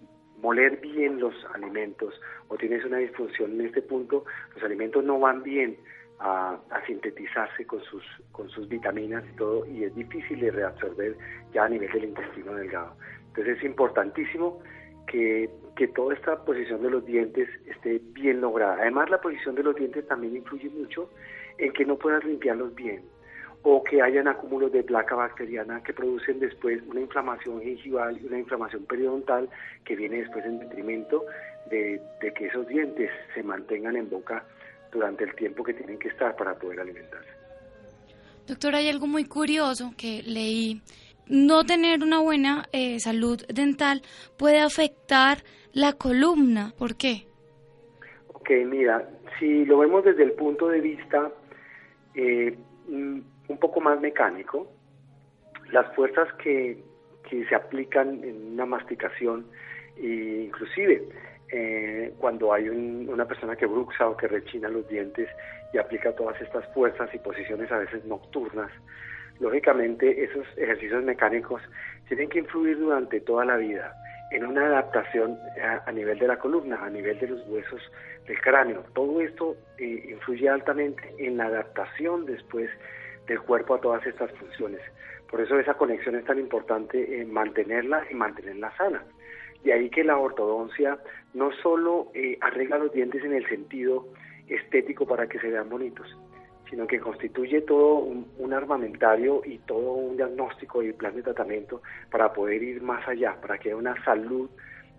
moler 0.43 0.79
bien 0.79 1.21
los 1.21 1.35
alimentos 1.55 2.21
o 2.49 2.57
tienes 2.57 2.85
una 2.85 2.99
disfunción 2.99 3.53
en 3.53 3.67
este 3.67 3.83
punto, 3.83 4.25
los 4.55 4.63
alimentos 4.65 5.05
no 5.05 5.19
van 5.19 5.43
bien 5.43 5.77
a, 6.19 6.59
sintetizarse 6.87 7.67
con 7.67 7.83
sus, 7.85 8.05
con 8.33 8.51
sus 8.51 8.69
vitaminas 8.69 9.25
y 9.33 9.37
todo 9.37 9.67
y 9.67 9.85
es 9.85 9.95
difícil 9.95 10.41
de 10.41 10.51
reabsorber 10.51 11.17
ya 11.53 11.65
a 11.65 11.69
nivel 11.69 11.91
del 11.93 12.05
intestino 12.05 12.55
delgado. 12.55 12.95
Entonces 13.29 13.59
es 13.59 13.65
importantísimo 13.65 14.61
que, 15.07 15.49
que 15.77 15.89
toda 15.89 16.15
esta 16.15 16.45
posición 16.45 16.83
de 16.83 16.91
los 16.91 17.07
dientes 17.07 17.49
esté 17.67 18.01
bien 18.13 18.41
lograda. 18.41 18.77
Además 18.81 19.09
la 19.09 19.21
posición 19.21 19.55
de 19.55 19.63
los 19.63 19.77
dientes 19.77 20.07
también 20.09 20.37
influye 20.37 20.69
mucho 20.69 21.11
en 21.57 21.73
que 21.73 21.87
no 21.87 21.97
puedas 21.97 22.23
limpiarlos 22.25 22.75
bien 22.75 23.03
o 23.63 23.85
que 23.85 24.01
hayan 24.01 24.29
acúmulos 24.29 24.73
de 24.73 24.83
placa 24.83 25.15
bacteriana 25.15 25.83
que 25.83 25.93
producen 25.93 26.41
después 26.41 26.83
una 26.89 27.01
inflamación 27.01 27.61
gingival 27.61 28.19
y 28.21 28.27
una 28.27 28.39
inflamación 28.39 28.85
periodontal 28.85 29.49
que 29.85 29.97
viene 29.97 30.19
después 30.19 30.45
en 30.47 30.59
detrimento 30.61 31.25
de, 31.71 32.01
que 32.21 32.47
esos 32.47 32.67
dientes 32.67 33.11
se 33.35 33.43
mantengan 33.43 33.97
en 33.97 34.09
boca 34.09 34.45
durante 34.91 35.25
el 35.25 35.35
tiempo 35.35 35.63
que 35.63 35.75
tienen 35.75 35.99
que 35.99 36.09
estar 36.09 36.35
para 36.37 36.55
poder 36.55 36.81
alimentarse. 36.81 37.29
Doctor, 38.47 38.75
hay 38.75 38.89
algo 38.89 39.07
muy 39.07 39.25
curioso 39.27 39.93
que 39.97 40.23
leí 40.25 40.81
no 41.27 41.65
tener 41.65 42.03
una 42.03 42.19
buena 42.19 42.67
eh, 42.73 42.99
salud 42.99 43.41
dental 43.47 44.03
puede 44.37 44.61
afectar 44.61 45.39
la 45.73 45.93
columna. 45.93 46.73
¿Por 46.77 46.97
qué? 46.97 47.27
Ok, 48.29 48.51
mira, 48.67 49.09
si 49.39 49.65
lo 49.65 49.79
vemos 49.79 50.05
desde 50.05 50.25
el 50.25 50.33
punto 50.33 50.69
de 50.69 50.81
vista 50.81 51.31
eh, 52.15 52.57
mm, 52.89 53.21
un 53.51 53.59
poco 53.59 53.81
más 53.81 54.01
mecánico, 54.01 54.71
las 55.73 55.93
fuerzas 55.95 56.33
que, 56.35 56.83
que 57.29 57.45
se 57.47 57.55
aplican 57.55 58.23
en 58.23 58.53
una 58.53 58.65
masticación, 58.65 59.47
e 59.97 60.45
inclusive 60.47 61.03
eh, 61.51 62.15
cuando 62.19 62.53
hay 62.53 62.69
una 62.69 63.27
persona 63.27 63.57
que 63.57 63.67
bruxa 63.67 64.09
o 64.09 64.17
que 64.17 64.29
rechina 64.29 64.69
los 64.69 64.89
dientes 64.89 65.29
y 65.73 65.79
aplica 65.79 66.13
todas 66.15 66.41
estas 66.41 66.65
fuerzas 66.73 67.13
y 67.13 67.19
posiciones 67.19 67.71
a 67.73 67.79
veces 67.79 68.05
nocturnas, 68.05 68.71
lógicamente 69.41 70.25
esos 70.25 70.47
ejercicios 70.57 71.03
mecánicos 71.03 71.61
tienen 72.09 72.29
que 72.29 72.39
influir 72.39 72.79
durante 72.79 73.21
toda 73.21 73.45
la 73.45 73.57
vida 73.57 73.95
en 74.31 74.47
una 74.47 74.67
adaptación 74.67 75.37
a, 75.87 75.91
nivel 75.91 76.19
de 76.21 76.29
la 76.29 76.39
columna, 76.39 76.85
a 76.85 76.89
nivel 76.89 77.19
de 77.19 77.27
los 77.27 77.45
huesos 77.49 77.83
del 78.29 78.41
cráneo. 78.41 78.85
Todo 78.95 79.21
esto 79.21 79.57
eh, 79.79 80.09
influye 80.09 80.49
altamente 80.49 81.03
en 81.19 81.37
la 81.37 81.47
adaptación 81.47 82.27
después 82.27 82.71
del 83.31 83.41
cuerpo 83.43 83.75
a 83.75 83.81
todas 83.81 84.05
estas 84.05 84.29
funciones. 84.33 84.81
Por 85.31 85.41
eso 85.41 85.57
esa 85.57 85.75
conexión 85.75 86.17
es 86.17 86.25
tan 86.25 86.41
importante 86.41 87.21
en 87.21 87.33
mantenerla 87.33 88.05
y 88.11 88.15
mantenerla 88.15 88.77
sana. 88.77 89.05
De 89.63 89.73
ahí 89.73 89.89
que 89.89 90.03
la 90.03 90.19
ortodoncia 90.19 90.99
no 91.33 91.53
solo 91.63 92.11
eh, 92.13 92.37
arregla 92.41 92.79
los 92.79 92.93
dientes 92.93 93.23
en 93.23 93.35
el 93.35 93.49
sentido 93.49 94.09
estético 94.49 95.07
para 95.07 95.29
que 95.29 95.39
se 95.39 95.49
vean 95.49 95.69
bonitos, 95.69 96.09
sino 96.69 96.89
que 96.89 96.99
constituye 96.99 97.61
todo 97.61 97.99
un, 97.99 98.53
armamentario 98.53 99.43
y 99.45 99.59
todo 99.59 99.93
un 99.93 100.17
diagnóstico 100.17 100.83
y 100.83 100.93
plan 100.93 101.15
de 101.15 101.23
tratamiento 101.23 101.83
para 102.11 102.33
poder 102.33 102.61
ir 102.61 102.83
más 102.83 103.07
allá, 103.07 103.41
para 103.41 103.59
que 103.59 103.69
haya 103.69 103.77
una 103.77 104.05
salud 104.05 104.51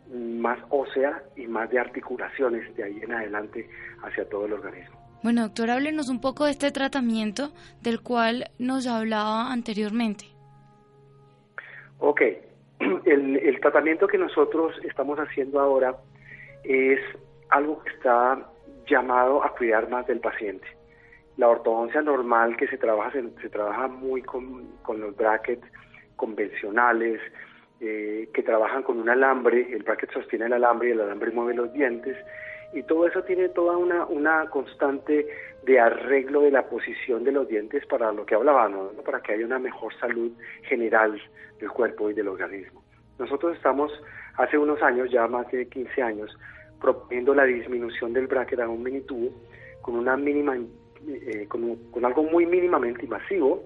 más 0.10 0.58
ósea 0.70 1.22
y 1.36 1.48
más 1.48 1.70
de 1.70 1.80
articulaciones 1.80 2.74
de 2.78 2.84
ahí 2.86 3.02
en 3.02 3.12
adelante 3.12 3.70
hacia 4.04 4.24
todo 4.30 4.46
el 4.46 4.54
organismo. 4.54 5.01
Bueno, 5.24 5.44
doctor, 5.44 5.70
háblenos 5.70 6.10
un 6.10 6.20
poco 6.20 6.46
de 6.46 6.52
este 6.52 6.72
tratamiento 6.72 7.52
del 7.82 8.02
cual 8.02 8.50
nos 8.58 8.88
hablaba 8.88 9.52
anteriormente. 9.52 10.26
Ok, 12.00 12.22
el, 13.06 13.38
el 13.38 13.60
tratamiento 13.60 14.08
que 14.08 14.18
nosotros 14.18 14.74
estamos 14.84 15.20
haciendo 15.20 15.60
ahora 15.60 15.96
es 16.64 17.00
algo 17.50 17.84
que 17.84 17.92
está 17.92 18.48
llamado 18.88 19.44
a 19.44 19.54
cuidar 19.56 19.90
más 19.90 20.08
del 20.08 20.20
paciente. 20.20 20.68
La 21.38 21.48
ortodoncia 21.48 22.02
normal 22.02 22.58
que 22.58 22.68
se 22.68 22.78
trabaja 22.78 23.12
se, 23.12 23.50
trabaja 23.50 23.88
muy 23.88 24.22
con, 24.22 24.70
los 24.88 25.16
brackets 25.16 25.66
convencionales 26.16 27.22
eh, 27.80 28.30
que 28.34 28.44
trabajan 28.44 28.84
con 28.84 29.00
un 29.00 29.10
alambre, 29.10 29.74
el 29.74 29.84
bracket 29.84 30.12
sostiene 30.12 30.46
el 30.46 30.54
alambre 30.54 30.90
y 30.90 30.92
el 30.92 31.02
alambre 31.02 31.32
mueve 31.32 31.56
los 31.56 31.74
dientes 31.74 32.18
y 32.74 32.84
todo 32.84 33.08
eso 33.08 33.24
tiene 33.24 33.50
toda 33.50 33.78
una, 33.78 34.06
una 34.06 34.50
constante 34.50 35.28
de 35.64 35.80
arreglo 35.80 36.42
de 36.42 36.52
la 36.52 36.64
posición 36.64 37.24
de 37.24 37.32
los 37.32 37.48
dientes 37.48 37.86
para 37.86 38.12
lo 38.12 38.26
que 38.26 38.36
hablábamos, 38.36 38.94
para 39.06 39.22
que 39.22 39.34
haya 39.34 39.46
una 39.46 39.60
mejor 39.60 39.94
salud 40.00 40.32
general 40.64 41.22
del 41.60 41.70
cuerpo 41.70 42.10
y 42.10 42.14
del 42.14 42.28
organismo. 42.28 42.84
Nosotros 43.20 43.56
estamos 43.56 43.92
hace 44.38 44.58
unos 44.58 44.82
años, 44.82 45.12
ya 45.12 45.28
más 45.28 45.50
de 45.52 45.68
15 45.68 46.02
años, 46.02 46.36
proponiendo 46.80 47.36
la 47.36 47.44
disminución 47.44 48.14
del 48.14 48.28
bracket 48.28 48.60
a 48.60 48.68
un 48.68 48.82
mini 48.82 49.02
tubo 49.02 49.30
con 49.82 49.96
una 49.96 50.18
mínima 50.18 50.58
eh, 51.08 51.48
con, 51.48 52.06
algo 52.06 52.24
muy 52.24 52.46
mínimamente 52.46 53.04
invasivo 53.04 53.64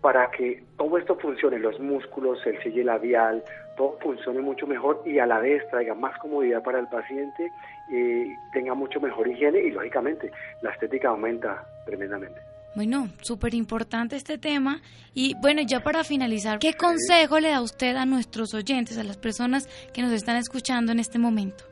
para 0.00 0.30
que 0.30 0.64
todo 0.76 0.98
esto 0.98 1.16
funcione, 1.16 1.58
los 1.58 1.78
músculos, 1.78 2.44
el 2.46 2.60
sello 2.62 2.84
labial, 2.84 3.42
todo 3.76 3.98
funcione 4.00 4.40
mucho 4.40 4.66
mejor 4.66 5.02
y 5.04 5.18
a 5.18 5.26
la 5.26 5.38
vez 5.38 5.68
traiga 5.70 5.94
más 5.94 6.18
comodidad 6.18 6.62
para 6.62 6.78
el 6.78 6.88
paciente, 6.88 7.50
y 7.88 8.34
tenga 8.52 8.74
mucho 8.74 9.00
mejor 9.00 9.28
higiene 9.28 9.60
y 9.60 9.70
lógicamente 9.70 10.30
la 10.62 10.70
estética 10.70 11.08
aumenta 11.08 11.64
tremendamente. 11.84 12.40
Bueno, 12.74 13.08
súper 13.20 13.52
importante 13.54 14.16
este 14.16 14.38
tema. 14.38 14.80
Y 15.12 15.34
bueno, 15.42 15.60
ya 15.66 15.80
para 15.80 16.04
finalizar, 16.04 16.58
¿qué 16.58 16.72
consejo 16.72 17.38
le 17.38 17.50
da 17.50 17.60
usted 17.60 17.96
a 17.96 18.06
nuestros 18.06 18.54
oyentes, 18.54 18.96
a 18.96 19.04
las 19.04 19.18
personas 19.18 19.68
que 19.92 20.00
nos 20.00 20.12
están 20.12 20.36
escuchando 20.36 20.90
en 20.90 20.98
este 20.98 21.18
momento? 21.18 21.64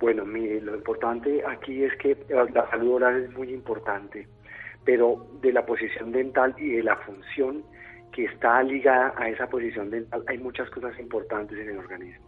Bueno, 0.00 0.24
mire, 0.24 0.62
lo 0.62 0.74
importante 0.74 1.42
aquí 1.46 1.84
es 1.84 1.94
que 1.98 2.16
la 2.30 2.70
salud 2.70 2.92
oral 2.92 3.24
es 3.24 3.30
muy 3.32 3.52
importante, 3.52 4.26
pero 4.84 5.26
de 5.42 5.52
la 5.52 5.66
posición 5.66 6.12
dental 6.12 6.54
y 6.56 6.70
de 6.70 6.82
la 6.82 6.96
función 6.96 7.62
que 8.12 8.24
está 8.24 8.62
ligada 8.62 9.14
a 9.16 9.28
esa 9.28 9.46
posición 9.48 9.90
dental 9.90 10.24
hay 10.26 10.38
muchas 10.38 10.68
cosas 10.70 10.98
importantes 10.98 11.58
en 11.58 11.70
el 11.70 11.78
organismo. 11.78 12.26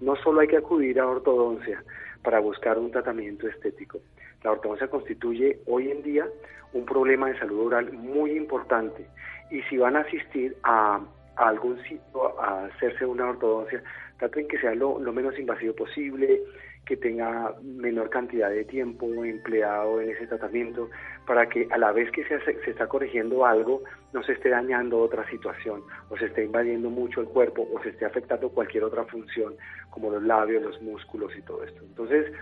No 0.00 0.16
solo 0.16 0.40
hay 0.40 0.48
que 0.48 0.56
acudir 0.56 0.98
a 1.00 1.06
ortodoncia 1.06 1.82
para 2.22 2.40
buscar 2.40 2.78
un 2.78 2.90
tratamiento 2.90 3.48
estético. 3.48 4.00
La 4.42 4.52
ortodoncia 4.52 4.88
constituye 4.88 5.60
hoy 5.66 5.90
en 5.90 6.02
día 6.02 6.26
un 6.72 6.84
problema 6.84 7.28
de 7.28 7.38
salud 7.38 7.66
oral 7.66 7.92
muy 7.92 8.32
importante 8.32 9.06
y 9.50 9.62
si 9.62 9.76
van 9.76 9.96
a 9.96 10.00
asistir 10.00 10.56
a, 10.64 11.00
algún 11.36 11.80
sitio 11.82 12.40
a 12.40 12.64
hacerse 12.66 13.06
una 13.06 13.28
ortodoncia, 13.28 13.82
traten 14.18 14.48
que 14.48 14.58
sea 14.58 14.74
lo 14.74 14.98
menos 15.12 15.38
invasivo 15.38 15.74
posible, 15.74 16.40
que 16.84 16.96
tenga 16.96 17.54
menor 17.62 18.10
cantidad 18.10 18.50
de 18.50 18.64
tiempo 18.64 19.06
empleado 19.24 20.00
en 20.00 20.10
ese 20.10 20.26
tratamiento 20.26 20.90
para 21.26 21.48
que 21.48 21.68
a 21.70 21.78
la 21.78 21.92
vez 21.92 22.10
que 22.10 22.24
se, 22.24 22.40
se 22.40 22.70
está 22.70 22.88
corrigiendo 22.88 23.46
algo 23.46 23.82
no 24.12 24.22
se 24.24 24.32
esté 24.32 24.48
dañando 24.48 24.98
otra 24.98 25.28
situación 25.30 25.82
o 26.10 26.16
se 26.16 26.26
esté 26.26 26.44
invadiendo 26.44 26.90
mucho 26.90 27.20
el 27.20 27.28
cuerpo 27.28 27.68
o 27.72 27.80
se 27.82 27.90
esté 27.90 28.04
afectando 28.04 28.48
cualquier 28.48 28.84
otra 28.84 29.04
función 29.04 29.54
como 29.90 30.10
los 30.10 30.22
labios, 30.24 30.62
los 30.62 30.82
músculos 30.82 31.32
y 31.36 31.42
todo 31.42 31.62
esto. 31.62 31.82
Entonces 31.84 32.32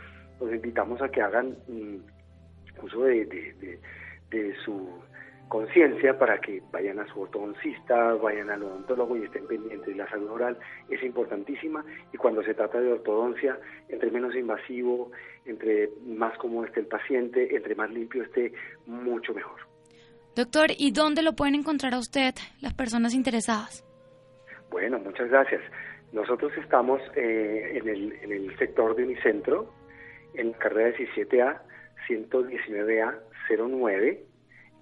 los 0.41 0.53
invitamos 0.53 1.03
a 1.03 1.11
que 1.11 1.20
hagan 1.20 1.57
mm, 1.68 1.97
uso 2.82 3.05
de, 3.05 3.78
de 4.30 4.55
su 4.64 4.88
conciencia 5.51 6.16
para 6.16 6.40
que 6.40 6.62
vayan 6.70 7.01
a 7.01 7.07
su 7.12 7.20
ortodoncista, 7.20 8.14
vayan 8.14 8.51
al 8.51 8.62
odontólogo 8.62 9.16
y 9.16 9.24
estén 9.24 9.48
pendientes. 9.48 9.96
La 9.96 10.09
salud 10.09 10.30
oral 10.30 10.57
es 10.88 11.03
importantísima 11.03 11.84
y 12.12 12.16
cuando 12.16 12.40
se 12.44 12.55
trata 12.55 12.80
de 12.80 12.92
ortodoncia, 12.92 13.59
entre 13.88 14.12
menos 14.12 14.34
invasivo, 14.36 15.11
entre 15.44 15.90
más 16.07 16.38
cómodo 16.38 16.66
esté 16.66 16.80
el 16.80 16.86
paciente, 16.86 17.55
entre 17.55 17.74
más 17.74 17.90
limpio 17.90 18.22
esté, 18.22 18.53
mucho 18.86 19.34
mejor. 19.34 19.59
Doctor, 20.36 20.70
¿y 20.78 20.92
dónde 20.92 21.22
lo 21.22 21.34
pueden 21.34 21.57
encontrar 21.57 21.94
a 21.94 21.98
usted 21.98 22.32
las 22.61 22.72
personas 22.74 23.12
interesadas? 23.12 23.84
Bueno, 24.70 25.01
muchas 25.01 25.28
gracias. 25.30 25.62
Nosotros 26.12 26.53
estamos 26.62 27.01
eh, 27.16 27.72
en, 27.74 27.88
el, 27.88 28.12
en 28.22 28.30
el 28.30 28.57
sector 28.57 28.94
de 28.94 29.03
Unicentro, 29.03 29.74
en 30.34 30.53
carrera 30.53 30.96
17A, 30.96 31.61
119A 32.09 33.18
09 33.48 34.30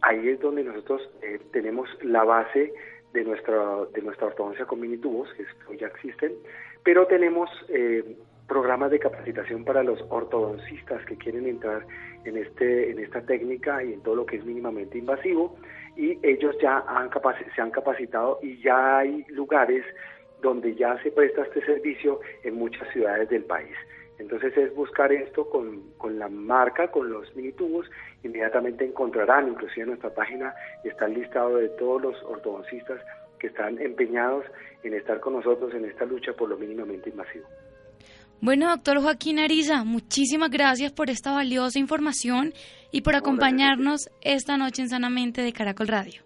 ahí 0.03 0.29
es 0.29 0.41
donde 0.41 0.65
nosotros 0.65 1.09
eh, 1.23 1.39
tenemos 1.53 1.89
la 2.03 2.25
base 2.25 2.73
de 3.13 3.25
nuestra, 3.25 3.85
de 3.95 4.03
nuestra 4.03 4.29
ortodoncia 4.29 4.67
con 4.67 4.81
mini 4.81 4.99
tubos, 4.99 5.29
que 5.35 5.77
ya 5.77 5.87
existen, 5.87 6.33
pero 6.85 7.07
tenemos 7.07 7.51
eh, 7.69 8.17
programas 8.47 8.91
de 8.91 8.99
capacitación 8.99 9.65
para 9.65 9.83
los 9.83 10.01
ortodoncistas 10.09 11.05
que 11.07 11.17
quieren 11.17 11.47
entrar 11.47 11.87
en, 12.25 12.37
este, 12.37 12.91
en 12.91 12.99
esta 12.99 13.23
técnica 13.23 13.83
y 13.83 13.93
en 13.93 14.03
todo 14.03 14.17
lo 14.17 14.27
que 14.27 14.37
es 14.37 14.45
mínimamente 14.45 14.99
invasivo, 14.99 15.57
y 15.97 16.19
ellos 16.23 16.57
ya 16.61 16.85
han 16.87 17.11
se 17.55 17.61
han 17.61 17.71
capacitado 17.71 18.39
y 18.43 18.61
ya 18.63 18.99
hay 18.99 19.25
lugares 19.29 19.85
donde 20.41 20.75
ya 20.75 21.01
se 21.03 21.11
presta 21.11 21.43
este 21.43 21.65
servicio 21.65 22.21
en 22.45 22.55
muchas 22.55 22.89
ciudades 22.93 23.29
del 23.29 23.45
país. 23.45 23.75
Entonces 24.19 24.57
es 24.57 24.75
buscar 24.75 25.12
esto 25.12 25.49
con, 25.49 25.93
con 25.97 26.19
la 26.19 26.29
marca, 26.29 26.91
con 26.91 27.11
los 27.11 27.35
mini 27.37 27.53
tubos, 27.53 27.87
inmediatamente 28.25 28.85
encontrarán, 28.85 29.49
inclusive 29.49 29.83
en 29.83 29.89
nuestra 29.89 30.11
página 30.11 30.55
está 30.85 31.07
el 31.07 31.14
listado 31.14 31.57
de 31.57 31.69
todos 31.71 32.03
los 32.03 32.23
ortodoncistas 32.25 33.01
que 33.39 33.47
están 33.47 33.81
empeñados 33.81 34.45
en 34.83 34.95
estar 34.95 35.21
con 35.21 35.35
nosotros 35.35 35.73
en 35.75 35.85
esta 35.85 36.05
lucha 36.05 36.33
por 36.33 36.49
lo 36.49 36.57
mínimamente 36.57 37.11
invasivo. 37.11 37.47
Bueno, 38.41 38.69
doctor 38.69 39.01
Joaquín 39.01 39.41
Ariza, 39.41 39.83
muchísimas 39.85 40.51
gracias 40.51 40.93
por 40.93 41.11
esta 41.11 41.33
valiosa 41.33 41.79
información 41.79 42.53
y 42.93 43.03
por 43.03 43.16
acompañarnos 43.16 44.11
esta 44.21 44.57
noche 44.57 44.83
en 44.83 44.89
Sanamente 44.89 45.43
de 45.43 45.53
Caracol 45.53 45.89
Radio. 45.89 46.23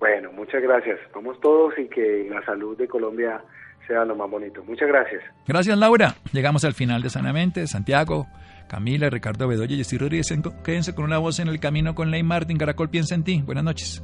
Bueno, 0.00 0.32
muchas 0.32 0.62
gracias. 0.62 0.98
Vamos 1.14 1.38
todos 1.40 1.78
y 1.78 1.88
que 1.88 2.26
la 2.30 2.44
salud 2.46 2.76
de 2.78 2.88
Colombia 2.88 3.42
sea 3.86 4.04
lo 4.04 4.14
más 4.16 4.30
bonito. 4.30 4.62
Muchas 4.64 4.88
gracias. 4.88 5.22
Gracias, 5.46 5.78
Laura. 5.78 6.14
Llegamos 6.32 6.64
al 6.64 6.74
final 6.74 7.02
de 7.02 7.10
Sanamente. 7.10 7.66
Santiago, 7.66 8.26
Camila, 8.68 9.10
Ricardo 9.10 9.48
Bedoya 9.48 9.74
y 9.74 9.78
Jessy 9.78 9.98
Rodríguez. 9.98 10.32
Quédense 10.64 10.94
con 10.94 11.04
una 11.04 11.18
voz 11.18 11.38
en 11.40 11.48
el 11.48 11.60
camino 11.60 11.94
con 11.94 12.10
Ley 12.10 12.22
Martin. 12.22 12.58
Caracol 12.58 12.90
piensa 12.90 13.14
en 13.14 13.24
ti. 13.24 13.42
Buenas 13.42 13.64
noches. 13.64 14.02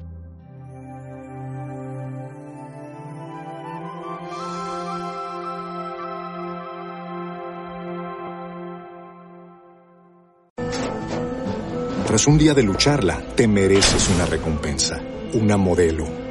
Tras 12.07 12.27
un 12.27 12.39
día 12.39 12.55
de 12.55 12.65
lucharla, 12.65 13.23
te 13.37 13.47
mereces 13.47 14.11
una 14.17 14.27
recompensa, 14.27 15.01
una 15.33 15.57
modelo 15.57 16.20